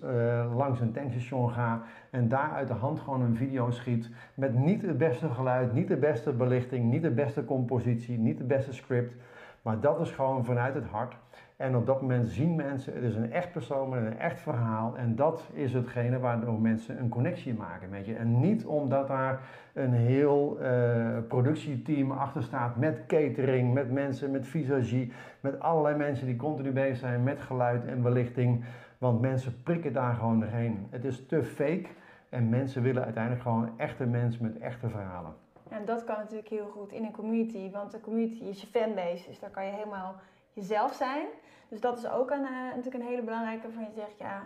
langs 0.55 0.79
een 0.79 0.91
tankstation 0.91 1.49
ga 1.49 1.81
en 2.09 2.27
daar 2.27 2.51
uit 2.51 2.67
de 2.67 2.73
hand 2.73 2.99
gewoon 2.99 3.21
een 3.21 3.35
video 3.35 3.69
schiet 3.69 4.09
met 4.33 4.53
niet 4.53 4.81
het 4.81 4.97
beste 4.97 5.29
geluid, 5.29 5.73
niet 5.73 5.87
de 5.87 5.97
beste 5.97 6.33
belichting, 6.33 6.91
niet 6.91 7.01
de 7.01 7.11
beste 7.11 7.45
compositie, 7.45 8.17
niet 8.17 8.37
de 8.37 8.43
beste 8.43 8.73
script, 8.73 9.15
maar 9.61 9.79
dat 9.79 9.99
is 9.99 10.11
gewoon 10.11 10.45
vanuit 10.45 10.73
het 10.73 10.85
hart. 10.85 11.15
En 11.63 11.75
op 11.75 11.85
dat 11.85 12.01
moment 12.01 12.29
zien 12.29 12.55
mensen, 12.55 12.93
het 12.93 13.03
is 13.03 13.15
een 13.15 13.31
echt 13.31 13.51
persoon 13.51 13.89
met 13.89 14.05
een 14.05 14.19
echt 14.19 14.39
verhaal. 14.39 14.97
En 14.97 15.15
dat 15.15 15.49
is 15.53 15.73
hetgene 15.73 16.19
waardoor 16.19 16.61
mensen 16.61 16.99
een 16.99 17.09
connectie 17.09 17.53
maken 17.53 17.89
met 17.89 18.05
je. 18.05 18.15
En 18.15 18.39
niet 18.39 18.65
omdat 18.65 19.07
daar 19.07 19.39
een 19.73 19.93
heel 19.93 20.57
uh, 20.61 21.17
productieteam 21.27 22.11
achter 22.11 22.43
staat 22.43 22.75
met 22.75 23.05
catering, 23.07 23.73
met 23.73 23.91
mensen, 23.91 24.31
met 24.31 24.47
visagie, 24.47 25.11
met 25.39 25.59
allerlei 25.59 25.95
mensen 25.95 26.25
die 26.25 26.35
continu 26.35 26.71
bezig 26.71 26.97
zijn 26.97 27.23
met 27.23 27.41
geluid 27.41 27.85
en 27.85 28.01
belichting. 28.01 28.63
Want 28.97 29.21
mensen 29.21 29.63
prikken 29.63 29.93
daar 29.93 30.13
gewoon 30.13 30.39
doorheen. 30.39 30.87
Het 30.89 31.05
is 31.05 31.25
te 31.25 31.43
fake 31.43 31.87
en 32.29 32.49
mensen 32.49 32.81
willen 32.81 33.03
uiteindelijk 33.03 33.43
gewoon 33.43 33.69
echte 33.77 34.05
mensen 34.05 34.43
met 34.43 34.59
echte 34.59 34.89
verhalen. 34.89 35.33
En 35.69 35.85
dat 35.85 36.03
kan 36.03 36.17
natuurlijk 36.17 36.49
heel 36.49 36.67
goed 36.67 36.91
in 36.91 37.03
een 37.03 37.11
community, 37.11 37.71
want 37.71 37.91
de 37.91 38.01
community 38.01 38.43
is 38.43 38.61
je 38.61 38.67
fanbase, 38.67 39.27
dus 39.27 39.39
daar 39.39 39.49
kan 39.49 39.65
je 39.65 39.71
helemaal 39.71 40.15
jezelf 40.53 40.93
zijn. 40.93 41.27
Dus 41.69 41.81
dat 41.81 41.97
is 41.97 42.09
ook 42.09 42.31
een, 42.31 42.41
uh, 42.41 42.75
natuurlijk 42.75 43.03
een 43.03 43.09
hele 43.09 43.21
belangrijke 43.21 43.63
waarvan 43.63 43.83
je 43.83 43.91
zegt, 43.95 44.17
ja, 44.17 44.41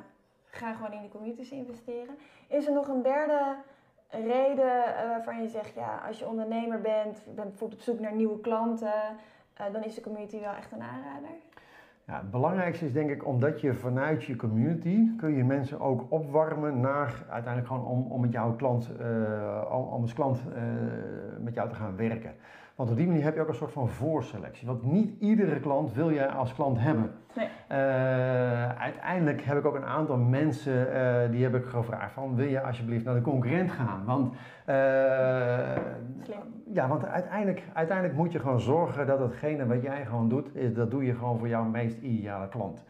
ga 0.50 0.74
gewoon 0.74 0.92
in 0.92 1.02
die 1.02 1.10
communities 1.10 1.52
investeren. 1.52 2.16
Is 2.48 2.68
er 2.68 2.74
nog 2.74 2.88
een 2.88 3.02
derde 3.02 3.56
reden 4.10 4.66
uh, 4.66 5.10
waarvan 5.10 5.42
je 5.42 5.48
zegt, 5.48 5.74
ja, 5.74 6.02
als 6.08 6.20
je 6.20 6.28
ondernemer 6.28 6.82
bent, 6.82 7.18
je 7.26 7.32
bent 7.32 7.50
bijvoorbeeld 7.50 7.80
op 7.80 7.86
zoek 7.86 8.00
naar 8.00 8.16
nieuwe 8.16 8.40
klanten, 8.40 8.94
uh, 9.62 9.74
dan 9.74 9.84
is 9.84 9.96
de 9.96 10.02
community 10.02 10.40
wel 10.40 10.54
echt 10.54 10.72
een 10.72 10.82
aanrader? 10.82 11.30
Ja, 12.06 12.18
het 12.18 12.32
belangrijkste 12.32 12.86
is 12.86 12.94
denk 12.94 13.10
ik 13.10 13.26
omdat 13.26 13.62
je 13.62 13.74
vanuit 13.74 14.24
je 14.24 14.36
community 14.36 15.16
kun 15.18 15.36
je 15.36 15.44
mensen 15.44 15.80
ook 15.80 16.06
opwarmen 16.10 16.80
naar 16.80 17.26
uiteindelijk 17.30 17.68
gewoon 17.68 17.86
om, 17.86 18.12
om 18.12 18.22
met 18.22 18.32
jouw 18.32 18.56
klant, 18.56 18.90
uh, 19.02 19.88
om 19.92 20.02
als 20.02 20.14
klant 20.14 20.42
met 21.40 21.54
jou 21.54 21.70
te 21.70 21.76
gaan 21.76 21.96
werken. 21.96 22.36
Want 22.78 22.90
op 22.90 22.98
die 22.98 23.08
manier 23.08 23.24
heb 23.24 23.36
je 23.36 23.42
ook 23.42 23.48
een 23.48 23.56
soort 23.56 23.72
van 23.72 23.90
voorselectie. 23.90 24.68
Want 24.68 24.84
niet 24.84 25.20
iedere 25.20 25.60
klant 25.60 25.94
wil 25.94 26.12
jij 26.12 26.28
als 26.28 26.54
klant 26.54 26.80
hebben. 26.80 27.12
Nee. 27.36 27.48
Uh, 27.72 28.70
uiteindelijk 28.70 29.42
heb 29.42 29.58
ik 29.58 29.66
ook 29.66 29.76
een 29.76 29.86
aantal 29.86 30.18
mensen 30.18 30.88
uh, 30.94 31.32
die 31.32 31.44
heb 31.44 31.56
ik 31.56 31.66
gevraagd 31.66 32.14
van 32.14 32.36
wil 32.36 32.48
je 32.48 32.62
alsjeblieft 32.62 33.06
naar 33.06 33.16
de 33.16 33.22
concurrent 33.22 33.72
gaan? 33.72 34.04
Want, 34.06 34.34
uh, 34.34 34.76
ja, 36.74 36.88
want 36.88 37.06
uiteindelijk, 37.06 37.64
uiteindelijk 37.74 38.18
moet 38.18 38.32
je 38.32 38.40
gewoon 38.40 38.60
zorgen 38.60 39.08
dat 39.08 39.20
hetgene 39.20 39.66
wat 39.66 39.82
jij 39.82 40.06
gewoon 40.06 40.30
doet, 40.30 40.56
is, 40.56 40.74
dat 40.74 40.92
doe 40.92 41.06
je 41.06 41.16
gewoon 41.16 41.38
voor 41.40 41.48
jouw 41.48 41.64
meest 41.64 42.02
ideale 42.02 42.48
klant. 42.48 42.84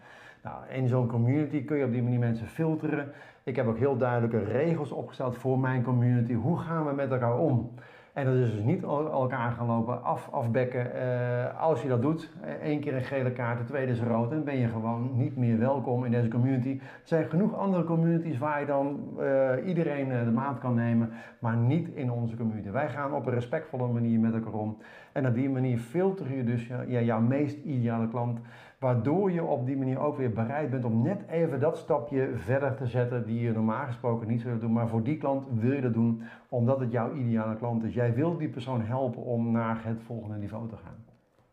Nou, 0.44 0.56
in 0.70 0.88
zo'n 0.88 1.08
community 1.08 1.66
kun 1.66 1.78
je 1.78 1.86
op 1.86 1.92
die 1.92 2.04
manier 2.04 2.20
mensen 2.20 2.48
filteren. 2.48 3.12
Ik 3.44 3.56
heb 3.56 3.68
ook 3.68 3.78
heel 3.78 3.98
duidelijke 3.98 4.44
regels 4.44 4.92
opgesteld 4.92 5.38
voor 5.38 5.60
mijn 5.60 5.84
community. 5.84 6.34
Hoe 6.34 6.58
gaan 6.58 6.86
we 6.86 6.94
met 6.94 7.12
elkaar 7.12 7.38
om? 7.38 7.72
En 8.18 8.26
dat 8.26 8.36
is 8.36 8.52
dus 8.52 8.64
niet 8.64 8.84
elkaar 8.84 9.52
gaan 9.52 9.68
lopen 9.68 10.04
af, 10.04 10.30
afbekken. 10.32 10.94
Eh, 10.94 11.62
als 11.62 11.82
je 11.82 11.88
dat 11.88 12.02
doet, 12.02 12.30
eh, 12.42 12.52
één 12.52 12.80
keer 12.80 12.96
een 12.96 13.04
gele 13.04 13.32
kaart, 13.32 13.58
de 13.58 13.64
tweede 13.64 13.92
is 13.92 14.02
rood, 14.02 14.30
dan 14.30 14.44
ben 14.44 14.58
je 14.58 14.68
gewoon 14.68 15.10
niet 15.14 15.36
meer 15.36 15.60
welkom 15.60 16.06
in 16.06 16.12
deze 16.12 16.28
community. 16.28 16.70
Er 16.80 17.02
zijn 17.04 17.26
genoeg 17.26 17.56
andere 17.56 17.84
communities 17.84 18.38
waar 18.38 18.60
je 18.60 18.66
dan 18.66 19.00
eh, 19.20 19.68
iedereen 19.68 20.10
de 20.10 20.32
maat 20.32 20.60
kan 20.60 20.76
nemen, 20.76 21.10
maar 21.40 21.58
niet 21.58 21.88
in 21.88 22.12
onze 22.12 22.36
community. 22.36 22.70
Wij 22.70 22.90
gaan 22.90 23.14
op 23.14 23.26
een 23.26 23.34
respectvolle 23.34 23.88
manier 23.88 24.20
met 24.20 24.34
elkaar 24.34 24.54
om. 24.54 24.78
En 25.12 25.28
op 25.28 25.34
die 25.34 25.50
manier 25.50 25.78
filter 25.78 26.36
je 26.36 26.44
dus 26.44 26.68
ja, 26.68 27.02
jouw 27.02 27.22
meest 27.22 27.58
ideale 27.64 28.08
klant. 28.08 28.40
Waardoor 28.80 29.32
je 29.32 29.44
op 29.44 29.66
die 29.66 29.78
manier 29.78 30.00
ook 30.00 30.18
weer 30.18 30.32
bereid 30.34 30.70
bent 30.70 30.86
om 30.86 31.02
net 31.02 31.28
even 31.30 31.60
dat 31.60 31.78
stapje 31.78 32.32
verder 32.36 32.76
te 32.76 32.86
zetten 32.86 33.26
die 33.26 33.40
je 33.42 33.52
normaal 33.52 33.86
gesproken 33.86 34.28
niet 34.28 34.42
zou 34.42 34.60
doen. 34.60 34.74
Maar 34.74 34.88
voor 34.88 35.04
die 35.04 35.18
klant 35.18 35.48
wil 35.52 35.72
je 35.72 35.82
dat 35.82 35.94
doen 35.94 36.24
omdat 36.50 36.80
het 36.80 36.92
jouw 36.92 37.14
ideale 37.14 37.56
klant 37.56 37.84
is. 37.84 37.94
Jij 37.94 38.14
wil 38.14 38.38
die 38.38 38.50
persoon 38.50 38.82
helpen 38.82 39.22
om 39.24 39.52
naar 39.52 39.84
het 39.86 40.02
volgende 40.04 40.36
niveau 40.38 40.68
te 40.70 40.76
gaan. 40.76 41.06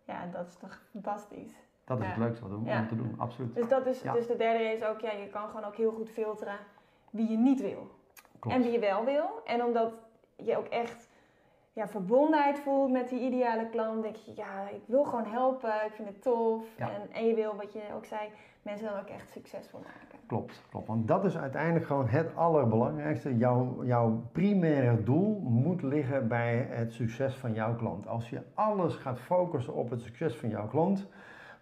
Ja, 0.05 0.27
dat 0.33 0.47
is 0.47 0.57
toch 0.57 0.81
fantastisch. 0.91 1.55
Dat 1.85 1.99
is 1.99 2.05
Ja. 2.05 2.11
het 2.11 2.19
leukste 2.21 2.49
wat 2.49 2.59
we- 2.61 2.65
Ja. 2.71 2.81
om 2.81 2.89
te 2.89 2.97
doen, 2.97 3.15
absoluut. 3.17 3.55
Dus, 3.55 3.69
dat 3.69 3.87
is, 3.87 4.03
Ja. 4.03 4.13
dus 4.13 4.27
de 4.27 4.37
derde 4.37 4.65
is 4.65 4.85
ook, 4.85 5.01
ja, 5.01 5.13
je 5.13 5.29
kan 5.29 5.49
gewoon 5.49 5.65
ook 5.65 5.77
heel 5.77 5.93
goed 5.93 6.11
filteren 6.11 6.57
wie 7.11 7.31
je 7.31 7.37
niet 7.37 7.61
wil. 7.61 7.91
Klopt. 8.39 8.57
En 8.57 8.63
wie 8.63 8.73
je 8.73 8.79
wel 8.79 9.05
wil. 9.05 9.25
En 9.45 9.65
omdat 9.65 9.93
je 10.37 10.57
ook 10.59 10.67
echt 10.67 11.04
ja, 11.75 11.89
verbondenheid 11.89 12.59
voelt 12.59 12.91
met 12.91 13.09
die 13.09 13.21
ideale 13.21 13.69
klant, 13.69 14.03
denk 14.03 14.17
je, 14.17 14.33
ja, 14.35 14.69
ik 14.69 14.83
wil 14.87 15.05
gewoon 15.05 15.27
helpen, 15.27 15.75
ik 15.87 15.93
vind 15.93 16.09
het 16.09 16.23
tof. 16.23 16.65
Ja. 16.77 16.91
En, 16.91 17.13
en 17.13 17.27
je 17.27 17.35
wil, 17.35 17.57
wat 17.57 17.73
je 17.73 17.81
ook 17.95 18.05
zei, 18.05 18.21
mensen 18.63 18.87
dan 18.87 18.99
ook 18.99 19.09
echt 19.09 19.31
succesvol 19.31 19.81
maken. 19.81 20.19
Klopt, 20.27 20.63
klopt. 20.71 20.87
Want 20.87 21.09
dat 21.09 21.25
is 21.25 21.39
uiteindelijk 21.39 21.87
gewoon 21.87 22.09
het 22.09 22.37
allerbelangrijkste. 22.37 23.37
Jouw, 23.37 23.85
jouw 23.85 24.23
primaire 24.33 25.03
doel 25.03 25.41
moet 25.41 25.83
liggen 25.83 26.29
bij 26.29 26.67
het 26.71 26.93
succes 26.93 27.35
van 27.35 27.53
jouw 27.53 27.77
klant. 27.77 28.07
Als 28.07 28.31
je 28.31 28.41
alles 28.55 28.95
gaat 28.95 29.21
focussen 29.21 29.75
op 29.75 29.91
het 29.91 30.01
succes 30.01 30.37
van 30.37 30.49
jouw 30.49 30.69
klant, 30.69 31.07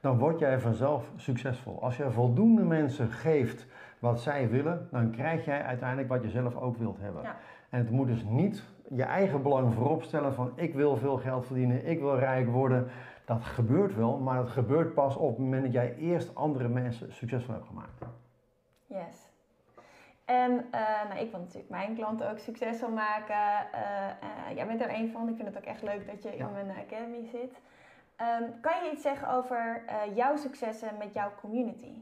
dan 0.01 0.19
word 0.19 0.39
jij 0.39 0.61
vanzelf 0.61 1.11
succesvol. 1.17 1.83
Als 1.83 1.97
je 1.97 2.11
voldoende 2.11 2.63
mensen 2.63 3.11
geeft 3.11 3.67
wat 3.99 4.21
zij 4.21 4.49
willen, 4.49 4.89
dan 4.91 5.11
krijg 5.11 5.45
jij 5.45 5.63
uiteindelijk 5.63 6.09
wat 6.09 6.23
je 6.23 6.31
zelf 6.31 6.57
ook 6.57 6.77
wilt 6.77 6.99
hebben. 7.01 7.23
Ja. 7.23 7.37
En 7.69 7.79
het 7.79 7.91
moet 7.91 8.07
dus 8.07 8.25
niet 8.25 8.65
je 8.95 9.03
eigen 9.03 9.43
belang 9.43 9.75
voorop 9.75 10.03
stellen 10.03 10.35
van 10.35 10.53
ik 10.55 10.75
wil 10.75 10.97
veel 10.97 11.17
geld 11.17 11.47
verdienen, 11.47 11.87
ik 11.87 12.01
wil 12.01 12.19
rijk 12.19 12.49
worden. 12.49 12.91
Dat 13.25 13.45
gebeurt 13.45 13.95
wel, 13.95 14.19
maar 14.19 14.37
dat 14.37 14.51
gebeurt 14.51 14.95
pas 14.95 15.17
op 15.17 15.29
het 15.29 15.39
moment 15.39 15.63
dat 15.63 15.73
jij 15.73 15.95
eerst 15.97 16.35
andere 16.35 16.69
mensen 16.69 17.13
succesvol 17.13 17.55
hebt 17.55 17.67
gemaakt. 17.67 18.03
Yes. 18.87 19.31
En 20.25 20.67
eh, 20.71 20.81
nou, 21.09 21.21
ik 21.21 21.31
wil 21.31 21.41
natuurlijk 21.41 21.71
mijn 21.71 21.95
klanten 21.95 22.31
ook 22.31 22.39
succesvol 22.39 22.91
maken. 22.91 23.73
Eh, 23.73 24.09
eh, 24.09 24.57
jij 24.57 24.67
bent 24.67 24.81
er 24.81 24.95
een 24.95 25.11
van. 25.11 25.29
Ik 25.29 25.37
vind 25.37 25.49
het 25.49 25.57
ook 25.57 25.65
echt 25.65 25.83
leuk 25.83 26.07
dat 26.07 26.23
je 26.23 26.37
Ja. 26.37 26.47
in 26.47 26.53
mijn 26.53 26.79
academy 26.79 27.27
zit. 27.31 27.61
Ehm, 28.17 28.43
kan 28.61 28.73
je 28.85 28.91
iets 28.93 29.03
zeggen 29.03 29.29
over 29.29 29.83
jouw 30.15 30.37
successen 30.37 30.89
met 30.99 31.15
jouw 31.15 31.31
community? 31.41 31.95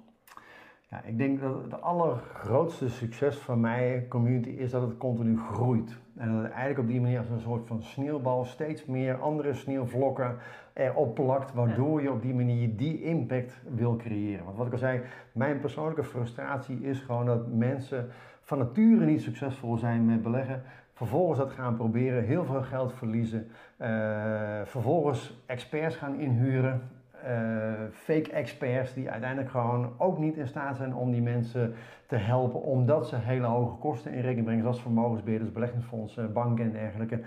Ja, 0.91 1.03
ik 1.05 1.18
denk 1.18 1.41
dat 1.41 1.62
het 1.62 1.82
allergrootste 1.82 2.88
succes 2.88 3.36
van 3.36 3.61
mijn 3.61 4.09
community 4.09 4.49
is 4.49 4.70
dat 4.70 4.82
het 4.82 4.97
continu 4.97 5.38
groeit. 5.38 5.97
En 6.16 6.32
dat 6.32 6.43
het 6.43 6.53
eigenlijk 6.53 6.78
op 6.78 6.86
die 6.86 7.01
manier 7.01 7.18
als 7.18 7.28
een 7.28 7.41
soort 7.41 7.66
van 7.66 7.82
sneeuwbal 7.82 8.45
steeds 8.45 8.86
meer 8.86 9.20
andere 9.20 9.55
sneeuwvlokken 9.55 10.36
erop 10.72 11.14
plakt, 11.14 11.53
waardoor 11.53 12.03
je 12.03 12.11
op 12.11 12.22
die 12.22 12.34
manier 12.34 12.76
die 12.76 13.03
impact 13.03 13.62
wil 13.68 13.97
creëren. 13.97 14.45
Want 14.45 14.57
wat 14.57 14.66
ik 14.66 14.72
al 14.72 14.78
zei, 14.78 15.01
mijn 15.32 15.61
persoonlijke 15.61 16.05
frustratie 16.05 16.80
is 16.80 17.01
gewoon 17.01 17.26
dat 17.26 17.49
mensen 17.53 18.09
van 18.41 18.59
nature 18.59 19.05
niet 19.05 19.22
succesvol 19.22 19.76
zijn 19.76 20.05
met 20.05 20.22
beleggen, 20.22 20.62
vervolgens 20.93 21.38
dat 21.38 21.51
gaan 21.51 21.76
proberen, 21.76 22.24
heel 22.24 22.45
veel 22.45 22.62
geld 22.62 22.93
verliezen, 22.93 23.49
eh, 23.76 23.88
vervolgens 24.64 25.43
experts 25.47 25.97
gaan 25.97 26.18
inhuren, 26.18 26.82
fake 27.93 28.31
experts 28.33 28.95
die 28.95 29.11
uiteindelijk 29.11 29.51
gewoon 29.51 29.93
ook 29.99 30.18
niet 30.18 30.37
in 30.37 30.49
staat 30.49 30.77
zijn 30.77 30.95
om 30.95 31.11
die 31.11 31.23
mensen 31.23 31.75
te 32.07 32.16
helpen, 32.16 32.62
omdat 32.62 33.09
ze 33.09 33.16
hele 33.16 33.47
hoge 33.47 33.77
kosten 33.77 34.12
in 34.12 34.21
rekening 34.21 34.45
brengen, 34.45 34.62
zoals 34.62 34.83
vermogensbeheerders, 34.83 35.53
beleggingsfondsen, 35.53 36.33
banken 36.33 36.64
en 36.64 36.73
dergelijke. 36.73 37.21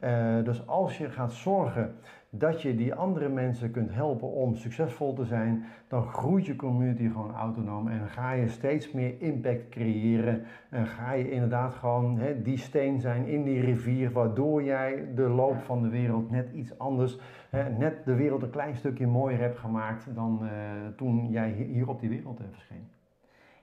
Eh, 0.00 0.44
dus 0.44 0.66
als 0.66 0.98
je 0.98 1.10
gaat 1.10 1.32
zorgen 1.32 1.94
dat 2.30 2.62
je 2.62 2.74
die 2.74 2.94
andere 2.94 3.28
mensen 3.28 3.70
kunt 3.70 3.92
helpen 3.94 4.28
om 4.28 4.54
succesvol 4.54 5.12
te 5.14 5.24
zijn, 5.24 5.64
dan 5.88 6.02
groeit 6.02 6.46
je 6.46 6.56
community 6.56 7.08
gewoon 7.08 7.34
autonoom 7.34 7.88
en 7.88 8.08
ga 8.08 8.32
je 8.32 8.48
steeds 8.48 8.92
meer 8.92 9.14
impact 9.18 9.68
creëren. 9.68 10.42
En 10.68 10.86
ga 10.86 11.12
je 11.12 11.30
inderdaad 11.30 11.74
gewoon 11.74 12.18
hè, 12.18 12.42
die 12.42 12.56
steen 12.58 13.00
zijn 13.00 13.26
in 13.26 13.42
die 13.44 13.60
rivier, 13.60 14.12
waardoor 14.12 14.62
jij 14.62 15.04
de 15.14 15.28
loop 15.28 15.58
van 15.62 15.82
de 15.82 15.88
wereld 15.88 16.30
net 16.30 16.50
iets 16.52 16.78
anders, 16.78 17.18
hè, 17.50 17.70
net 17.70 18.04
de 18.04 18.14
wereld 18.14 18.42
een 18.42 18.50
klein 18.50 18.76
stukje 18.76 19.06
mooier 19.06 19.38
hebt 19.38 19.58
gemaakt 19.58 20.14
dan 20.14 20.38
eh, 20.42 20.50
toen 20.96 21.28
jij 21.30 21.50
hi- 21.50 21.72
hier 21.72 21.88
op 21.88 22.00
die 22.00 22.08
wereld 22.08 22.40
eh, 22.40 22.46
verscheen. 22.50 22.88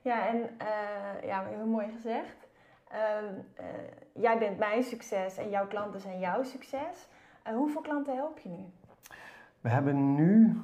Ja, 0.01 0.27
en 0.27 0.37
ja, 1.25 1.43
heel 1.55 1.65
mooi 1.67 1.87
gezegd. 1.95 2.46
Ehm, 2.91 3.33
eh, 3.55 3.65
jij 4.13 4.37
bent 4.37 4.57
mijn 4.57 4.83
succes 4.83 5.37
en 5.37 5.49
jouw 5.49 5.67
klanten 5.67 5.99
zijn 5.99 6.19
jouw 6.19 6.43
succes. 6.43 7.07
Eh, 7.43 7.53
hoeveel 7.53 7.81
klanten 7.81 8.15
help 8.15 8.39
je 8.39 8.49
nu? 8.49 8.65
We 9.61 9.69
hebben 9.69 10.15
nu 10.15 10.57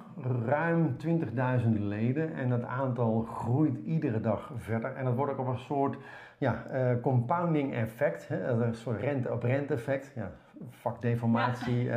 ruim 0.46 0.98
20.000 0.98 1.80
leden 1.80 2.34
en 2.34 2.50
dat 2.50 2.64
aantal 2.64 3.22
groeit 3.22 3.78
iedere 3.78 4.20
dag 4.20 4.52
verder. 4.56 4.96
En 4.96 5.06
dat 5.06 5.16
wordt 5.16 5.32
ook 5.32 5.40
op 5.40 5.48
een 5.48 5.58
soort 5.58 5.98
ja, 6.38 6.66
eh, 6.66 7.02
compounding 7.02 7.74
effect, 7.74 8.28
hè, 8.28 8.48
een 8.48 8.76
soort 8.76 9.02
rente 9.02 9.32
op 9.32 9.44
rente 9.44 9.74
effect. 9.74 10.12
Ja, 10.16 10.32
vakdeformatie, 10.70 11.90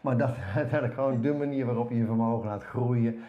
maar 0.00 0.16
dat 0.16 0.28
is 0.36 0.42
uiteindelijk 0.54 0.94
gewoon 0.94 1.20
de 1.20 1.34
manier 1.34 1.66
waarop 1.66 1.90
je 1.90 1.96
je 1.96 2.04
vermogen 2.04 2.48
laat 2.48 2.64
groeien. 2.64 3.24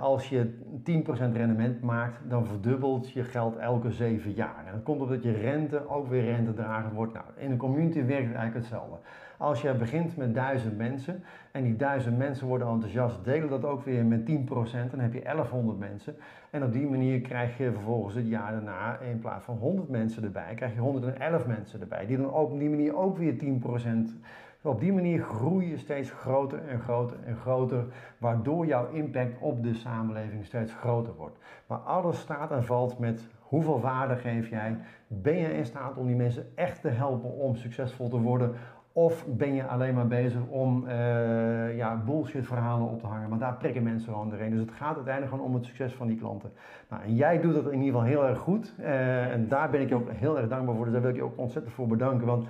Als 0.00 0.28
je 0.28 0.54
10% 0.82 1.32
rendement 1.32 1.82
maakt, 1.82 2.20
dan 2.28 2.46
verdubbelt 2.46 3.10
je 3.10 3.24
geld 3.24 3.56
elke 3.56 3.90
7 3.90 4.32
jaar. 4.32 4.64
En 4.66 4.72
dat 4.72 4.82
komt 4.82 5.00
omdat 5.00 5.22
je 5.22 5.32
rente 5.32 5.88
ook 5.88 6.08
weer 6.08 6.24
rentedrager 6.24 6.92
wordt. 6.92 7.12
Nou, 7.12 7.24
in 7.36 7.50
een 7.50 7.56
community 7.56 8.04
werkt 8.04 8.26
het 8.26 8.36
eigenlijk 8.36 8.54
hetzelfde. 8.54 8.96
Als 9.38 9.62
je 9.62 9.74
begint 9.74 10.16
met 10.16 10.34
1000 10.34 10.76
mensen 10.76 11.22
en 11.52 11.62
die 11.62 11.76
1000 11.76 12.18
mensen 12.18 12.46
worden 12.46 12.68
enthousiast, 12.68 13.24
delen 13.24 13.48
dat 13.48 13.64
ook 13.64 13.84
weer 13.84 14.04
met 14.04 14.26
10%, 14.26 14.90
dan 14.90 15.00
heb 15.00 15.12
je 15.12 15.20
1100 15.22 15.78
mensen. 15.78 16.16
En 16.50 16.64
op 16.64 16.72
die 16.72 16.86
manier 16.86 17.20
krijg 17.20 17.58
je 17.58 17.72
vervolgens 17.72 18.14
het 18.14 18.28
jaar 18.28 18.52
daarna 18.52 18.98
in 18.98 19.18
plaats 19.18 19.44
van 19.44 19.56
100 19.56 19.88
mensen 19.88 20.24
erbij, 20.24 20.54
krijg 20.54 20.74
je 20.74 20.80
111 20.80 21.46
mensen 21.46 21.80
erbij. 21.80 22.06
Die 22.06 22.16
dan 22.16 22.30
op 22.30 22.58
die 22.58 22.70
manier 22.70 22.96
ook 22.96 23.18
weer 23.18 23.34
10%. 23.38 24.20
Op 24.66 24.80
die 24.80 24.92
manier 24.92 25.22
groei 25.22 25.70
je 25.70 25.78
steeds 25.78 26.10
groter 26.10 26.68
en 26.68 26.80
groter 26.80 27.16
en 27.24 27.36
groter, 27.36 27.84
waardoor 28.18 28.66
jouw 28.66 28.88
impact 28.88 29.40
op 29.40 29.62
de 29.62 29.74
samenleving 29.74 30.44
steeds 30.44 30.74
groter 30.74 31.14
wordt. 31.14 31.38
Maar 31.66 31.78
alles 31.78 32.20
staat 32.20 32.50
en 32.50 32.64
valt 32.64 32.98
met 32.98 33.28
hoeveel 33.40 33.80
waarde 33.80 34.16
geef 34.16 34.48
jij? 34.48 34.78
Ben 35.06 35.36
je 35.36 35.56
in 35.56 35.66
staat 35.66 35.96
om 35.96 36.06
die 36.06 36.16
mensen 36.16 36.46
echt 36.54 36.80
te 36.80 36.88
helpen 36.88 37.30
om 37.32 37.56
succesvol 37.56 38.08
te 38.08 38.20
worden? 38.20 38.54
Of 38.92 39.26
ben 39.26 39.54
je 39.54 39.66
alleen 39.66 39.94
maar 39.94 40.06
bezig 40.06 40.40
om 40.48 40.86
eh, 40.86 41.76
ja, 41.76 42.02
bullshit 42.04 42.46
verhalen 42.46 42.88
op 42.88 43.00
te 43.00 43.06
hangen? 43.06 43.28
Maar 43.28 43.38
daar 43.38 43.56
prikken 43.56 43.82
mensen 43.82 44.12
gewoon 44.12 44.30
doorheen. 44.30 44.50
Dus 44.50 44.60
het 44.60 44.70
gaat 44.70 44.94
uiteindelijk 44.94 45.34
gewoon 45.34 45.48
om 45.48 45.54
het 45.54 45.64
succes 45.64 45.92
van 45.92 46.06
die 46.06 46.18
klanten. 46.18 46.52
Nou, 46.90 47.02
en 47.02 47.14
jij 47.14 47.40
doet 47.40 47.54
dat 47.54 47.66
in 47.66 47.78
ieder 47.82 48.00
geval 48.00 48.02
heel 48.02 48.26
erg 48.26 48.38
goed. 48.38 48.74
Eh, 48.78 49.32
en 49.32 49.48
daar 49.48 49.70
ben 49.70 49.80
ik 49.80 49.88
je 49.88 49.94
ook 49.94 50.10
heel 50.10 50.38
erg 50.38 50.48
dankbaar 50.48 50.74
voor. 50.74 50.84
Dus 50.84 50.92
daar 50.92 51.02
wil 51.02 51.10
ik 51.10 51.16
je 51.16 51.22
ook 51.22 51.38
ontzettend 51.38 51.74
voor 51.74 51.86
bedanken. 51.86 52.26
Want 52.26 52.46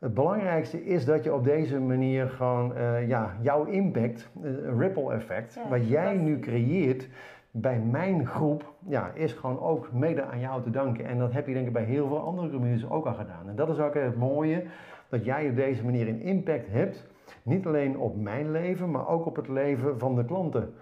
het 0.00 0.14
belangrijkste 0.14 0.84
is 0.84 1.04
dat 1.04 1.24
je 1.24 1.34
op 1.34 1.44
deze 1.44 1.80
manier 1.80 2.28
gewoon 2.28 2.74
eh, 2.74 3.08
ja, 3.08 3.36
jouw 3.40 3.64
impact, 3.64 4.30
eh, 4.42 4.50
ripple 4.78 5.12
effect, 5.12 5.54
Ja, 5.54 5.68
wat 5.68 5.88
jij 5.88 6.16
nu 6.16 6.38
creëert 6.38 7.08
bij 7.50 7.78
mijn 7.78 8.26
groep, 8.26 8.72
ja, 8.86 9.10
is 9.14 9.32
gewoon 9.32 9.60
ook 9.60 9.92
mede 9.92 10.22
aan 10.22 10.40
jou 10.40 10.62
te 10.62 10.70
danken. 10.70 11.04
En 11.04 11.18
dat 11.18 11.32
heb 11.32 11.46
je 11.46 11.54
denk 11.54 11.66
ik 11.66 11.72
bij 11.72 11.84
heel 11.84 12.08
veel 12.08 12.20
andere 12.20 12.50
communities 12.50 12.90
ook 12.90 13.06
al 13.06 13.14
gedaan. 13.14 13.48
En 13.48 13.56
dat 13.56 13.68
is 13.68 13.78
ook 13.78 13.94
het 13.94 14.16
mooie, 14.16 14.64
dat 15.08 15.24
jij 15.24 15.48
op 15.48 15.56
deze 15.56 15.84
manier 15.84 16.08
een 16.08 16.20
impact 16.20 16.68
hebt. 16.70 17.06
Niet 17.42 17.66
alleen 17.66 17.98
op 17.98 18.16
mijn 18.16 18.50
leven, 18.50 18.90
maar 18.90 19.08
ook 19.08 19.26
op 19.26 19.36
het 19.36 19.48
leven 19.48 19.98
van 19.98 20.14
de 20.14 20.24
klanten 20.24 20.74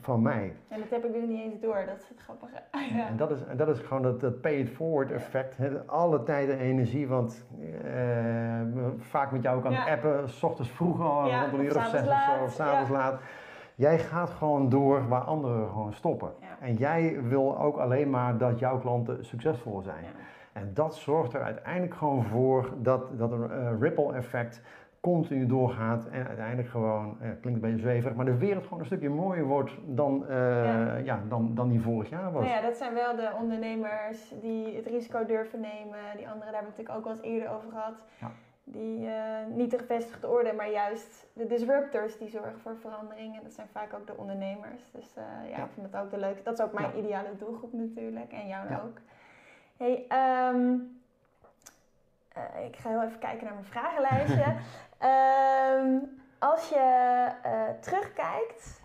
van 0.00 0.22
mij. 0.22 0.52
En 0.68 0.80
dat 0.80 0.90
heb 0.90 1.04
ik 1.04 1.12
dus 1.12 1.26
niet 1.28 1.40
eens 1.40 1.60
door, 1.60 1.82
dat 1.86 1.96
is 2.02 2.08
het 2.08 2.20
grappige. 2.20 2.52
Ja. 2.96 3.06
En 3.08 3.16
dat 3.16 3.30
is, 3.30 3.44
en 3.44 3.56
dat 3.56 3.68
is 3.68 3.78
gewoon 3.78 4.02
dat, 4.02 4.20
dat 4.20 4.40
pay 4.40 4.54
it 4.54 4.68
forward 4.70 5.10
effect. 5.10 5.56
Alle 5.86 6.22
tijd 6.22 6.48
en 6.48 6.58
energie, 6.58 7.08
want 7.08 7.46
eh, 7.84 8.60
vaak 8.98 9.32
met 9.32 9.42
jou 9.42 9.62
kan 9.62 9.72
Ja. 9.72 9.90
appen, 9.90 10.28
s 10.28 10.42
ochtends 10.42 10.70
vroeg 10.70 11.00
al, 11.00 11.30
rond 11.30 11.52
een 11.52 11.64
uur 11.64 11.76
of 11.76 11.84
zes 11.86 12.00
of 12.00 12.06
zo, 12.06 12.10
laat, 12.12 12.42
of 12.42 12.52
s'avonds 12.52 12.90
laat. 12.90 13.20
Jij 13.74 13.98
gaat 13.98 14.30
gewoon 14.30 14.68
door 14.68 15.08
waar 15.08 15.20
anderen 15.20 15.68
gewoon 15.68 15.92
stoppen. 15.92 16.32
En 16.60 16.74
jij 16.74 17.22
wil 17.22 17.58
ook 17.58 17.76
alleen 17.76 18.10
maar 18.10 18.38
dat 18.38 18.58
jouw 18.58 18.78
klanten 18.78 19.24
succesvol 19.24 19.80
zijn. 19.82 20.04
En 20.52 20.70
dat 20.74 20.94
zorgt 20.94 21.32
er 21.34 21.42
uiteindelijk 21.42 21.94
gewoon 21.94 22.24
voor 22.24 22.72
dat, 22.78 23.18
dat 23.18 23.32
een 23.32 23.50
eh, 23.50 23.80
ripple 23.80 24.12
effect 24.14 24.62
continu 25.04 25.46
doorgaat 25.46 26.06
en 26.08 26.26
uiteindelijk 26.26 26.68
gewoon, 26.68 27.16
eh, 27.20 27.28
klinkt 27.40 27.62
een 27.62 27.70
beetje 27.70 27.78
zweverig, 27.78 28.16
maar 28.16 28.24
de 28.24 28.36
wereld 28.36 28.64
gewoon 28.64 28.78
een 28.78 28.86
stukje 28.86 29.08
mooier 29.08 29.44
wordt 29.44 29.72
dan, 29.86 30.26
eh, 30.28 30.36
Ja. 30.64 30.96
ja. 30.96 31.22
dan, 31.28 31.54
dan 31.54 31.68
die 31.68 31.80
vorig 31.80 32.08
jaar 32.08 32.32
was. 32.32 32.44
Nou 32.44 32.54
ja, 32.54 32.60
dat 32.60 32.76
zijn 32.76 32.94
wel 32.94 33.16
de 33.16 33.30
ondernemers 33.40 34.32
die 34.40 34.76
het 34.76 34.86
risico 34.86 35.24
durven 35.26 35.60
nemen. 35.60 35.98
Die 36.16 36.28
anderen, 36.28 36.52
daar 36.52 36.62
hebben 36.62 36.72
we 36.74 36.82
het 36.82 36.88
natuurlijk 36.88 36.96
ook 36.96 37.04
wel 37.04 37.12
eens 37.12 37.22
eerder 37.22 37.48
over 37.56 37.70
gehad. 37.70 37.94
Ja. 38.20 38.30
die 38.66 39.08
niet 39.54 39.70
de 39.70 39.78
gevestigde 39.78 40.28
orde, 40.28 40.52
maar 40.52 40.70
juist 40.70 41.26
de 41.32 41.46
disruptors 41.46 42.18
die 42.18 42.28
zorgen 42.28 42.60
voor 42.62 42.76
verandering. 42.76 43.36
En 43.36 43.42
dat 43.42 43.52
zijn 43.52 43.66
vaak 43.72 43.94
ook 43.94 44.06
de 44.06 44.16
ondernemers. 44.16 44.90
Dus 44.92 45.14
ja, 45.50 45.64
ik 45.64 45.70
vind 45.74 45.92
dat 45.92 46.02
ook 46.02 46.10
de 46.10 46.18
leukste. 46.18 46.44
Dat 46.44 46.58
is 46.58 46.64
ook 46.64 46.72
mijn 46.72 46.98
ideale 46.98 47.36
doelgroep 47.38 47.72
natuurlijk. 47.72 48.32
En 48.32 48.46
jou 48.46 48.66
ook. 48.84 49.00
Hey, 49.76 50.06
um, 50.52 50.93
ik 52.66 52.76
ga 52.76 52.88
heel 52.88 53.02
even 53.02 53.18
kijken 53.18 53.44
naar 53.44 53.54
mijn 53.54 53.66
vragenlijstje. 53.66 54.56
um, 55.82 56.22
als 56.50 56.68
je 56.68 57.28
terugkijkt 57.80 58.82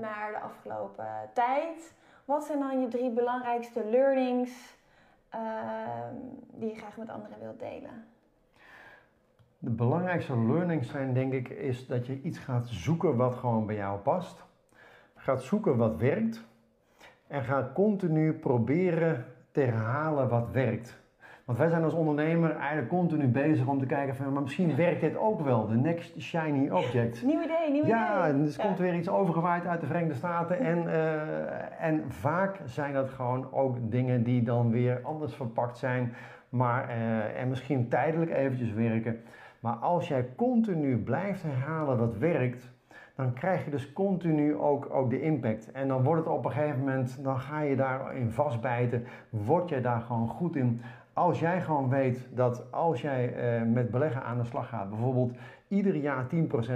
naar 0.00 0.32
de 0.32 0.38
afgelopen 0.38 1.30
tijd, 1.32 1.94
wat 2.24 2.44
zijn 2.44 2.58
dan 2.58 2.80
je 2.80 2.88
drie 2.88 3.10
belangrijkste 3.10 3.84
learnings 3.84 4.76
ehm, 5.28 6.14
die 6.52 6.68
je 6.68 6.74
graag 6.74 6.96
met 6.96 7.08
anderen 7.08 7.38
wilt 7.40 7.58
delen? 7.58 8.04
De 9.58 9.70
belangrijkste 9.70 10.38
learnings 10.38 10.88
zijn 10.88 11.14
denk 11.14 11.32
ik 11.32 11.48
is 11.48 11.86
dat 11.86 12.06
je 12.06 12.20
iets 12.22 12.38
gaat 12.38 12.68
zoeken 12.68 13.16
wat 13.16 13.34
gewoon 13.34 13.66
bij 13.66 13.76
jou 13.76 13.98
past. 13.98 14.44
Gaat 15.14 15.42
zoeken 15.42 15.76
wat 15.76 15.96
werkt. 15.96 16.44
En 17.26 17.42
gaat 17.42 17.72
continu 17.72 18.32
proberen 18.32 19.24
te 19.50 19.60
herhalen 19.60 20.28
wat 20.28 20.50
werkt. 20.50 21.02
Want 21.44 21.58
wij 21.58 21.68
zijn 21.68 21.84
als 21.84 21.92
ondernemer 21.92 22.56
eigenlijk 22.56 22.88
continu 22.88 23.26
bezig 23.26 23.66
om 23.66 23.78
te 23.78 23.86
kijken 23.86 24.16
van, 24.16 24.32
maar 24.32 24.42
misschien 24.42 24.76
werkt 24.76 25.00
dit 25.00 25.16
ook 25.16 25.40
wel, 25.40 25.66
de 25.66 25.74
next 25.74 26.20
shiny 26.20 26.70
object. 26.70 27.22
Nieuw 27.22 27.42
idee, 27.42 27.70
nieuw 27.70 27.86
ja, 27.86 28.28
idee. 28.28 28.38
Ja, 28.38 28.44
dus 28.44 28.56
komt 28.56 28.78
weer 28.78 28.94
iets 28.94 29.08
overgewaaid 29.08 29.66
uit 29.66 29.80
de 29.80 29.86
Verenigde 29.86 30.14
Staten. 30.14 30.58
En, 30.58 30.82
uh, 30.82 31.82
en 31.82 32.04
vaak 32.08 32.60
zijn 32.64 32.92
dat 32.92 33.10
gewoon 33.10 33.52
ook 33.52 33.76
dingen 33.80 34.22
die 34.22 34.42
dan 34.42 34.70
weer 34.70 35.00
anders 35.02 35.34
verpakt 35.34 35.78
zijn, 35.78 36.14
maar, 36.48 36.88
uh, 36.88 37.40
en 37.40 37.48
misschien 37.48 37.88
tijdelijk 37.88 38.30
eventjes 38.30 38.72
werken. 38.72 39.20
Maar 39.60 39.74
als 39.74 40.08
jij 40.08 40.28
continu 40.36 40.96
blijft 40.96 41.42
herhalen 41.42 41.98
wat 41.98 42.16
werkt, 42.16 42.72
dan 43.16 43.32
krijg 43.32 43.64
je 43.64 43.70
dus 43.70 43.92
continu 43.92 44.56
ook, 44.56 44.94
ook 44.94 45.10
de 45.10 45.20
impact. 45.20 45.72
En 45.72 45.88
dan 45.88 46.02
wordt 46.02 46.24
het 46.24 46.32
op 46.32 46.44
een 46.44 46.50
gegeven 46.50 46.78
moment, 46.78 47.24
dan 47.24 47.38
ga 47.38 47.60
je 47.60 47.76
daarin 47.76 48.30
vastbijten, 48.30 49.04
word 49.30 49.68
je 49.68 49.80
daar 49.80 50.00
gewoon 50.00 50.28
goed 50.28 50.56
in. 50.56 50.80
Als 51.14 51.40
jij 51.40 51.62
gewoon 51.62 51.88
weet 51.88 52.28
dat 52.32 52.72
als 52.72 53.00
jij 53.00 53.34
eh, 53.34 53.66
met 53.66 53.90
beleggen 53.90 54.22
aan 54.22 54.38
de 54.38 54.44
slag 54.44 54.68
gaat, 54.68 54.88
bijvoorbeeld 54.88 55.32
ieder 55.68 55.94
jaar 55.96 56.26
10% 56.26 56.28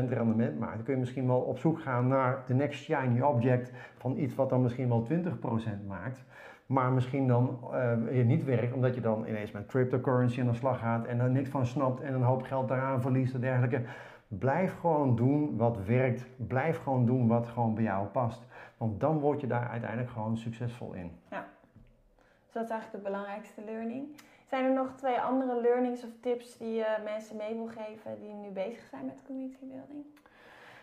rendement 0.08 0.58
maakt, 0.58 0.74
dan 0.74 0.84
kun 0.84 0.94
je 0.94 1.00
misschien 1.00 1.26
wel 1.26 1.40
op 1.40 1.58
zoek 1.58 1.80
gaan 1.80 2.08
naar 2.08 2.42
de 2.46 2.54
next 2.54 2.82
shiny 2.82 3.20
object 3.20 3.72
van 3.96 4.16
iets 4.16 4.34
wat 4.34 4.50
dan 4.50 4.62
misschien 4.62 4.88
wel 4.88 5.06
20% 5.12 5.86
maakt. 5.86 6.24
Maar 6.66 6.92
misschien 6.92 7.26
dan 7.26 7.58
uh, 7.72 8.24
niet 8.24 8.44
werkt, 8.44 8.72
omdat 8.72 8.94
je 8.94 9.00
dan 9.00 9.26
ineens 9.26 9.50
met 9.50 9.66
cryptocurrency 9.66 10.40
aan 10.40 10.46
de 10.46 10.54
slag 10.54 10.78
gaat 10.78 11.06
en 11.06 11.20
er 11.20 11.30
niks 11.30 11.48
van 11.48 11.66
snapt 11.66 12.00
en 12.00 12.14
een 12.14 12.22
hoop 12.22 12.42
geld 12.42 12.68
daaraan 12.68 13.00
verliest 13.00 13.34
en 13.34 13.40
dergelijke. 13.40 13.82
Blijf 14.28 14.78
gewoon 14.78 15.16
doen 15.16 15.56
wat 15.56 15.84
werkt. 15.84 16.26
Blijf 16.36 16.82
gewoon 16.82 17.06
doen 17.06 17.28
wat 17.28 17.46
gewoon 17.46 17.74
bij 17.74 17.84
jou 17.84 18.06
past. 18.06 18.46
Want 18.76 19.00
dan 19.00 19.18
word 19.18 19.40
je 19.40 19.46
daar 19.46 19.68
uiteindelijk 19.68 20.10
gewoon 20.10 20.36
succesvol 20.36 20.92
in. 20.92 21.10
Ja. 21.30 21.46
Dus 22.44 22.52
dat 22.52 22.64
is 22.64 22.70
eigenlijk 22.70 23.04
de 23.04 23.10
belangrijkste 23.10 23.60
learning. 23.64 24.06
Zijn 24.48 24.64
er 24.64 24.72
nog 24.72 24.92
twee 24.96 25.20
andere 25.20 25.60
learnings 25.60 26.04
of 26.04 26.10
tips 26.20 26.58
die 26.58 26.74
je 26.74 26.96
mensen 27.04 27.36
mee 27.36 27.54
wil 27.54 27.66
geven 27.66 28.20
die 28.20 28.32
nu 28.32 28.50
bezig 28.50 28.82
zijn 28.90 29.04
met 29.04 29.22
community 29.26 29.66
building? 29.66 30.04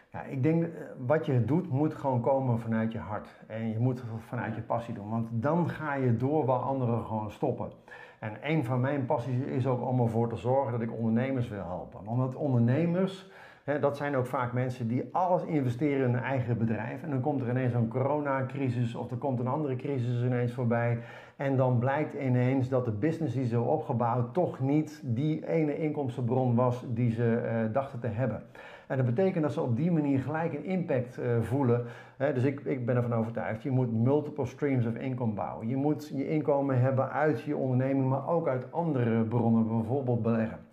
Ja, 0.09 0.21
ik 0.21 0.43
denk 0.43 0.63
eh, 0.63 0.69
wat 0.97 1.25
je 1.25 1.45
doet 1.45 1.69
moet 1.69 1.93
gewoon 1.93 2.21
komen 2.21 2.59
vanuit 2.59 2.91
je 2.91 2.97
hart. 2.97 3.27
En 3.47 3.69
je 3.69 3.79
moet 3.79 4.01
het 4.01 4.09
vanuit 4.27 4.55
je 4.55 4.61
passie 4.61 4.93
doen. 4.93 5.09
Want 5.09 5.27
dan 5.31 5.69
ga 5.69 5.93
je 5.93 6.17
door 6.17 6.45
waar 6.45 6.59
anderen 6.59 7.05
gewoon 7.05 7.31
stoppen. 7.31 7.71
En 8.19 8.37
een 8.41 8.65
van 8.65 8.81
mijn 8.81 9.05
passies 9.05 9.39
is 9.39 9.67
ook 9.67 9.81
om 9.81 9.99
ervoor 9.99 10.29
te 10.29 10.35
zorgen 10.35 10.71
dat 10.71 10.81
ik 10.81 10.93
ondernemers 10.93 11.47
wil 11.47 11.63
helpen. 11.63 12.07
Omdat 12.07 12.35
ondernemers, 12.35 13.31
dat 13.65 13.97
zijn 13.97 14.15
ook 14.15 14.25
vaak 14.25 14.53
mensen 14.53 14.87
die 14.87 15.09
alles 15.11 15.43
investeren 15.43 16.07
in 16.07 16.13
hun 16.13 16.23
eigen 16.23 16.57
bedrijf. 16.57 17.03
En 17.03 17.09
dan 17.09 17.21
komt 17.21 17.41
er 17.41 17.49
ineens 17.49 17.73
een 17.73 17.87
coronacrisis 17.87 18.95
of 18.95 19.11
er 19.11 19.17
komt 19.17 19.39
een 19.39 19.47
andere 19.47 19.75
crisis 19.75 20.23
ineens 20.23 20.53
voorbij. 20.53 20.99
En 21.35 21.55
dan 21.55 21.79
blijkt 21.79 22.13
ineens 22.13 22.69
dat 22.69 22.85
de 22.85 22.91
business 22.91 23.33
die 23.33 23.45
ze 23.45 23.61
opgebouwd 23.61 24.33
toch 24.33 24.59
niet 24.59 25.01
die 25.03 25.47
ene 25.47 25.77
inkomstenbron 25.77 26.55
was 26.55 26.85
die 26.87 27.11
ze 27.11 27.41
uh, 27.43 27.73
dachten 27.73 27.99
te 27.99 28.07
hebben. 28.07 28.43
En 28.87 28.97
dat 28.97 29.05
betekent 29.05 29.43
dat 29.43 29.53
ze 29.53 29.61
op 29.61 29.75
die 29.75 29.91
manier 29.91 30.19
gelijk 30.19 30.53
een 30.53 30.65
impact 30.65 31.19
uh, 31.19 31.41
voelen. 31.41 31.85
dus 32.17 32.43
ik, 32.43 32.59
ik 32.59 32.85
ben 32.85 32.95
ervan 32.95 33.13
overtuigd, 33.13 33.63
je 33.63 33.71
moet 33.71 34.03
multiple 34.03 34.45
streams 34.45 34.85
of 34.85 34.95
income 34.95 35.33
bouwen. 35.33 35.67
Je 35.67 35.75
moet 35.75 36.11
je 36.15 36.29
inkomen 36.29 36.81
hebben 36.81 37.11
uit 37.11 37.41
je 37.41 37.55
onderneming, 37.55 38.09
maar 38.09 38.27
ook 38.27 38.47
uit 38.47 38.71
andere 38.71 39.23
bronnen, 39.23 39.67
bijvoorbeeld 39.67 40.21
beleggen. 40.21 40.64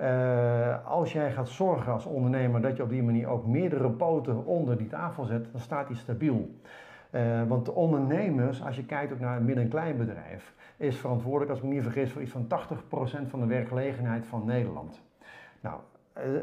Uh, 0.00 0.86
als 0.86 1.12
jij 1.12 1.32
gaat 1.32 1.48
zorgen 1.48 1.92
als 1.92 2.06
ondernemer 2.06 2.60
dat 2.60 2.76
je 2.76 2.82
op 2.82 2.88
die 2.88 3.02
manier 3.02 3.28
ook 3.28 3.46
meerdere 3.46 3.90
poten 3.90 4.44
onder 4.46 4.76
die 4.76 4.86
tafel 4.86 5.24
zet, 5.24 5.48
dan 5.52 5.60
staat 5.60 5.86
die 5.86 5.96
stabiel. 5.96 6.50
Uh, 7.10 7.42
want 7.48 7.64
de 7.64 7.72
ondernemers, 7.72 8.64
als 8.64 8.76
je 8.76 8.84
kijkt 8.84 9.12
ook 9.12 9.20
naar 9.20 9.36
een 9.36 9.44
midden- 9.44 9.64
en 9.64 9.70
kleinbedrijf, 9.70 10.54
is 10.76 10.96
verantwoordelijk, 10.96 11.50
als 11.50 11.58
ik 11.58 11.64
me 11.64 11.74
niet 11.74 11.82
vergis, 11.82 12.12
voor 12.12 12.22
iets 12.22 12.32
van 12.32 12.46
80% 12.46 13.28
van 13.28 13.40
de 13.40 13.46
werkgelegenheid 13.46 14.26
van 14.26 14.44
Nederland. 14.44 15.02
Nou, 15.60 15.80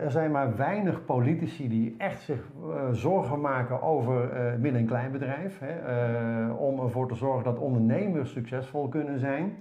er 0.02 0.12
zijn 0.12 0.32
maar 0.32 0.56
weinig 0.56 1.06
politici 1.06 1.70
die 1.70 1.96
echt 1.98 2.22
zich 2.22 2.44
zorgen 2.92 3.42
maken 3.42 3.82
over 3.82 4.30
midden- 4.60 4.82
en 4.82 4.88
kleinbedrijf. 4.88 5.60
Hè, 5.60 6.52
om 6.52 6.80
ervoor 6.80 7.08
te 7.08 7.16
zorgen 7.16 7.44
dat 7.44 7.60
ondernemers 7.60 8.32
succesvol 8.32 8.88
kunnen 8.88 9.20
zijn. 9.20 9.58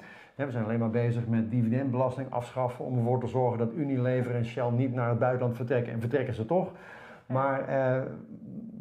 We 0.47 0.53
zijn 0.53 0.65
alleen 0.65 0.79
maar 0.79 0.91
bezig 0.91 1.27
met 1.27 1.51
dividendbelasting 1.51 2.31
afschaffen 2.31 2.85
om 2.85 2.99
ervoor 2.99 3.21
te 3.21 3.27
zorgen 3.27 3.59
dat 3.59 3.73
Unilever 3.73 4.35
en 4.35 4.45
Shell 4.45 4.71
niet 4.71 4.95
naar 4.95 5.09
het 5.09 5.19
buitenland 5.19 5.57
vertrekken. 5.57 5.93
En 5.93 6.01
vertrekken 6.01 6.35
ze 6.35 6.47
toch. 6.47 6.73
Maar 7.27 7.65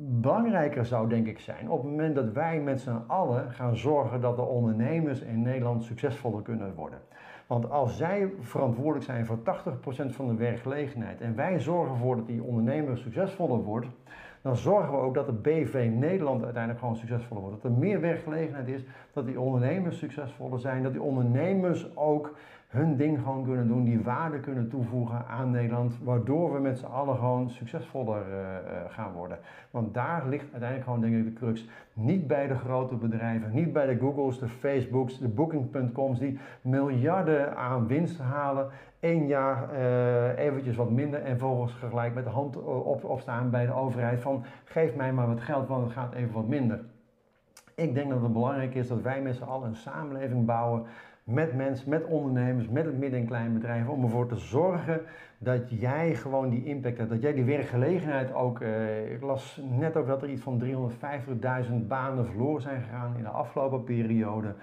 belangrijker 0.01 0.85
zou 0.85 1.09
denk 1.09 1.27
ik 1.27 1.39
zijn 1.39 1.69
op 1.69 1.81
het 1.81 1.91
moment 1.91 2.15
dat 2.15 2.31
wij 2.31 2.59
met 2.59 2.81
z'n 2.81 3.03
allen 3.07 3.51
gaan 3.51 3.75
zorgen 3.75 4.21
dat 4.21 4.35
de 4.35 4.41
ondernemers 4.41 5.21
in 5.21 5.41
Nederland 5.41 5.83
succesvoller 5.83 6.41
kunnen 6.41 6.73
worden. 6.75 6.99
Want 7.47 7.69
als 7.69 7.97
zij 7.97 8.33
verantwoordelijk 8.39 9.05
zijn 9.05 9.25
voor 9.25 9.37
80% 9.37 9.41
van 10.09 10.27
de 10.27 10.35
werkgelegenheid 10.35 11.21
en 11.21 11.35
wij 11.35 11.59
zorgen 11.59 11.93
ervoor 11.93 12.15
dat 12.15 12.27
die 12.27 12.43
ondernemer 12.43 12.97
succesvoller 12.97 13.63
wordt, 13.63 13.87
dan 14.41 14.55
zorgen 14.55 14.91
we 14.91 14.99
ook 14.99 15.13
dat 15.13 15.25
de 15.25 15.33
BV 15.33 15.89
Nederland 15.93 16.43
uiteindelijk 16.43 16.79
gewoon 16.79 16.95
succesvoller 16.95 17.43
wordt. 17.43 17.61
Dat 17.61 17.71
er 17.71 17.77
meer 17.77 18.01
werkgelegenheid 18.01 18.67
is, 18.67 18.83
dat 19.13 19.25
die 19.25 19.39
ondernemers 19.39 19.97
succesvoller 19.97 20.59
zijn, 20.59 20.83
dat 20.83 20.91
die 20.91 21.01
ondernemers 21.01 21.95
ook 21.95 22.35
hun 22.69 22.97
ding 22.97 23.19
gewoon 23.19 23.43
kunnen 23.43 23.67
doen, 23.67 23.83
die 23.83 24.03
waarde 24.03 24.39
kunnen 24.39 24.69
toevoegen 24.69 25.25
aan 25.27 25.51
Nederland, 25.51 25.97
waardoor 26.03 26.53
we 26.53 26.59
met 26.59 26.79
z'n 26.79 26.85
allen 26.85 27.15
gewoon 27.15 27.49
succesvoller 27.49 28.21
uh, 28.27 28.35
uh, 28.35 28.79
gaan 28.87 29.13
worden. 29.13 29.37
Want 29.71 29.93
daar 29.93 30.27
ligt 30.27 30.51
uiteindelijk 30.51 30.83
gewoon 30.83 31.01
denk 31.01 31.15
ik 31.15 31.23
de 31.23 31.33
crux. 31.33 31.67
Niet 31.93 32.27
bij 32.27 32.47
de 32.47 32.55
grote 32.55 32.95
bedrijven, 32.95 33.51
niet 33.51 33.73
bij 33.73 33.85
de 33.85 33.97
Googles, 33.97 34.39
de 34.39 34.47
Facebooks, 34.47 35.19
de 35.19 35.27
Booking.coms 35.27 36.19
die 36.19 36.39
miljarden 36.61 37.57
aan 37.57 37.87
winst 37.87 38.19
halen, 38.19 38.67
één 38.99 39.27
jaar 39.27 39.73
uh, 39.73 40.37
eventjes 40.37 40.75
wat 40.75 40.91
minder 40.91 41.21
en 41.21 41.37
vervolgens 41.37 41.73
gelijk 41.73 42.13
met 42.13 42.23
de 42.23 42.29
hand 42.29 42.63
op, 42.63 43.03
opstaan 43.03 43.49
bij 43.49 43.65
de 43.65 43.73
overheid 43.73 44.21
van 44.21 44.43
geef 44.63 44.95
mij 44.95 45.13
maar 45.13 45.27
wat 45.27 45.41
geld, 45.41 45.67
want 45.67 45.83
het 45.83 45.93
gaat 45.93 46.13
even 46.13 46.33
wat 46.33 46.47
minder. 46.47 46.79
Ik 47.75 47.93
denk 47.93 48.09
dat 48.09 48.21
het 48.21 48.33
belangrijk 48.33 48.75
is 48.75 48.87
dat 48.87 49.01
wij 49.01 49.21
met 49.21 49.35
z'n 49.35 49.43
allen 49.43 49.67
een 49.67 49.75
samenleving 49.75 50.45
bouwen 50.45 50.85
met 51.29 51.55
mensen, 51.55 51.89
met 51.89 52.05
ondernemers, 52.05 52.67
met 52.69 52.85
het 52.85 52.97
midden- 52.97 53.19
en 53.19 53.25
kleinbedrijf, 53.25 53.87
om 53.87 54.03
ervoor 54.03 54.27
te 54.27 54.37
zorgen 54.37 55.01
dat 55.37 55.79
jij 55.79 56.15
gewoon 56.15 56.49
die 56.49 56.63
impact 56.63 56.97
hebt, 56.97 57.09
dat 57.09 57.21
jij 57.21 57.33
die 57.33 57.43
werkgelegenheid 57.43 58.33
ook, 58.33 58.61
eh, 58.61 59.11
ik 59.11 59.21
las 59.21 59.61
net 59.69 59.97
ook 59.97 60.07
dat 60.07 60.21
er 60.21 60.29
iets 60.29 60.41
van 60.41 60.57
350.000 60.57 61.87
banen 61.87 62.25
verloren 62.25 62.61
zijn 62.61 62.81
gegaan 62.81 63.13
in 63.17 63.23
de 63.23 63.29
afgelopen 63.29 63.83
periode. 63.83 64.53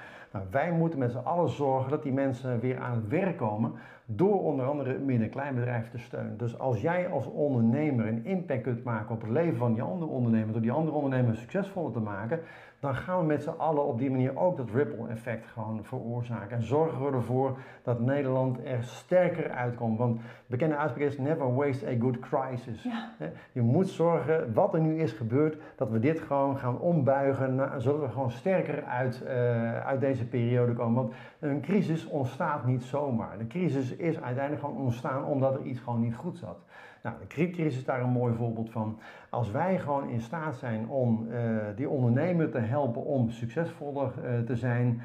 Wij 0.50 0.72
moeten 0.72 0.98
met 0.98 1.10
z'n 1.10 1.18
allen 1.18 1.48
zorgen 1.48 1.90
dat 1.90 2.02
die 2.02 2.12
mensen 2.12 2.60
weer 2.60 2.78
aan 2.78 2.94
het 2.94 3.08
werk 3.08 3.36
komen 3.36 3.72
door 4.06 4.42
onder 4.42 4.66
andere 4.66 4.90
het 4.90 5.04
midden- 5.04 5.26
en 5.26 5.32
kleinbedrijf 5.32 5.90
te 5.90 5.98
steunen. 5.98 6.38
Dus 6.38 6.58
als 6.58 6.80
jij 6.80 7.08
als 7.08 7.26
ondernemer 7.26 8.06
een 8.06 8.24
impact 8.24 8.62
kunt 8.62 8.84
maken 8.84 9.14
op 9.14 9.20
het 9.20 9.30
leven 9.30 9.56
van 9.56 9.72
die 9.72 9.82
andere 9.82 10.10
ondernemer, 10.10 10.52
door 10.52 10.62
die 10.62 10.72
andere 10.72 10.96
ondernemer 10.96 11.36
succesvoller 11.36 11.92
te 11.92 12.00
maken, 12.00 12.40
dan 12.80 12.94
gaan 12.94 13.18
we 13.18 13.24
met 13.24 13.42
z'n 13.42 13.54
allen 13.58 13.86
op 13.86 13.98
die 13.98 14.10
manier 14.10 14.36
ook 14.36 14.56
dat 14.56 14.70
ripple 14.70 15.08
effect 15.08 15.46
gewoon 15.46 15.84
veroorzaken. 15.84 16.56
En 16.56 16.62
zorgen 16.62 17.04
we 17.04 17.12
ervoor 17.12 17.58
dat 17.82 18.00
Nederland 18.00 18.58
er 18.64 18.82
sterker 18.82 19.50
uitkomt. 19.50 19.98
Want 19.98 20.20
bekende 20.46 20.76
uitspraak 20.76 21.06
is 21.06 21.18
never 21.18 21.54
waste 21.54 21.86
a 21.86 21.94
good 22.00 22.18
crisis. 22.18 22.82
Ja. 22.82 23.10
Je 23.52 23.60
moet 23.60 23.88
zorgen, 23.88 24.52
wat 24.54 24.74
er 24.74 24.80
nu 24.80 25.00
is 25.00 25.12
gebeurd, 25.12 25.56
dat 25.76 25.90
we 25.90 25.98
dit 25.98 26.20
gewoon 26.20 26.56
gaan 26.56 26.78
ombuigen, 26.78 27.80
zodat 27.82 28.00
we 28.00 28.08
gewoon 28.08 28.30
sterker 28.30 28.84
uit, 28.84 29.22
uh, 29.24 29.86
uit 29.86 30.00
deze 30.00 30.25
periode 30.26 30.72
komen. 30.72 30.94
Want 30.94 31.14
een 31.40 31.60
crisis 31.60 32.06
ontstaat 32.06 32.66
niet 32.66 32.82
zomaar. 32.82 33.38
De 33.38 33.46
crisis 33.46 33.96
is 33.96 34.20
uiteindelijk 34.20 34.64
gewoon 34.64 34.82
ontstaan 34.82 35.24
omdat 35.24 35.54
er 35.54 35.62
iets 35.62 35.80
gewoon 35.80 36.00
niet 36.00 36.14
goed 36.14 36.36
zat. 36.36 36.58
Nou, 37.02 37.18
de 37.20 37.26
kredietcrisis 37.26 37.78
is 37.78 37.84
daar 37.84 38.00
een 38.00 38.10
mooi 38.10 38.34
voorbeeld 38.34 38.70
van. 38.70 38.98
Als 39.30 39.50
wij 39.50 39.78
gewoon 39.78 40.08
in 40.08 40.20
staat 40.20 40.56
zijn 40.56 40.88
om 40.88 41.28
die 41.76 41.88
ondernemer 41.88 42.50
te 42.50 42.58
helpen 42.58 43.04
om 43.04 43.30
succesvoller 43.30 44.12
te 44.46 44.56
zijn, 44.56 45.02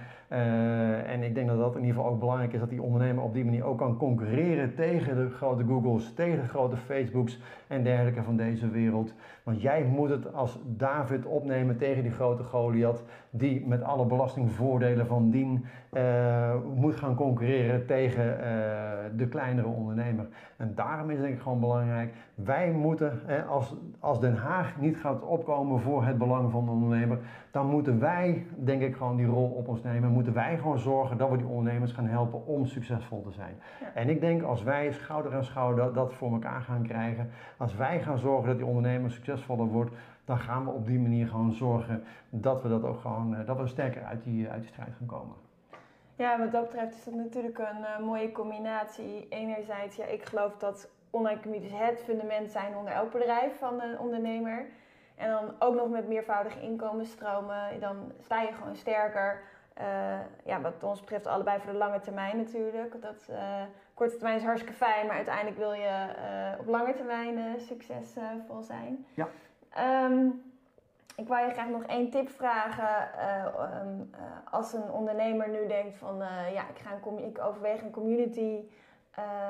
en 1.07 1.24
ik 1.24 1.36
denk 1.36 1.47
dat 1.47 1.57
dat 1.57 1.76
in 1.76 1.82
ieder 1.82 1.95
geval 1.95 2.11
ook 2.11 2.19
belangrijk 2.19 2.53
is, 2.53 2.59
dat 2.59 2.69
die 2.69 2.82
ondernemer 2.82 3.24
op 3.24 3.34
die 3.34 3.45
manier 3.45 3.63
ook 3.63 3.78
kan 3.78 3.97
concurreren 3.97 4.76
tegen 4.76 5.15
de 5.15 5.30
grote 5.30 5.63
Googles, 5.63 6.13
tegen 6.13 6.41
de 6.41 6.47
grote 6.47 6.78
Facebooks 6.78 7.39
en 7.72 7.84
dergelijke 7.84 8.24
van 8.24 8.38
deze 8.38 8.69
wereld. 8.69 9.13
Want 9.43 9.61
jij 9.61 9.84
moet 9.84 10.09
het 10.09 10.34
als 10.34 10.59
David 10.65 11.26
opnemen 11.26 11.78
tegen 11.78 12.03
die 12.03 12.11
grote 12.11 12.43
Goliath, 12.43 13.03
die 13.30 13.67
met 13.67 13.84
alle 13.84 14.05
belastingvoordelen 14.05 15.07
van 15.07 15.30
dien 15.30 15.65
uh, 15.93 16.53
moet 16.76 16.95
gaan 16.95 17.15
concurreren 17.15 17.86
tegen 17.86 18.26
uh, 18.26 18.39
de 19.17 19.28
kleinere 19.28 19.67
ondernemer. 19.67 20.28
En 20.57 20.72
daarom 20.76 21.09
is 21.09 21.15
het 21.15 21.26
denk 21.26 21.36
ik 21.36 21.41
gewoon 21.41 21.59
belangrijk, 21.59 22.13
wij 22.36 22.72
moeten, 22.72 23.19
als, 23.49 23.76
als 23.99 24.19
Den 24.19 24.36
Haag 24.36 24.80
niet 24.80 24.97
gaat 24.97 25.22
opkomen 25.22 25.80
voor 25.80 26.05
het 26.05 26.17
belang 26.17 26.51
van 26.51 26.65
de 26.65 26.72
ondernemer, 26.72 27.19
dan 27.51 27.65
moeten 27.65 27.99
wij, 27.99 28.45
denk 28.55 28.82
ik, 28.82 28.95
gewoon 28.95 29.15
die 29.15 29.26
rol 29.26 29.49
op 29.49 29.67
ons 29.67 29.84
nemen. 29.84 30.09
Moeten 30.09 30.34
wij 30.34 30.57
gewoon 30.57 30.80
zorgen 30.80 31.17
dat 31.17 31.30
we 31.30 31.38
die 31.38 31.47
ondernemers 31.47 31.91
gaan 31.91 32.07
helpen 32.07 32.45
om 32.45 32.65
succesvol 32.65 33.22
te 33.22 33.32
zijn. 33.32 33.55
En 33.93 34.09
ik 34.09 34.22
denk 34.22 34.41
als 34.41 34.63
wij 34.63 34.91
schouder 34.91 35.36
aan 35.36 35.43
schouder 35.43 35.93
dat 35.93 36.13
voor 36.13 36.32
elkaar 36.32 36.61
gaan 36.61 36.84
krijgen, 36.84 37.30
als 37.62 37.76
wij 37.76 38.01
gaan 38.01 38.18
zorgen 38.18 38.47
dat 38.47 38.57
die 38.57 38.66
ondernemer 38.66 39.12
succesvoller 39.12 39.66
wordt, 39.66 39.95
dan 40.26 40.38
gaan 40.38 40.66
we 40.66 40.72
op 40.72 40.86
die 40.86 40.99
manier 40.99 41.28
gewoon 41.28 41.51
zorgen 41.51 42.03
dat 42.30 42.62
we 42.62 42.70
dat 42.70 42.84
ook 42.84 42.99
gewoon, 42.99 43.36
eh, 43.36 43.45
dat 43.45 43.57
we 43.57 43.68
sterker 43.68 44.03
uit 44.03 44.24
die, 44.24 44.49
uit 44.49 44.62
die 44.62 44.70
strijd 44.70 44.93
gaan 44.97 45.07
komen. 45.07 45.36
Ja, 46.16 46.39
wat 46.39 46.51
dat 46.51 46.70
betreft 46.70 46.95
is 46.95 47.03
dat 47.03 47.14
natuurlijk 47.14 47.57
een 47.57 47.82
uh, 47.82 48.05
mooie 48.05 48.32
combinatie. 48.32 49.28
Enerzijds, 49.30 49.95
ja, 49.95 50.05
ik 50.05 50.26
geloof 50.26 50.57
dat 50.57 50.89
online 51.09 51.39
communities 51.39 51.78
het 51.78 52.01
fundament 52.03 52.51
zijn 52.51 52.76
onder 52.76 52.93
elk 52.93 53.12
bedrijf 53.12 53.57
van 53.57 53.82
een 53.82 53.99
ondernemer. 53.99 54.66
En 55.16 55.30
dan 55.30 55.53
ook 55.59 55.76
nog 55.76 55.89
met 55.89 56.07
meervoudige 56.07 56.62
inkomensstromen, 56.62 57.80
dan 57.80 58.12
sta 58.22 58.41
je 58.41 58.53
gewoon 58.53 58.76
sterker. 58.76 59.41
Uh, 59.82 60.20
ja, 60.45 60.62
wat 60.62 60.84
ons 60.84 60.99
betreft 60.99 61.28
allebei 61.28 61.59
voor 61.59 61.72
de 61.72 61.78
lange 61.78 61.99
termijn 61.99 62.38
natuurlijk. 62.38 63.01
Dat, 63.01 63.30
korte 64.01 64.17
termijn 64.17 64.37
is 64.37 64.43
hartstikke 64.43 64.77
fijn, 64.77 65.07
maar 65.07 65.15
uiteindelijk 65.15 65.57
wil 65.57 65.73
je 65.73 66.05
uh, 66.53 66.59
op 66.59 66.67
lange 66.67 66.93
termijn 66.93 67.59
succesvol 67.59 68.61
zijn. 68.61 69.05
Ja. 69.13 69.27
Um, 70.05 70.41
ik 71.15 71.27
wou 71.27 71.45
je 71.45 71.53
graag 71.53 71.67
nog 71.67 71.83
één 71.83 72.09
tip 72.09 72.29
vragen. 72.29 73.09
Um, 73.87 74.09
als 74.51 74.73
een 74.73 74.91
ondernemer 74.91 75.49
nu 75.49 75.67
denkt 75.67 75.95
van 75.95 76.17
ja, 76.53 76.69
ik, 76.69 76.79
ga 76.79 76.91
een 77.03 77.25
ik 77.25 77.39
overweeg 77.39 77.81
een 77.81 77.91
community 77.91 78.59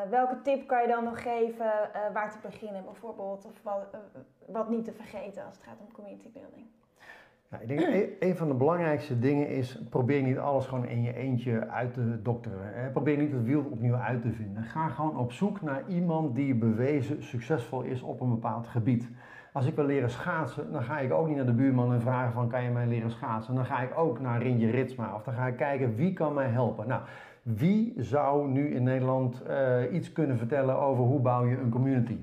welke 0.10 0.42
tip 0.42 0.68
kan 0.68 0.82
je 0.82 0.88
dan 0.88 1.04
nog 1.04 1.22
geven 1.22 1.72
waar 2.14 2.32
te 2.32 2.38
beginnen 2.42 2.84
bijvoorbeeld? 2.84 3.46
Of 3.46 3.64
wat, 3.64 3.98
wat, 4.46 4.70
niet 4.70 4.86
te 4.86 4.94
vergeten 4.94 5.46
als 5.46 5.56
het 5.56 5.64
gaat 5.64 5.80
om 5.80 5.92
community 5.92 6.32
building? 6.32 6.68
Ik 7.60 7.68
denk 7.68 8.08
een, 8.20 8.36
van 8.36 8.48
de 8.48 8.54
belangrijkste 8.54 9.20
dingen 9.20 9.50
is, 9.50 9.80
probeer 9.90 10.22
niet 10.22 10.38
alles 10.38 10.66
gewoon 10.66 10.86
in 10.86 11.02
je 11.02 11.16
eentje 11.16 11.68
uit 11.70 11.94
te 11.94 12.22
dokteren. 12.22 12.74
Hè. 12.74 12.90
Probeer 12.90 13.18
niet 13.18 13.32
het 13.32 13.44
wiel 13.44 13.64
opnieuw 13.72 13.96
uit 13.96 14.22
te 14.22 14.32
vinden. 14.32 14.64
Ga 14.64 14.88
gewoon 14.88 15.18
op 15.18 15.32
zoek 15.32 15.62
naar 15.62 15.84
iemand 15.88 16.36
die 16.36 16.56
bewezen 16.56 17.24
succesvol 17.24 17.82
is 17.82 18.02
op 18.02 18.22
een 18.22 18.30
bepaald 18.30 18.68
gebied. 18.68 19.10
Als 19.54 19.66
ik 19.66 19.76
wil 19.76 19.86
leren 19.86 20.10
schaatsen, 20.10 20.72
dan 20.72 20.84
ga 20.84 21.00
ik 21.00 21.14
ook 21.14 21.28
niet 21.28 21.36
naar 21.36 21.46
de 21.46 21.54
buurman 21.54 21.94
en 21.94 22.02
vragen 22.02 22.34
van 22.34 22.50
kan 22.50 22.64
je 22.64 22.70
mij 22.70 22.88
leren 22.88 23.12
schaatsen. 23.12 23.56
Dan 23.56 23.66
ga 23.66 23.82
ik 23.82 23.98
ook 23.98 24.20
naar 24.20 24.42
Rinje 24.42 24.70
Ritsma 24.70 25.16
of 25.16 25.24
dan 25.24 25.34
ga 25.34 25.48
ik 25.48 25.56
kijken 25.56 25.96
wie 25.96 26.14
kan 26.14 26.34
mij 26.34 26.48
helpen. 26.48 26.88
Nou, 26.88 27.02
wie 27.42 27.94
zou 27.98 28.48
nu 28.48 28.76
in 28.76 28.84
Nederland 28.84 29.44
uh, 29.50 29.94
iets 29.94 30.12
kunnen 30.12 30.38
vertellen 30.38 30.80
over 30.80 31.04
hoe 31.04 31.20
bouw 31.20 31.46
je 31.46 31.58
een 31.58 31.70
community? 31.70 32.18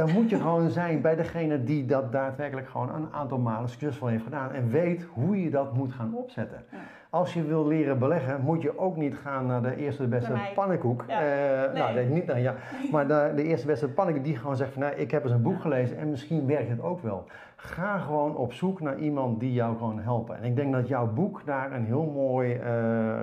Dan 0.00 0.12
moet 0.12 0.30
je 0.30 0.36
gewoon 0.36 0.70
zijn 0.70 1.00
bij 1.00 1.16
degene 1.16 1.64
die 1.64 1.86
dat 1.86 2.12
daadwerkelijk 2.12 2.68
gewoon 2.68 2.94
een 2.94 3.08
aantal 3.12 3.38
malen 3.38 3.68
succesvol 3.68 4.08
heeft 4.08 4.24
gedaan 4.24 4.52
en 4.52 4.70
weet 4.70 5.06
hoe 5.12 5.42
je 5.42 5.50
dat 5.50 5.74
moet 5.74 5.92
gaan 5.92 6.14
opzetten. 6.14 6.62
Ja. 6.70 6.78
Als 7.10 7.34
je 7.34 7.42
wil 7.42 7.66
leren 7.66 7.98
beleggen, 7.98 8.40
moet 8.40 8.62
je 8.62 8.78
ook 8.78 8.96
niet 8.96 9.14
gaan 9.14 9.46
naar 9.46 9.62
de 9.62 9.76
eerste 9.76 10.02
de 10.02 10.08
beste 10.08 10.32
pannenkoek. 10.54 11.04
Ja. 11.08 11.22
Uh, 11.22 11.72
nee. 11.72 11.82
Nou, 11.82 12.06
niet 12.06 12.26
naar 12.26 12.40
ja, 12.40 12.54
maar 12.92 13.08
de, 13.08 13.32
de, 13.36 13.42
eerste 13.42 13.66
beste 13.66 13.88
pannenkoek 13.88 14.24
die 14.24 14.36
gewoon 14.36 14.56
zegt 14.56 14.72
van 14.72 14.82
nou, 14.82 14.94
ik 14.94 15.10
heb 15.10 15.22
eens 15.22 15.32
een 15.32 15.42
boek 15.42 15.60
gelezen 15.60 15.98
en 15.98 16.10
misschien 16.10 16.46
werkt 16.46 16.68
het 16.68 16.82
ook 16.82 17.02
wel. 17.02 17.24
Ga 17.56 17.98
gewoon 17.98 18.36
op 18.36 18.52
zoek 18.52 18.80
naar 18.80 18.98
iemand 18.98 19.40
die 19.40 19.52
jou 19.52 19.76
gewoon 19.76 20.00
helpen. 20.00 20.36
En 20.36 20.44
ik 20.44 20.56
denk 20.56 20.72
dat 20.72 20.88
jouw 20.88 21.12
boek 21.12 21.42
daar 21.44 21.72
een 21.72 21.84
heel 21.84 22.12
mooi 22.14 22.54
uh, 22.54 22.62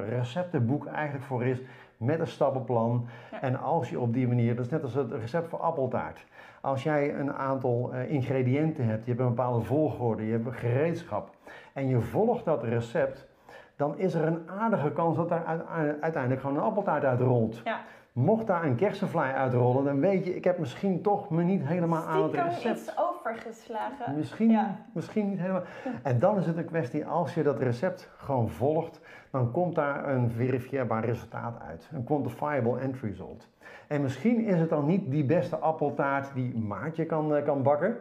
receptenboek 0.09 0.85
eigenlijk 0.85 1.25
voor 1.25 1.45
is 1.45 1.61
met 1.97 2.19
een 2.19 2.27
stappenplan. 2.27 3.07
Ja. 3.31 3.41
En 3.41 3.59
als 3.59 3.89
je 3.89 3.99
op 3.99 4.13
die 4.13 4.27
manier, 4.27 4.55
dat 4.55 4.65
is 4.65 4.71
net 4.71 4.83
als 4.83 4.93
het 4.93 5.11
recept 5.11 5.49
voor 5.49 5.59
appeltaart. 5.59 6.25
Als 6.61 6.83
jij 6.83 7.15
een 7.15 7.33
aantal 7.33 7.91
uh, 7.93 8.11
ingrediënten 8.11 8.85
hebt, 8.85 9.05
je 9.05 9.11
hebt 9.11 9.23
een 9.23 9.35
bepaalde 9.35 9.65
volgorde, 9.65 10.25
je 10.25 10.31
hebt 10.31 10.45
een 10.45 10.53
gereedschap 10.53 11.29
en 11.73 11.87
je 11.87 11.99
volgt 11.99 12.45
dat 12.45 12.63
recept, 12.63 13.27
dan 13.75 13.97
is 13.97 14.13
er 14.13 14.25
een 14.25 14.49
aardige 14.59 14.91
kans 14.91 15.15
dat 15.15 15.29
daar 15.29 15.65
uiteindelijk 16.01 16.41
gewoon 16.41 16.55
een 16.55 16.63
appeltaart 16.63 17.03
uitrolt. 17.03 17.61
Ja. 17.63 17.79
Mocht 18.17 18.47
daar 18.47 18.63
een 18.63 18.75
kersenvlaai 18.75 19.33
uitrollen, 19.33 19.83
dan 19.83 19.99
weet 19.99 20.25
je, 20.25 20.35
ik 20.35 20.43
heb 20.43 20.57
misschien 20.57 21.01
toch 21.01 21.29
me 21.29 21.43
niet 21.43 21.65
helemaal 21.65 22.03
aan 22.03 22.23
het 22.23 22.33
recept. 22.33 22.79
iets 22.79 22.91
overgeslagen. 22.97 24.15
Misschien, 24.15 24.49
ja. 24.49 24.75
misschien 24.93 25.29
niet 25.29 25.39
helemaal. 25.39 25.63
En 26.03 26.19
dan 26.19 26.37
is 26.37 26.45
het 26.45 26.57
een 26.57 26.65
kwestie, 26.65 27.05
als 27.05 27.33
je 27.33 27.43
dat 27.43 27.59
recept 27.59 28.09
gewoon 28.17 28.49
volgt, 28.49 29.01
dan 29.31 29.51
komt 29.51 29.75
daar 29.75 30.09
een 30.09 30.31
verifieerbaar 30.31 31.05
resultaat 31.05 31.61
uit. 31.67 31.89
Een 31.93 32.03
quantifiable 32.03 32.79
end 32.79 32.95
result. 33.01 33.47
En 33.87 34.01
misschien 34.01 34.45
is 34.45 34.59
het 34.59 34.69
dan 34.69 34.85
niet 34.85 35.11
die 35.11 35.25
beste 35.25 35.55
appeltaart 35.55 36.33
die 36.33 36.57
Maartje 36.57 37.05
kan, 37.05 37.35
eh, 37.35 37.43
kan 37.43 37.63
bakken, 37.63 37.97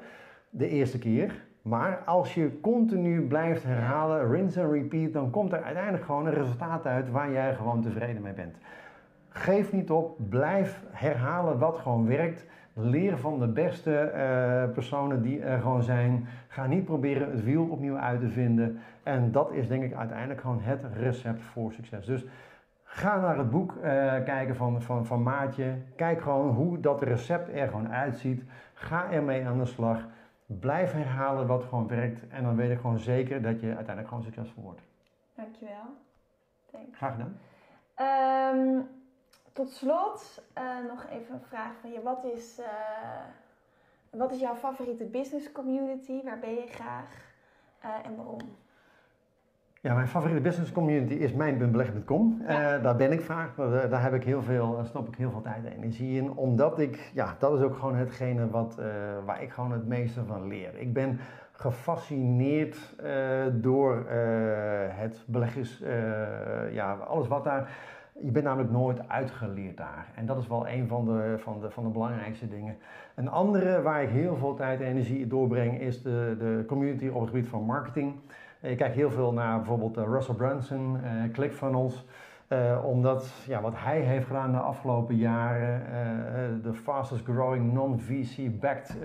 de 0.50 0.68
eerste 0.68 0.98
keer. 0.98 1.44
Maar 1.62 2.02
als 2.04 2.34
je 2.34 2.60
continu 2.60 3.26
blijft 3.26 3.62
herhalen, 3.62 4.30
rinse 4.30 4.62
and 4.62 4.72
repeat, 4.72 5.12
dan 5.12 5.30
komt 5.30 5.52
er 5.52 5.62
uiteindelijk 5.62 6.04
gewoon 6.04 6.26
een 6.26 6.34
resultaat 6.34 6.86
uit 6.86 7.10
waar 7.10 7.32
jij 7.32 7.54
gewoon 7.54 7.82
tevreden 7.82 8.22
mee 8.22 8.32
bent. 8.32 8.56
Geef 9.36 9.72
niet 9.72 9.90
op, 9.90 10.16
blijf 10.28 10.82
herhalen 10.90 11.58
wat 11.58 11.76
gewoon 11.76 12.06
werkt. 12.06 12.44
Leer 12.72 13.18
van 13.18 13.38
de 13.38 13.48
beste 13.48 14.12
uh, 14.14 14.72
personen 14.74 15.22
die 15.22 15.42
er 15.42 15.60
gewoon 15.60 15.82
zijn. 15.82 16.26
Ga 16.48 16.66
niet 16.66 16.84
proberen 16.84 17.30
het 17.30 17.44
wiel 17.44 17.64
opnieuw 17.64 17.96
uit 17.96 18.20
te 18.20 18.28
vinden. 18.28 18.78
En 19.02 19.32
dat 19.32 19.52
is 19.52 19.68
denk 19.68 19.82
ik 19.82 19.94
uiteindelijk 19.94 20.40
gewoon 20.40 20.60
het 20.60 20.84
recept 20.92 21.42
voor 21.42 21.72
succes. 21.72 22.06
Dus 22.06 22.24
ga 22.82 23.20
naar 23.20 23.38
het 23.38 23.50
boek 23.50 23.74
uh, 23.76 23.82
kijken 24.24 24.56
van, 24.56 24.82
van, 24.82 25.06
van 25.06 25.22
Maatje. 25.22 25.74
Kijk 25.96 26.20
gewoon 26.20 26.54
hoe 26.54 26.80
dat 26.80 27.02
recept 27.02 27.48
er 27.54 27.68
gewoon 27.68 27.92
uitziet. 27.92 28.44
Ga 28.74 29.10
ermee 29.10 29.46
aan 29.46 29.58
de 29.58 29.64
slag. 29.64 30.06
Blijf 30.46 30.92
herhalen 30.92 31.46
wat 31.46 31.64
gewoon 31.64 31.88
werkt. 31.88 32.28
En 32.28 32.42
dan 32.42 32.56
weet 32.56 32.70
ik 32.70 32.80
gewoon 32.80 32.98
zeker 32.98 33.42
dat 33.42 33.60
je 33.60 33.66
uiteindelijk 33.66 34.08
gewoon 34.08 34.22
succesvol 34.22 34.62
wordt. 34.62 34.80
Dankjewel. 35.34 35.96
Thanks. 36.72 36.96
Graag 36.96 37.12
gedaan. 37.12 37.36
Um, 38.58 38.95
tot 39.56 39.70
slot 39.70 40.42
uh, 40.58 40.64
nog 40.88 41.06
even 41.10 41.34
een 41.34 41.46
vraag 41.48 41.72
van 41.80 41.90
je. 41.90 42.02
Wat 42.02 42.24
is, 42.36 42.58
uh, 42.60 42.66
wat 44.10 44.32
is 44.32 44.40
jouw 44.40 44.54
favoriete 44.54 45.04
business 45.04 45.52
community? 45.52 46.22
Waar 46.24 46.38
ben 46.38 46.54
je 46.54 46.66
graag 46.66 47.10
uh, 47.84 47.90
en 48.06 48.16
waarom? 48.16 48.40
Ja, 49.80 49.94
mijn 49.94 50.08
favoriete 50.08 50.42
business 50.42 50.72
community 50.72 51.14
is 51.14 51.32
mijnbeleggen.com. 51.32 52.42
Ja. 52.46 52.78
daar 52.78 52.96
ben 52.96 53.12
ik 53.12 53.20
vaak, 53.20 53.56
daar 53.90 54.02
heb 54.02 54.14
ik 54.14 54.24
heel 54.24 54.42
veel, 54.42 54.80
stop 54.84 55.08
ik 55.08 55.14
heel 55.14 55.30
veel 55.30 55.42
tijd 55.42 55.64
en 55.64 55.72
energie 55.72 56.16
in. 56.16 56.30
Omdat 56.30 56.78
ik, 56.78 57.10
ja, 57.14 57.36
dat 57.38 57.58
is 57.58 57.60
ook 57.60 57.74
gewoon 57.74 57.94
hetgene 57.94 58.50
wat, 58.50 58.74
waar 59.24 59.42
ik 59.42 59.50
gewoon 59.50 59.72
het 59.72 59.86
meeste 59.86 60.24
van 60.24 60.46
leer. 60.46 60.78
Ik 60.78 60.92
ben 60.92 61.20
gefascineerd 61.52 62.94
door 63.52 64.06
het 64.90 65.24
beleggers, 65.26 65.78
ja, 66.70 66.94
alles 66.94 67.28
wat 67.28 67.44
daar 67.44 67.70
je 68.22 68.30
bent 68.30 68.44
namelijk 68.44 68.70
nooit 68.70 69.08
uitgeleerd 69.08 69.76
daar. 69.76 70.06
En 70.14 70.26
dat 70.26 70.38
is 70.38 70.46
wel 70.46 70.68
een 70.68 70.88
van 70.88 71.04
de, 71.04 71.34
van 71.38 71.60
de, 71.60 71.70
van 71.70 71.84
de 71.84 71.90
belangrijkste 71.90 72.48
dingen. 72.48 72.76
Een 73.14 73.28
andere 73.28 73.82
waar 73.82 74.02
ik 74.02 74.08
heel 74.08 74.36
veel 74.36 74.54
tijd 74.54 74.80
en 74.80 74.86
energie 74.86 75.26
doorbreng 75.26 75.80
is 75.80 76.02
de, 76.02 76.36
de 76.38 76.64
community 76.66 77.08
op 77.08 77.20
het 77.20 77.30
gebied 77.30 77.48
van 77.48 77.62
marketing. 77.62 78.14
Ik 78.60 78.76
kijk 78.76 78.94
heel 78.94 79.10
veel 79.10 79.32
naar 79.32 79.56
bijvoorbeeld 79.56 79.96
eh, 79.96 80.04
Russell 80.04 80.34
Brunson, 80.34 80.96
uh, 80.96 81.32
ClickFunnels. 81.32 82.06
Uh, 82.48 82.84
omdat 82.84 83.32
ja, 83.46 83.60
wat 83.60 83.72
hij 83.76 84.00
heeft 84.00 84.26
gedaan 84.26 84.52
de 84.52 84.58
afgelopen 84.58 85.16
jaren, 85.16 85.82
de 86.62 86.74
fastest 86.74 87.24
growing 87.24 87.72
non-VC 87.72 88.60
backed 88.60 88.96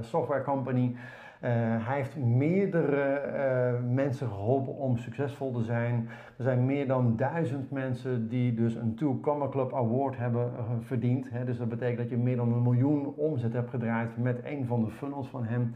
software 0.00 0.42
company. 0.42 0.96
Uh, 1.44 1.50
hij 1.86 1.96
heeft 1.96 2.16
meerdere 2.16 3.22
uh, 3.26 3.94
mensen 3.94 4.28
geholpen 4.28 4.74
om 4.74 4.96
succesvol 4.96 5.52
te 5.52 5.62
zijn. 5.62 6.08
Er 6.36 6.44
zijn 6.44 6.66
meer 6.66 6.86
dan 6.86 7.16
duizend 7.16 7.70
mensen 7.70 8.28
die 8.28 8.54
dus 8.54 8.74
een 8.74 8.94
Two 8.94 9.20
Comma 9.20 9.48
Club 9.48 9.74
Award 9.74 10.16
hebben 10.16 10.52
uh, 10.52 10.60
verdiend. 10.80 11.30
Hè. 11.30 11.44
Dus 11.44 11.58
dat 11.58 11.68
betekent 11.68 11.98
dat 11.98 12.10
je 12.10 12.16
meer 12.16 12.36
dan 12.36 12.52
een 12.52 12.62
miljoen 12.62 13.14
omzet 13.16 13.52
hebt 13.52 13.70
gedraaid 13.70 14.16
met 14.16 14.40
een 14.44 14.66
van 14.66 14.84
de 14.84 14.90
funnels 14.90 15.28
van 15.28 15.44
hem. 15.44 15.74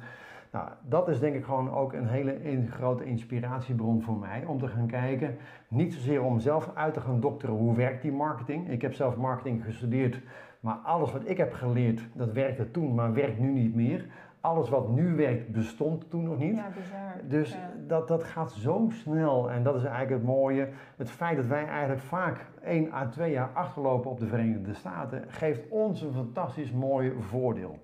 Nou, 0.53 0.69
dat 0.89 1.09
is 1.09 1.21
denk 1.21 1.35
ik 1.35 1.45
gewoon 1.45 1.71
ook 1.71 1.93
een 1.93 2.09
hele 2.09 2.67
grote 2.71 3.05
inspiratiebron 3.05 4.03
voor 4.03 4.19
mij 4.19 4.45
om 4.47 4.59
te 4.59 4.69
gaan 4.69 4.87
kijken. 4.87 5.37
Niet 5.69 5.95
zozeer 5.95 6.23
om 6.23 6.41
zelf 6.41 6.71
uit 6.75 6.95
te 6.95 7.01
gaan 7.01 7.21
dokteren 7.21 7.55
hoe 7.55 7.77
werkt 7.77 8.03
die 8.03 8.13
marketing. 8.13 8.71
Ik 8.71 8.83
heb 8.83 8.95
zelf 8.95 9.17
marketing 9.17 9.65
gestudeerd 9.65 10.21
Maar 10.61 10.75
alles 10.75 11.13
wat 11.13 11.29
ik 11.29 11.37
heb 11.37 11.53
geleerd, 11.53 12.09
dat 12.13 12.33
werkte 12.33 12.71
toen, 12.71 12.95
maar 12.95 13.13
werkt 13.13 13.39
nu 13.39 13.51
niet 13.53 13.75
meer. 13.75 14.07
Alles 14.43 14.69
wat 14.69 14.89
nu 14.89 15.17
werkt, 15.17 15.49
bestond 15.53 16.11
toen 16.11 16.23
nog 16.25 16.39
niet. 16.39 16.57
Ja, 16.57 16.69
bizar. 16.75 17.29
Dus 17.29 17.53
Ja. 17.53 17.71
dat, 17.87 18.09
dat 18.09 18.25
gaat 18.25 18.53
zo 18.53 18.87
snel 18.91 19.51
en 19.51 19.63
dat 19.63 19.75
is 19.75 19.83
eigenlijk 19.85 20.13
het 20.13 20.23
mooie. 20.23 20.69
Het 20.97 21.11
feit 21.11 21.37
dat 21.37 21.47
wij 21.47 21.67
eigenlijk 21.67 22.01
vaak 22.01 22.47
1 22.63 22.93
à 22.93 23.07
2 23.09 23.31
jaar 23.33 23.51
achterlopen 23.53 24.11
op 24.11 24.19
de 24.19 24.27
Verenigde 24.27 24.75
Staten, 24.75 25.25
geeft 25.29 25.69
ons 25.69 26.03
een 26.03 26.13
fantastisch 26.13 26.73
mooi 26.73 27.13
voordeel. 27.19 27.79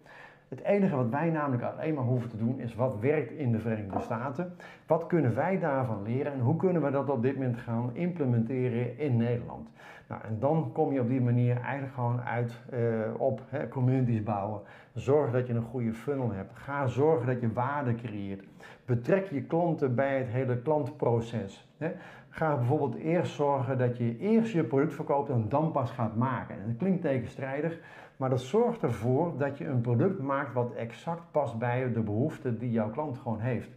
Het 0.48 0.62
enige 0.62 0.96
wat 0.96 1.08
wij 1.08 1.30
namelijk 1.30 1.62
alleen 1.62 1.94
maar 1.94 2.04
hoeven 2.04 2.30
te 2.30 2.36
doen 2.36 2.58
is 2.60 2.74
wat 2.74 2.98
werkt 2.98 3.30
in 3.32 3.52
de 3.52 3.58
Verenigde 3.58 4.00
Staten. 4.00 4.52
Wat 4.86 5.06
kunnen 5.06 5.34
wij 5.34 5.58
daarvan 5.58 6.02
leren 6.02 6.32
en 6.32 6.40
hoe 6.40 6.56
kunnen 6.56 6.82
we 6.82 6.90
dat 6.90 7.10
op 7.10 7.22
dit 7.22 7.34
moment 7.36 7.56
gaan 7.58 7.90
implementeren 7.92 8.98
in 8.98 9.16
Nederland? 9.16 9.68
Nou, 10.08 10.22
en 10.22 10.38
dan 10.38 10.70
kom 10.72 10.92
je 10.92 11.00
op 11.00 11.08
die 11.08 11.20
manier 11.20 11.60
eigenlijk 11.60 11.94
gewoon 11.94 12.20
uit 12.20 12.62
eh, 12.70 12.80
op 13.16 13.40
hè, 13.48 13.68
communities 13.68 14.22
bouwen. 14.22 14.60
Zorg 14.94 15.30
dat 15.30 15.46
je 15.46 15.54
een 15.54 15.62
goede 15.62 15.92
funnel 15.92 16.32
hebt. 16.32 16.50
Ga 16.54 16.86
zorgen 16.86 17.26
dat 17.26 17.40
je 17.40 17.52
waarde 17.52 17.94
creëert. 17.94 18.44
Betrek 18.84 19.30
je 19.30 19.42
klanten 19.42 19.94
bij 19.94 20.18
het 20.18 20.28
hele 20.28 20.58
klantproces. 20.58 21.68
Hè. 21.78 21.92
Ga 22.28 22.56
bijvoorbeeld 22.56 22.94
eerst 22.94 23.32
zorgen 23.32 23.78
dat 23.78 23.96
je 23.96 24.18
eerst 24.18 24.52
je 24.52 24.64
product 24.64 24.94
verkoopt 24.94 25.30
en 25.30 25.48
dan 25.48 25.72
pas 25.72 25.90
gaat 25.90 26.16
maken. 26.16 26.54
En 26.54 26.66
dat 26.66 26.76
klinkt 26.76 27.02
tegenstrijdig, 27.02 27.78
maar 28.16 28.30
dat 28.30 28.40
zorgt 28.40 28.82
ervoor 28.82 29.32
dat 29.38 29.58
je 29.58 29.66
een 29.66 29.80
product 29.80 30.18
maakt 30.18 30.52
wat 30.52 30.74
exact 30.74 31.22
past 31.30 31.58
bij 31.58 31.92
de 31.92 32.00
behoeften 32.00 32.58
die 32.58 32.70
jouw 32.70 32.90
klant 32.90 33.18
gewoon 33.18 33.40
heeft. 33.40 33.70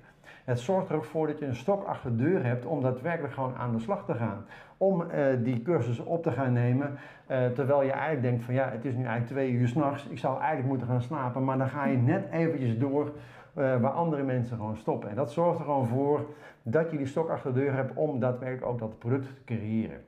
Het 0.43 0.59
zorgt 0.59 0.89
er 0.89 0.95
ook 0.95 1.05
voor 1.05 1.27
dat 1.27 1.39
je 1.39 1.45
een 1.45 1.55
stok 1.55 1.83
achter 1.83 2.17
de 2.17 2.23
deur 2.23 2.43
hebt 2.43 2.65
om 2.65 2.81
daadwerkelijk 2.81 3.33
gewoon 3.33 3.55
aan 3.55 3.71
de 3.71 3.79
slag 3.79 4.05
te 4.05 4.13
gaan. 4.13 4.45
Om 4.81 5.01
eh, 5.01 5.25
die 5.43 5.61
cursus 5.61 5.99
op 5.99 6.23
te 6.23 6.31
gaan 6.31 6.53
nemen, 6.53 6.97
eh, 7.27 7.45
terwijl 7.45 7.83
je 7.83 7.91
eigenlijk 7.91 8.21
denkt 8.21 8.43
van 8.43 8.53
ja, 8.53 8.69
het 8.69 8.85
is 8.85 8.93
nu 8.93 9.03
eigenlijk 9.03 9.27
twee 9.27 9.51
uur 9.51 9.67
s'nachts, 9.67 10.07
ik 10.07 10.17
zou 10.17 10.39
eigenlijk 10.39 10.67
moeten 10.67 10.87
gaan 10.87 11.01
slapen, 11.01 11.43
maar 11.43 11.57
dan 11.57 11.69
ga 11.69 11.85
je 11.85 11.97
net 11.97 12.25
eventjes 12.31 12.77
door 12.77 13.05
eh, 13.05 13.81
waar 13.81 13.91
andere 13.91 14.23
mensen 14.23 14.57
gewoon 14.57 14.77
stoppen. 14.77 15.09
En 15.09 15.15
dat 15.15 15.31
zorgt 15.31 15.59
er 15.59 15.65
gewoon 15.65 15.87
voor 15.87 16.25
dat 16.63 16.91
je 16.91 16.97
die 16.97 17.05
stok 17.05 17.29
achter 17.29 17.53
de 17.53 17.59
deur 17.59 17.73
hebt 17.73 17.95
om 17.95 18.19
daadwerkelijk 18.19 18.65
ook 18.65 18.79
dat 18.79 18.99
product 18.99 19.25
te 19.25 19.43
creëren. 19.45 20.01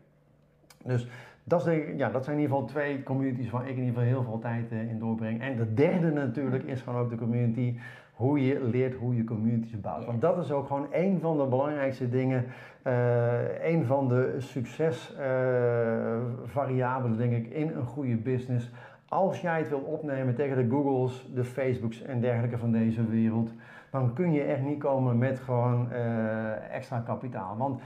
Dus 0.84 1.07
dat, 1.43 1.69
ja, 1.95 2.09
dat 2.09 2.24
zijn 2.24 2.36
in 2.36 2.41
ieder 2.41 2.55
geval 2.55 2.71
twee 2.71 3.03
communities 3.03 3.49
waar 3.49 3.67
ik 3.67 3.78
in 3.78 3.84
ieder 3.84 3.93
geval 3.93 4.07
heel 4.07 4.24
veel 4.24 4.39
tijd 4.39 4.71
in 4.71 4.99
doorbreng. 4.99 5.41
En 5.41 5.55
de 5.55 5.74
derde 5.74 6.11
natuurlijk 6.11 6.63
is 6.63 6.82
gewoon 6.82 6.99
ook 6.99 7.09
de 7.09 7.17
community, 7.17 7.76
hoe 8.14 8.45
je 8.45 8.64
leert 8.64 8.95
hoe 8.95 9.16
je 9.16 9.24
communities 9.24 9.82
bouwt. 9.82 10.05
Want 10.05 10.22
dat 10.22 10.38
is 10.38 10.51
ook 10.51 10.68
gewoon 10.68 10.88
een 10.91 11.20
van 11.20 11.38
de 11.38 11.45
belangrijkste 11.45 12.09
dingen, 12.09 12.45
eh 12.82 13.72
een 13.72 13.86
van 13.86 14.07
de 14.07 14.36
succesvariabelen 14.38 17.18
denk 17.18 17.34
ik 17.34 17.47
in 17.47 17.68
een 17.68 17.86
goede 17.86 18.16
business. 18.16 18.72
Als 19.09 19.41
jij 19.41 19.57
het 19.57 19.70
wil 19.70 19.80
opnemen 19.80 20.36
tegen 20.36 20.57
de 20.57 20.70
Googles, 20.70 21.30
de 21.34 21.43
Facebooks 21.43 22.01
en 22.01 22.22
dergelijke 22.22 22.57
van 22.57 22.72
deze 22.72 23.07
wereld, 23.07 23.53
dan 23.91 24.14
kun 24.14 24.32
je 24.32 24.43
echt 24.43 24.61
niet 24.61 24.80
komen 24.80 25.18
met 25.18 25.39
gewoon 25.39 25.91
eh, 25.91 26.76
extra 26.76 26.99
kapitaal. 26.99 27.57
Want 27.57 27.82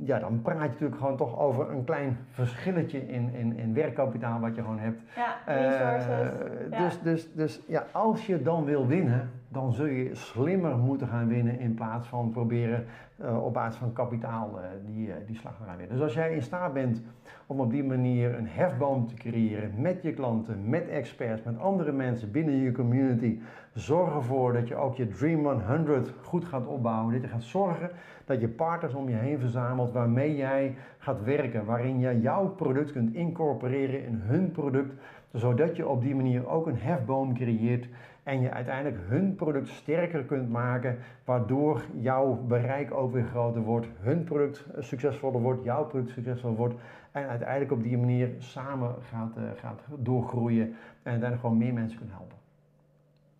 ja, 0.00 0.18
dan 0.18 0.42
praat 0.42 0.62
je 0.62 0.68
natuurlijk 0.68 1.00
gewoon 1.00 1.16
toch 1.16 1.38
over 1.38 1.70
een 1.70 1.84
klein 1.84 2.18
verschilletje 2.30 3.06
in, 3.06 3.34
in, 3.34 3.56
in 3.56 3.74
werkkapitaal 3.74 4.40
wat 4.40 4.54
je 4.54 4.60
gewoon 4.60 4.78
hebt. 4.78 5.02
Ja, 5.16 5.34
Eh, 5.46 5.62
resources. 5.70 6.32
Ja. 6.70 6.78
dus, 6.78 7.00
dus, 7.00 7.32
dus 7.32 7.60
ja, 7.66 7.86
als 7.92 8.26
je 8.26 8.42
dan 8.42 8.64
wil 8.64 8.86
winnen, 8.86 9.30
dan 9.54 9.72
zul 9.72 9.86
je 9.86 10.14
slimmer 10.14 10.76
moeten 10.76 11.08
gaan 11.08 11.28
winnen 11.28 11.58
in 11.58 11.74
plaats 11.74 12.08
van 12.08 12.30
proberen 12.30 12.84
eh, 13.16 13.44
op 13.44 13.52
basis 13.52 13.80
van 13.80 13.92
kapitaal 13.92 14.60
eh, 14.60 14.68
die, 14.86 15.12
eh, 15.12 15.16
die 15.26 15.36
slag 15.36 15.56
te 15.56 15.62
gaan 15.66 15.76
winnen. 15.76 15.96
Dus 15.96 16.04
als 16.04 16.14
jij 16.14 16.34
in 16.34 16.42
staat 16.42 16.72
bent 16.72 17.02
om 17.46 17.60
op 17.60 17.70
die 17.70 17.84
manier 17.84 18.34
een 18.34 18.46
hefboom 18.48 19.06
te 19.06 19.14
creëren 19.14 19.72
met 19.76 20.02
je 20.02 20.12
klanten, 20.12 20.68
met 20.68 20.88
experts, 20.88 21.42
met 21.42 21.58
andere 21.58 21.92
mensen 21.92 22.30
binnen 22.30 22.54
je 22.54 22.72
community, 22.72 23.38
zorg 23.74 24.14
ervoor 24.14 24.52
dat 24.52 24.68
je 24.68 24.76
ook 24.76 24.96
je 24.96 25.08
Dream 25.08 25.60
100 25.60 26.12
goed 26.22 26.44
gaat 26.44 26.66
opbouwen. 26.66 27.20
Je 27.20 27.28
gaat 27.28 27.42
zorgen 27.42 27.90
dat 28.24 28.40
je 28.40 28.48
partners 28.48 28.94
om 28.94 29.08
je 29.08 29.16
heen 29.16 29.38
verzamelt 29.38 29.92
waarmee 29.92 30.36
jij 30.36 30.74
gaat 30.98 31.24
werken, 31.24 31.64
waarin 31.64 31.98
je 31.98 32.20
jouw 32.20 32.48
product 32.48 32.92
kunt 32.92 33.14
incorporeren 33.14 34.04
in 34.04 34.20
hun 34.24 34.50
product, 34.50 34.94
zodat 35.32 35.76
je 35.76 35.88
op 35.88 36.02
die 36.02 36.14
manier 36.14 36.48
ook 36.48 36.66
een 36.66 36.78
hefboom 36.78 37.34
creëert 37.34 37.88
en 38.24 38.40
je 38.40 38.50
uiteindelijk 38.50 39.02
hun 39.06 39.34
product 39.34 39.68
sterker 39.68 40.24
kunt 40.24 40.50
maken, 40.50 40.98
waardoor 41.24 41.84
jouw 41.94 42.34
bereik 42.34 42.94
ook 42.94 43.12
weer 43.12 43.24
groter 43.24 43.62
wordt, 43.62 43.86
hun 44.00 44.24
product 44.24 44.64
succesvoller 44.78 45.40
wordt, 45.40 45.64
jouw 45.64 45.84
product 45.84 46.12
succesvoller 46.12 46.56
wordt 46.56 46.74
en 47.12 47.28
uiteindelijk 47.28 47.72
op 47.72 47.82
die 47.82 47.98
manier 47.98 48.30
samen 48.38 48.94
gaat, 49.02 49.36
eh, 49.36 49.42
gaat 49.56 49.80
doorgroeien 49.98 50.66
en 50.66 51.10
uiteindelijk 51.10 51.40
gewoon 51.40 51.58
meer 51.58 51.72
mensen 51.72 51.98
kunt 51.98 52.10
helpen. 52.10 52.36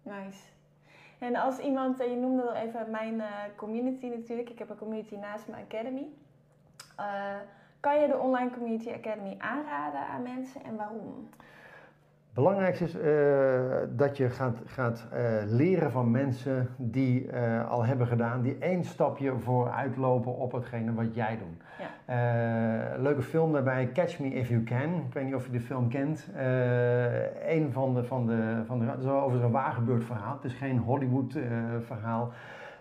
Nice. 0.03 0.43
En 1.19 1.37
als 1.37 1.59
iemand, 1.59 2.01
eh, 2.01 2.11
je 2.11 2.17
noemde 2.17 2.43
al 2.43 2.55
even 2.55 2.91
mijn 2.91 3.21
eh, 3.21 3.29
community 3.57 4.07
natuurlijk. 4.07 4.51
Ik 4.51 4.59
heb 4.59 4.71
een 4.71 4.77
community 4.77 5.17
naast 5.17 5.49
mijn 5.49 5.65
academy. 5.65 6.07
Kan 7.81 8.01
je 8.01 8.07
de 8.07 8.19
Online 8.19 8.51
Community 8.51 8.91
Academy 8.91 9.35
aanraden 9.39 10.01
aan 10.01 10.23
mensen 10.23 10.65
en 10.65 10.77
waarom? 10.77 11.29
Belangrijkste 12.35 12.85
is 12.85 12.95
eh, 12.99 13.89
dat 13.97 14.17
je 14.17 14.31
gaat, 14.31 14.59
gaat 14.67 15.07
eh, 15.13 15.23
leren 15.47 15.91
van 15.91 16.11
mensen 16.11 16.69
die 16.77 17.31
eh, 17.31 17.71
al 17.71 17.85
hebben 17.85 18.07
gedaan, 18.07 18.43
die 18.43 18.57
één 18.59 18.85
stapje 18.85 19.39
vooruit 19.39 19.97
lopen 19.97 20.37
op 20.37 20.53
hetgene 20.53 20.95
wat 20.95 21.15
jij 21.15 21.39
doet. 21.39 21.63
Ja. 21.79 22.97
Leuke 22.99 23.23
film 23.23 23.53
daarbij, 23.53 23.91
Catch 23.93 24.19
Me 24.19 24.29
If 24.29 24.49
You 24.49 24.63
Can. 24.63 24.95
Ik 25.07 25.13
weet 25.13 25.25
niet 25.25 25.35
of 25.35 25.47
je 25.47 25.53
de 25.53 25.61
film 25.61 25.89
kent. 25.89 26.29
Een 27.47 27.73
van 27.73 27.95
de, 27.95 28.05
van 28.05 28.27
de, 28.27 28.63
van 28.67 28.79
de, 28.79 28.85
het 28.85 29.01
is 29.01 29.07
over 29.07 29.45
een 29.45 29.51
waargebeurd 29.51 30.05
verhaal. 30.05 30.35
Het 30.35 30.45
is 30.45 30.55
geen 30.55 30.79
Hollywood 30.79 31.39
verhaal. 31.87 32.33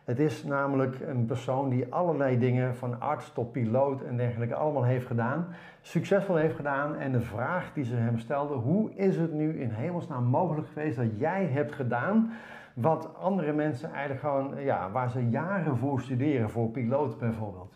Het 0.04 0.20
is 0.20 0.44
namelijk 0.44 1.00
een 1.08 1.26
persoon 1.26 1.70
die 1.70 1.94
allerlei 1.94 2.40
dingen, 2.40 2.76
van 2.76 3.02
arts 3.02 3.32
tot 3.34 3.52
piloot 3.52 4.02
en 4.02 4.18
dergelijke, 4.18 4.56
allemaal 4.56 4.84
heeft 4.84 5.08
gedaan. 5.08 5.48
Succesvol 5.86 6.36
heeft 6.36 6.56
gedaan. 6.56 6.96
En 6.96 7.12
de 7.12 7.22
vraag 7.22 7.74
die 7.74 7.84
ze 7.84 7.96
hem 7.96 8.18
stelden, 8.18 8.58
hoe 8.58 8.94
is 8.94 9.18
het 9.18 9.34
nu 9.34 9.60
in 9.62 9.70
hemelsnaam 9.70 10.24
mogelijk 10.24 10.68
geweest 10.68 10.98
dat 10.98 11.20
jij 11.20 11.46
hebt 11.46 11.74
gedaan 11.74 12.32
wat 12.74 13.16
andere 13.18 13.54
mensen 13.54 13.92
eigenlijk 13.92 14.20
gewoon, 14.20 14.64
ja, 14.64 14.92
waar 14.92 15.10
ze 15.10 15.30
jaren 15.30 15.78
voor 15.78 16.02
studeren, 16.02 16.50
voor 16.50 16.70
piloot 16.70 17.18
bijvoorbeeld. 17.18 17.74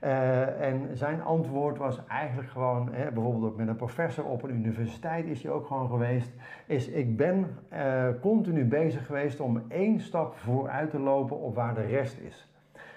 Eh, 0.00 0.60
en 0.60 0.96
zijn 0.96 1.22
antwoord 1.22 1.78
was 1.78 2.06
eigenlijk 2.06 2.48
gewoon, 2.48 2.88
hè, 2.92 3.10
bijvoorbeeld 3.10 3.52
ook 3.52 3.56
met 3.56 3.68
een 3.68 3.76
professor 3.76 4.24
op 4.24 4.42
een 4.42 4.54
universiteit 4.54 5.26
is 5.26 5.42
hij 5.42 5.52
ook 5.52 5.66
gewoon 5.66 5.88
geweest, 5.88 6.32
is 6.66 6.88
ik 6.88 7.16
ben 7.16 7.56
eh, 7.68 8.08
continu 8.20 8.64
bezig 8.64 9.06
geweest 9.06 9.40
om 9.40 9.62
één 9.68 10.00
stap 10.00 10.36
vooruit 10.36 10.90
te 10.90 10.98
lopen 10.98 11.40
op 11.40 11.54
waar 11.54 11.74
de 11.74 11.86
rest 11.86 12.18
is. 12.18 12.51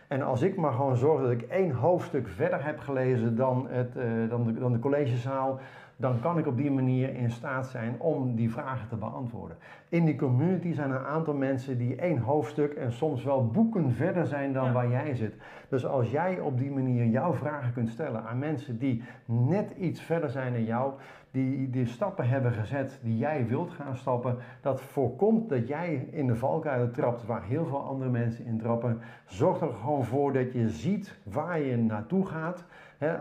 En 0.08 0.22
als 0.22 0.42
ik 0.42 0.56
maar 0.56 0.72
gewoon 0.72 0.96
zorg 0.96 1.22
dat 1.22 1.32
ik 1.32 1.42
één 1.42 1.72
hoofdstuk 1.72 2.28
verder 2.28 2.66
heb 2.66 2.80
gelezen 2.80 3.36
dan, 3.36 3.68
het, 3.70 3.96
eh, 3.96 4.06
dan, 4.30 4.44
de, 4.44 4.54
dan 4.60 4.72
de 4.72 4.80
collegezaal, 4.80 5.60
dan 5.98 6.20
kan 6.20 6.38
ik 6.38 6.48
op 6.48 6.58
die 6.58 6.72
manier 6.72 7.16
in 7.16 7.32
staat 7.32 7.68
zijn 7.68 7.96
om 8.00 8.36
die 8.36 8.52
vragen 8.52 8.88
te 8.88 8.96
beantwoorden. 8.96 9.58
In 9.90 10.06
die 10.06 10.16
community 10.16 10.74
zijn 10.74 10.90
er 10.90 10.96
een 10.96 11.06
aantal 11.06 11.34
mensen 11.34 11.78
die 11.78 11.96
één 11.96 12.18
hoofdstuk 12.18 12.74
en 12.74 12.92
soms 12.92 13.24
wel 13.24 13.48
boeken 13.48 13.92
verder 13.92 14.26
zijn 14.26 14.54
dan 14.54 14.66
Ja. 14.66 14.72
waar 14.72 14.90
jij 14.90 15.16
zit. 15.16 15.36
Dus 15.70 15.86
als 15.86 16.12
jij 16.12 16.40
op 16.40 16.58
die 16.58 16.72
manier 16.72 17.06
jouw 17.06 17.34
vragen 17.34 17.74
kunt 17.74 17.90
stellen 17.90 18.24
aan 18.24 18.40
mensen 18.40 18.78
die 18.78 19.04
net 19.26 19.72
iets 19.78 20.02
verder 20.02 20.30
zijn 20.30 20.54
dan 20.54 20.64
jou, 20.64 20.94
die, 21.32 21.70
die 21.70 21.86
stappen 21.86 22.28
hebben 22.28 22.52
gezet 22.52 23.00
die 23.04 23.18
jij 23.18 23.48
wilt 23.48 23.72
gaan 23.72 23.96
stappen, 23.96 24.38
dat 24.62 24.82
voorkomt 24.82 25.50
dat 25.50 25.68
jij 25.68 26.08
in 26.12 26.28
de 26.28 26.36
valkuilen 26.36 26.92
trapt 26.92 27.26
waar 27.26 27.44
heel 27.44 27.66
veel 27.66 27.82
andere 27.84 28.10
mensen 28.10 28.46
in 28.46 28.58
trappen. 28.58 29.00
Zorg 29.26 29.62
er 29.62 29.74
gewoon 29.82 30.04
voor 30.04 30.34
dat 30.34 30.54
je 30.54 30.70
ziet 30.70 31.20
waar 31.24 31.60
je 31.60 31.78
naartoe 31.78 32.26
gaat. 32.26 32.66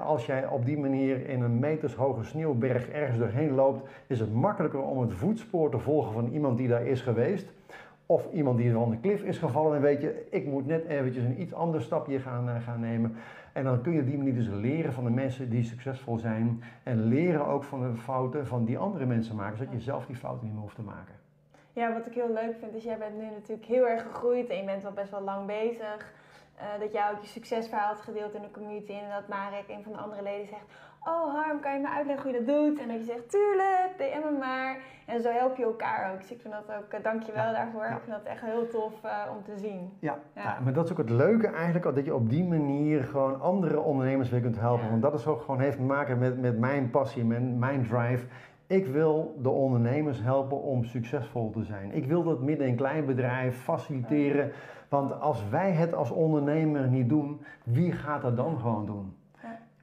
Als 0.01 0.27
jij 0.27 0.47
op 0.47 0.64
die 0.64 0.79
manier 0.79 1.29
in 1.29 1.43
een 1.43 1.59
metershoge 1.59 2.25
sneeuwberg 2.25 2.89
ergens 2.89 3.18
doorheen 3.18 3.55
loopt, 3.55 3.89
is 4.07 4.20
het 4.20 4.35
makkelijker 4.35 4.83
om 4.83 5.01
het 5.01 5.12
voetspoor 5.12 5.70
te 5.70 5.79
volgen 5.79 6.12
van 6.12 6.29
iemand 6.29 6.59
die 6.59 6.68
daar 6.68 6.87
is 6.87 7.01
geweest. 7.01 7.53
Of 8.07 8.33
iemand 8.33 8.59
die 8.59 8.72
van 8.72 8.91
de 8.91 8.99
klif 8.99 9.22
is 9.22 9.39
gevallen 9.39 9.77
en 9.77 9.83
weet 9.83 10.01
je, 10.01 10.27
ik 10.31 10.47
moet 10.47 10.66
net 10.66 10.85
eventjes 10.85 11.25
een 11.25 11.41
iets 11.41 11.55
ander 11.55 11.83
stapje 11.83 12.18
gaan, 12.18 12.49
eh, 12.49 12.62
gaan 12.62 12.81
nemen. 12.81 13.16
En 13.53 13.64
dan 13.64 13.81
kun 13.83 13.93
je 13.93 14.01
op 14.01 14.07
die 14.07 14.16
manier 14.16 14.35
dus 14.35 14.49
leren 14.49 14.93
van 14.93 15.05
de 15.05 15.11
mensen 15.11 15.51
die 15.51 15.64
succesvol 15.64 16.18
zijn. 16.18 16.62
En 16.83 17.05
leren 17.05 17.47
ook 17.47 17.64
van 17.64 17.83
de 17.83 17.97
fouten 17.97 18.47
van 18.47 18.64
die 18.64 18.79
andere 18.79 19.07
mensen 19.07 19.37
maken, 19.37 19.59
zodat 19.59 19.72
je 19.72 19.81
zelf 19.81 20.07
die 20.07 20.16
fouten 20.16 20.45
niet 20.45 20.53
meer 20.53 20.62
hoeft 20.62 20.75
te 20.75 20.83
maken. 20.83 21.14
Ja, 21.72 21.93
wat 21.93 22.07
ik 22.07 22.14
heel 22.14 22.33
leuk 22.33 22.57
vind 22.59 22.75
is, 22.75 22.85
jij 22.85 22.99
bent 22.99 23.16
nu 23.16 23.25
natuurlijk 23.25 23.66
heel 23.66 23.89
erg 23.89 24.03
gegroeid 24.03 24.49
en 24.49 24.57
je 24.57 24.64
bent 24.64 24.85
al 24.85 24.93
best 24.93 25.11
wel 25.11 25.22
lang 25.22 25.47
bezig. 25.47 26.12
Eh, 26.57 26.64
dat 26.80 26.92
jij 26.92 27.11
ook 27.12 27.20
je 27.20 27.26
succesverhaal 27.26 27.88
hebt 27.88 28.00
gedeeld 28.00 28.34
in 28.34 28.42
de 28.42 28.50
community 28.50 28.92
en 28.92 29.11
dat 29.11 29.28
Marek, 29.28 29.64
een 29.68 29.82
van 29.82 29.92
de 29.92 29.98
andere 29.98 30.22
leden, 30.22 30.46
zegt... 30.46 30.64
Oh 31.09 31.34
Harm, 31.34 31.61
kan 31.61 31.72
je 31.74 31.80
me 31.80 31.88
uitleggen 31.88 32.24
hoe 32.30 32.32
je 32.38 32.44
dat 32.44 32.55
doet? 32.57 32.78
En 32.80 32.88
dat 32.88 32.96
je 32.96 33.05
zegt, 33.05 33.30
tuurlijk, 33.30 33.90
DM 33.96 34.32
me 34.32 34.38
maar. 34.38 34.76
En 35.07 35.20
zo 35.20 35.30
help 35.30 35.57
je 35.57 35.64
elkaar 35.64 36.12
ook. 36.12 36.20
Dus 36.20 36.30
ik 36.30 36.40
vind 36.40 36.55
dat 36.55 36.76
ook, 36.76 36.92
eh, 36.92 37.02
dankjewel 37.02 37.44
Ja. 37.44 37.52
daarvoor. 37.52 37.82
Ja. 37.84 37.90
Ik 37.96 38.00
vind 38.02 38.16
dat 38.16 38.24
echt 38.24 38.40
heel 38.42 38.68
tof 38.68 38.92
eh, 39.02 39.11
om 39.36 39.42
te 39.44 39.57
zien. 39.59 39.92
Ja, 39.98 40.18
Ja. 40.34 40.42
ja, 40.42 40.59
maar 40.64 40.72
dat 40.72 40.84
is 40.84 40.90
ook 40.92 40.98
het 40.98 41.11
leuke 41.11 41.46
eigenlijk, 41.46 41.94
dat 41.94 42.05
je 42.05 42.14
op 42.14 42.30
die 42.30 42.44
manier 42.44 43.05
gewoon 43.05 43.40
andere 43.40 43.80
ondernemers 43.80 44.30
weer 44.30 44.40
kunt 44.40 44.59
helpen. 44.61 44.90
Want 44.90 45.02
dat 45.02 45.14
is 45.14 45.26
ook 45.26 45.40
gewoon 45.40 45.61
heeft 45.61 45.76
te 45.76 45.82
maken 45.82 46.18
met, 46.18 46.40
met 46.40 46.59
mijn 46.59 46.90
passie, 46.90 47.24
met 47.24 47.57
mijn 47.59 47.86
drive. 47.86 48.26
Ik 48.66 48.86
wil 48.86 49.34
de 49.42 49.50
ondernemers 49.50 50.22
helpen 50.22 50.62
om 50.62 50.84
succesvol 50.84 51.50
te 51.50 51.62
zijn. 51.64 51.92
Ik 51.92 52.07
wil 52.07 52.22
dat 52.22 52.40
midden- 52.40 52.66
en 52.66 52.76
kleinbedrijf 52.76 53.62
faciliteren. 53.62 54.52
Want 54.89 55.20
als 55.20 55.49
wij 55.49 55.72
het 55.72 55.95
als 55.95 56.11
ondernemer 56.11 56.89
niet 56.89 57.09
doen, 57.09 57.41
wie 57.64 57.93
gaat 57.93 58.22
dat 58.22 58.37
dan 58.37 58.59
gewoon 58.59 58.87
doen? 58.87 59.12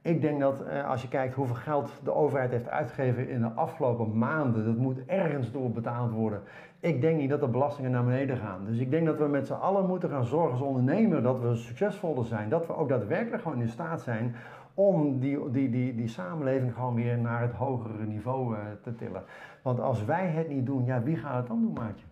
Ik 0.02 0.20
denk 0.20 0.40
dat 0.40 0.62
eh, 0.62 0.88
als 0.88 1.02
je 1.02 1.08
kijkt 1.08 1.34
hoeveel 1.34 1.54
geld 1.54 2.00
de 2.04 2.14
overheid 2.14 2.50
heeft 2.50 2.68
uitgegeven 2.68 3.28
in 3.28 3.40
de 3.40 3.50
afgelopen 3.50 4.18
maanden, 4.18 4.64
dat 4.64 4.76
moet 4.76 5.04
ergens 5.06 5.52
door 5.52 5.70
betaald 5.70 6.12
worden. 6.12 6.40
Ik 6.80 7.00
denk 7.00 7.18
niet 7.18 7.30
dat 7.30 7.40
de 7.40 7.48
belastingen 7.48 7.90
naar 7.90 8.04
beneden 8.04 8.36
gaan. 8.36 8.64
Dus 8.64 8.78
ik 8.78 8.90
denk 8.90 9.06
dat 9.06 9.18
we 9.18 9.26
met 9.26 9.46
z'n 9.46 9.52
allen 9.52 9.86
moeten 9.86 10.08
gaan 10.10 10.24
zorgen 10.24 10.50
als 10.50 10.60
ondernemer 10.60 11.22
dat 11.22 11.40
we 11.40 11.54
succesvoller 11.54 12.24
zijn. 12.24 12.48
Dat 12.48 12.66
we 12.66 12.76
ook 12.76 12.88
daadwerkelijk 12.88 13.42
gewoon 13.42 13.60
in 13.60 13.68
staat 13.68 14.00
zijn 14.00 14.34
om 14.74 15.18
die, 15.18 15.50
die, 15.50 15.70
die, 15.70 15.94
die 15.94 16.08
samenleving 16.08 16.74
gewoon 16.74 16.94
weer 16.94 17.18
naar 17.18 17.40
het 17.40 17.52
hogere 17.52 18.04
niveau 18.06 18.54
uh, 18.54 18.60
te 18.82 18.94
tillen. 18.94 19.22
Want 19.62 19.80
als 19.80 20.04
wij 20.04 20.26
het 20.26 20.48
niet 20.48 20.66
doen, 20.66 20.84
ja, 20.84 21.02
wie 21.02 21.16
gaat 21.16 21.36
het 21.36 21.46
dan 21.46 21.60
doen, 21.60 21.72
Maatje? 21.72 22.04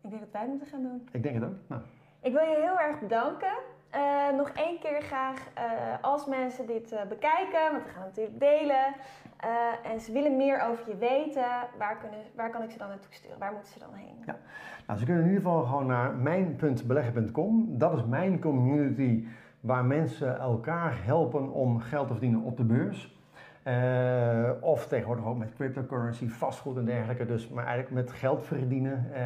Ik 0.00 0.10
denk 0.10 0.20
dat 0.22 0.32
wij 0.32 0.40
het 0.40 0.50
moeten 0.50 0.68
gaan 0.68 0.82
doen. 0.82 1.08
Ik 1.12 1.22
denk 1.22 1.34
het 1.34 1.44
ook. 1.44 1.56
Nou. 1.66 1.82
Ik 2.20 2.32
wil 2.32 2.42
je 2.42 2.56
heel 2.60 2.80
erg 2.80 3.00
bedanken. 3.00 3.52
Uh, 3.94 4.36
nog 4.36 4.48
één 4.48 4.78
keer 4.78 5.02
graag, 5.02 5.48
uh, 5.58 5.62
als 6.00 6.26
mensen 6.26 6.66
dit 6.66 6.92
uh, 6.92 6.98
bekijken, 7.08 7.72
want 7.72 7.84
we 7.84 7.90
gaan 7.90 8.02
het 8.02 8.16
natuurlijk 8.16 8.40
delen, 8.40 8.94
en 9.82 10.00
ze 10.00 10.12
willen 10.12 10.36
meer 10.36 10.62
over 10.62 10.88
je 10.88 10.96
weten, 10.96 11.46
waar, 11.78 11.98
kunnen, 11.98 12.18
waar 12.34 12.50
kan 12.50 12.62
ik 12.62 12.70
ze 12.70 12.78
dan 12.78 12.88
naartoe 12.88 13.12
sturen? 13.12 13.38
Waar 13.38 13.52
moeten 13.52 13.72
ze 13.72 13.78
dan 13.78 13.94
heen? 13.94 14.22
Ja. 14.26 14.36
Nou, 14.86 14.98
ze 14.98 15.04
kunnen 15.04 15.22
in 15.22 15.28
ieder 15.28 15.44
geval 15.44 15.64
gewoon 15.64 15.86
naar 15.86 16.14
mijn.beleggen.com. 16.14 17.78
Dat 17.78 17.92
is 17.92 18.04
mijn 18.04 18.40
community 18.40 19.26
waar 19.60 19.84
mensen 19.84 20.38
elkaar 20.38 21.04
helpen 21.04 21.52
om 21.52 21.80
geld 21.80 22.06
te 22.06 22.12
verdienen 22.12 22.42
op 22.42 22.56
de 22.56 22.64
beurs. 22.64 23.17
Uh, 23.68 24.50
of 24.60 24.86
tegenwoordig 24.86 25.24
ook 25.24 25.38
met 25.38 25.54
cryptocurrency, 25.54 26.28
vastgoed 26.28 26.76
en 26.76 26.84
dergelijke. 26.84 27.26
Dus 27.26 27.48
maar 27.48 27.66
eigenlijk 27.66 27.94
met 27.94 28.12
geld 28.12 28.44
verdienen. 28.44 29.06
Uh, 29.12 29.18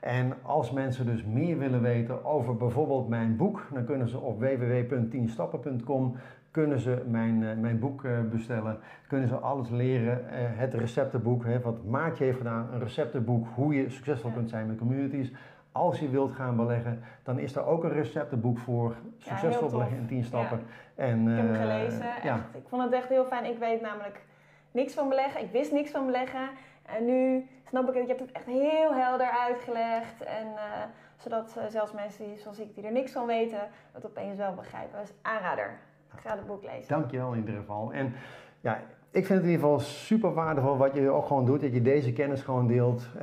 en 0.00 0.34
als 0.42 0.70
mensen 0.70 1.06
dus 1.06 1.24
meer 1.24 1.58
willen 1.58 1.82
weten 1.82 2.24
over 2.24 2.56
bijvoorbeeld 2.56 3.08
mijn 3.08 3.36
boek, 3.36 3.66
dan 3.72 3.84
kunnen 3.84 4.08
ze 4.08 4.18
op 4.18 4.40
www.10stappen.com 4.40 6.16
kunnen 6.50 6.80
ze 6.80 7.02
mijn, 7.08 7.42
uh, 7.42 7.56
mijn 7.56 7.78
boek 7.78 8.06
bestellen. 8.30 8.78
Kunnen 9.06 9.28
ze 9.28 9.36
alles 9.36 9.70
leren. 9.70 10.20
het 10.30 10.74
receptenboek, 10.74 11.44
hè, 11.44 11.60
wat 11.60 11.84
Maatje 11.84 12.24
heeft 12.24 12.38
gedaan, 12.38 12.68
een 12.72 12.80
receptenboek 12.80 13.46
hoe 13.54 13.74
je 13.74 13.90
succesvol 13.90 14.30
kunt 14.30 14.50
zijn 14.50 14.66
met 14.66 14.78
communities. 14.78 15.32
Als 15.72 15.98
je 15.98 16.08
wilt 16.08 16.32
gaan 16.32 16.56
beleggen, 16.56 17.00
dan 17.22 17.38
is 17.38 17.56
er 17.56 17.66
ook 17.66 17.84
een 17.84 17.92
receptenboek 17.92 18.58
voor. 18.58 18.94
Succesvol 19.18 19.66
ja, 19.66 19.70
beleggen 19.70 19.96
in 19.96 20.06
10 20.06 20.24
stappen. 20.24 20.58
Ja. 20.58 20.64
En, 20.94 21.28
ik 21.28 21.36
heb 21.36 21.46
hem 21.46 21.54
gelezen. 21.54 22.06
Ja. 22.22 22.34
Echt. 22.34 22.54
Ik 22.54 22.68
vond 22.68 22.82
het 22.82 22.92
echt 22.92 23.08
heel 23.08 23.24
fijn. 23.24 23.44
Ik 23.44 23.58
weet 23.58 23.80
namelijk 23.80 24.20
niks 24.70 24.94
van 24.94 25.08
beleggen. 25.08 25.40
Ik 25.40 25.50
wist 25.50 25.72
niks 25.72 25.90
van 25.90 26.06
beleggen. 26.06 26.48
En 26.82 27.04
nu 27.04 27.48
snap 27.64 27.88
ik 27.88 27.94
het. 27.94 28.02
Je 28.02 28.08
hebt 28.08 28.20
het 28.20 28.32
echt 28.32 28.46
heel 28.46 28.94
helder 28.94 29.30
uitgelegd. 29.30 30.22
En 30.22 30.46
uh, 30.46 30.82
zodat 31.16 31.54
uh, 31.58 31.64
zelfs 31.68 31.92
mensen 31.92 32.24
die, 32.24 32.38
zoals 32.38 32.58
ik 32.58 32.74
die 32.74 32.84
er 32.84 32.92
niks 32.92 33.12
van 33.12 33.26
weten, 33.26 33.68
het 33.92 34.06
opeens 34.06 34.36
wel 34.36 34.54
begrijpen. 34.54 35.00
Dus 35.00 35.12
aanrader. 35.22 35.78
Ik 36.14 36.20
ga 36.20 36.36
het 36.36 36.46
boek 36.46 36.64
lezen. 36.64 36.88
Dankjewel 36.88 37.32
in 37.32 37.38
ieder 37.38 37.54
geval. 37.54 37.92
En 37.92 38.14
ja, 38.60 38.80
ik 39.14 39.26
vind 39.26 39.38
het 39.38 39.48
in 39.48 39.54
ieder 39.54 39.64
geval 39.64 39.80
super 39.80 40.34
waardevol 40.34 40.76
wat 40.76 40.94
je 40.94 41.10
ook 41.10 41.26
gewoon 41.26 41.44
doet, 41.44 41.60
dat 41.60 41.72
je 41.72 41.82
deze 41.82 42.12
kennis 42.12 42.42
gewoon 42.42 42.66
deelt. 42.66 43.08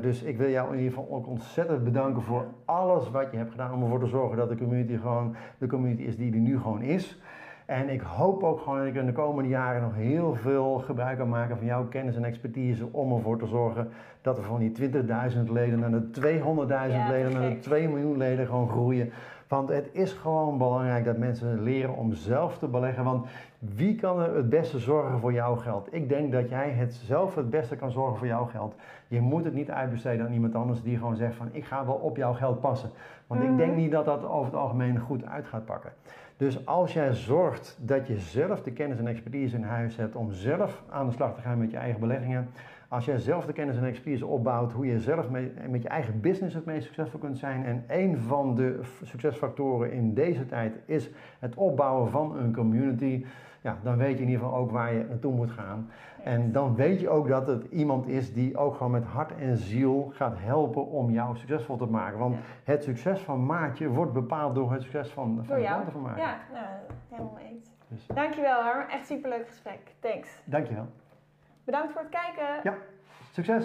dus 0.00 0.22
ik 0.22 0.38
wil 0.38 0.48
jou 0.50 0.72
in 0.72 0.78
ieder 0.78 0.92
geval 0.92 1.08
ook 1.10 1.26
ontzettend 1.26 1.84
bedanken 1.84 2.22
voor 2.22 2.46
alles 2.64 3.10
wat 3.10 3.30
je 3.30 3.36
hebt 3.36 3.50
gedaan 3.50 3.72
om 3.72 3.82
ervoor 3.82 4.00
te 4.00 4.06
zorgen 4.06 4.36
dat 4.36 4.48
de 4.48 4.56
community 4.56 4.96
gewoon 4.96 5.36
de 5.58 5.66
community 5.66 6.02
is 6.02 6.16
die 6.16 6.32
er 6.32 6.38
nu 6.38 6.58
gewoon 6.58 6.82
is. 6.82 7.18
En 7.66 7.88
ik 7.88 8.00
hoop 8.00 8.42
ook 8.42 8.60
gewoon 8.60 8.78
dat 8.78 8.86
ik 8.86 8.94
in 8.94 9.06
de 9.06 9.12
komende 9.12 9.48
jaren 9.48 9.82
nog 9.82 9.94
heel 9.94 10.34
veel 10.34 10.78
gebruik 10.78 11.18
kan 11.18 11.28
maken 11.28 11.56
van 11.56 11.66
jouw 11.66 11.88
kennis 11.88 12.16
en 12.16 12.24
expertise 12.24 12.86
om 12.90 13.12
ervoor 13.12 13.38
te 13.38 13.46
zorgen 13.46 13.88
dat 14.20 14.36
we 14.36 14.42
van 14.42 14.58
die 14.58 14.90
20.000 14.90 15.50
leden 15.50 15.78
naar 15.78 15.90
de 15.90 16.10
200.000 16.20 16.22
Ja, 16.68 17.08
leden, 17.08 17.32
naar 17.32 17.42
de 17.42 17.48
gek. 17.48 17.62
2 17.62 17.88
miljoen 17.88 18.16
leden 18.16 18.46
gewoon 18.46 18.68
groeien. 18.68 19.10
Want 19.54 19.68
het 19.68 19.88
is 19.92 20.12
gewoon 20.12 20.58
belangrijk 20.58 21.04
dat 21.04 21.16
mensen 21.16 21.62
leren 21.62 21.96
om 21.96 22.12
zelf 22.12 22.58
te 22.58 22.66
beleggen. 22.66 23.04
Want 23.04 23.26
wie 23.58 23.94
kan 23.94 24.20
er 24.20 24.36
het 24.36 24.48
beste 24.48 24.78
zorgen 24.78 25.20
voor 25.20 25.32
jouw 25.32 25.56
geld? 25.56 25.88
Ik 25.94 26.08
denk 26.08 26.32
dat 26.32 26.48
jij 26.48 26.70
het 26.70 26.94
zelf 26.94 27.34
het 27.34 27.50
beste 27.50 27.76
kan 27.76 27.90
zorgen 27.90 28.18
voor 28.18 28.26
jouw 28.26 28.44
geld. 28.44 28.74
Je 29.08 29.20
moet 29.20 29.44
het 29.44 29.54
niet 29.54 29.70
uitbesteden 29.70 30.26
aan 30.26 30.32
iemand 30.32 30.54
anders 30.54 30.82
die 30.82 30.96
gewoon 30.96 31.16
zegt 31.16 31.34
van 31.34 31.48
ik 31.52 31.64
ga 31.64 31.86
wel 31.86 31.94
op 31.94 32.16
jouw 32.16 32.32
geld 32.32 32.60
passen. 32.60 32.90
Want 33.26 33.42
ik 33.42 33.56
denk 33.56 33.76
niet 33.76 33.90
dat 33.90 34.04
dat 34.04 34.24
over 34.24 34.44
het 34.44 34.60
algemeen 34.60 34.98
goed 34.98 35.24
uit 35.24 35.46
gaat 35.46 35.64
pakken. 35.64 35.92
Dus 36.36 36.66
als 36.66 36.92
jij 36.92 37.12
zorgt 37.12 37.78
dat 37.80 38.06
je 38.06 38.18
zelf 38.18 38.62
de 38.62 38.72
kennis 38.72 38.98
en 38.98 39.06
expertise 39.06 39.56
in 39.56 39.62
huis 39.62 39.96
hebt 39.96 40.16
om 40.16 40.32
zelf 40.32 40.82
aan 40.90 41.06
de 41.06 41.12
slag 41.12 41.34
te 41.34 41.40
gaan 41.40 41.58
met 41.58 41.70
je 41.70 41.76
eigen 41.76 42.00
beleggingen. 42.00 42.48
Als 42.88 43.04
jij 43.04 43.18
zelf 43.18 43.46
de 43.46 43.52
kennis 43.52 43.76
en 43.76 43.84
expertise 43.84 44.26
opbouwt 44.26 44.72
hoe 44.72 44.86
je 44.86 45.00
zelf 45.00 45.28
mee, 45.30 45.52
met 45.68 45.82
je 45.82 45.88
eigen 45.88 46.20
business 46.20 46.54
het 46.54 46.64
meest 46.64 46.84
succesvol 46.86 47.20
kunt 47.20 47.38
zijn. 47.38 47.64
En 47.64 47.84
een 47.88 48.18
van 48.18 48.54
de 48.54 48.80
succesfactoren 49.02 49.92
in 49.92 50.14
deze 50.14 50.46
tijd 50.46 50.78
is 50.84 51.10
het 51.38 51.54
opbouwen 51.54 52.10
van 52.10 52.36
een 52.36 52.54
community. 52.54 53.24
Ja, 53.60 53.78
dan 53.82 53.96
weet 53.96 54.16
je 54.16 54.22
in 54.24 54.28
ieder 54.30 54.44
geval 54.44 54.58
ook 54.60 54.70
waar 54.70 54.92
je 54.94 55.04
naartoe 55.08 55.32
moet 55.34 55.50
gaan. 55.50 55.90
En 56.22 56.52
dan 56.52 56.74
weet 56.74 57.00
je 57.00 57.08
ook 57.08 57.28
dat 57.28 57.46
het 57.46 57.64
iemand 57.70 58.06
is 58.08 58.32
die 58.32 58.56
ook 58.56 58.74
gewoon 58.76 58.92
met 58.92 59.04
hart 59.04 59.32
en 59.36 59.56
ziel 59.56 60.10
gaat 60.14 60.36
helpen 60.38 60.86
om 60.86 61.10
jou 61.10 61.36
succesvol 61.36 61.76
te 61.76 61.86
maken. 61.86 62.18
Want 62.18 62.34
Ja. 62.34 62.40
het 62.64 62.84
succes 62.84 63.20
van 63.20 63.46
Maatje 63.46 63.88
wordt 63.88 64.12
bepaald 64.12 64.54
door 64.54 64.72
het 64.72 64.82
succes 64.82 65.08
van, 65.10 65.40
van 65.44 65.56
de 65.56 65.62
klanten 65.64 65.92
van 65.92 66.02
Maatje. 66.02 66.22
Ja, 66.22 66.36
nou, 66.52 66.66
helemaal 67.08 67.38
eens. 67.50 67.70
Dus, 67.88 68.06
Dankjewel 68.06 68.62
Harm. 68.62 68.88
Echt 68.88 69.06
superleuk 69.06 69.46
gesprek. 69.46 69.78
Thanks. 70.00 70.42
dankjewel. 70.44 70.86
Bedankt 71.64 71.92
voor 71.92 72.00
het 72.00 72.10
kijken. 72.10 72.60
Ja, 72.62 72.76
succes! 73.32 73.64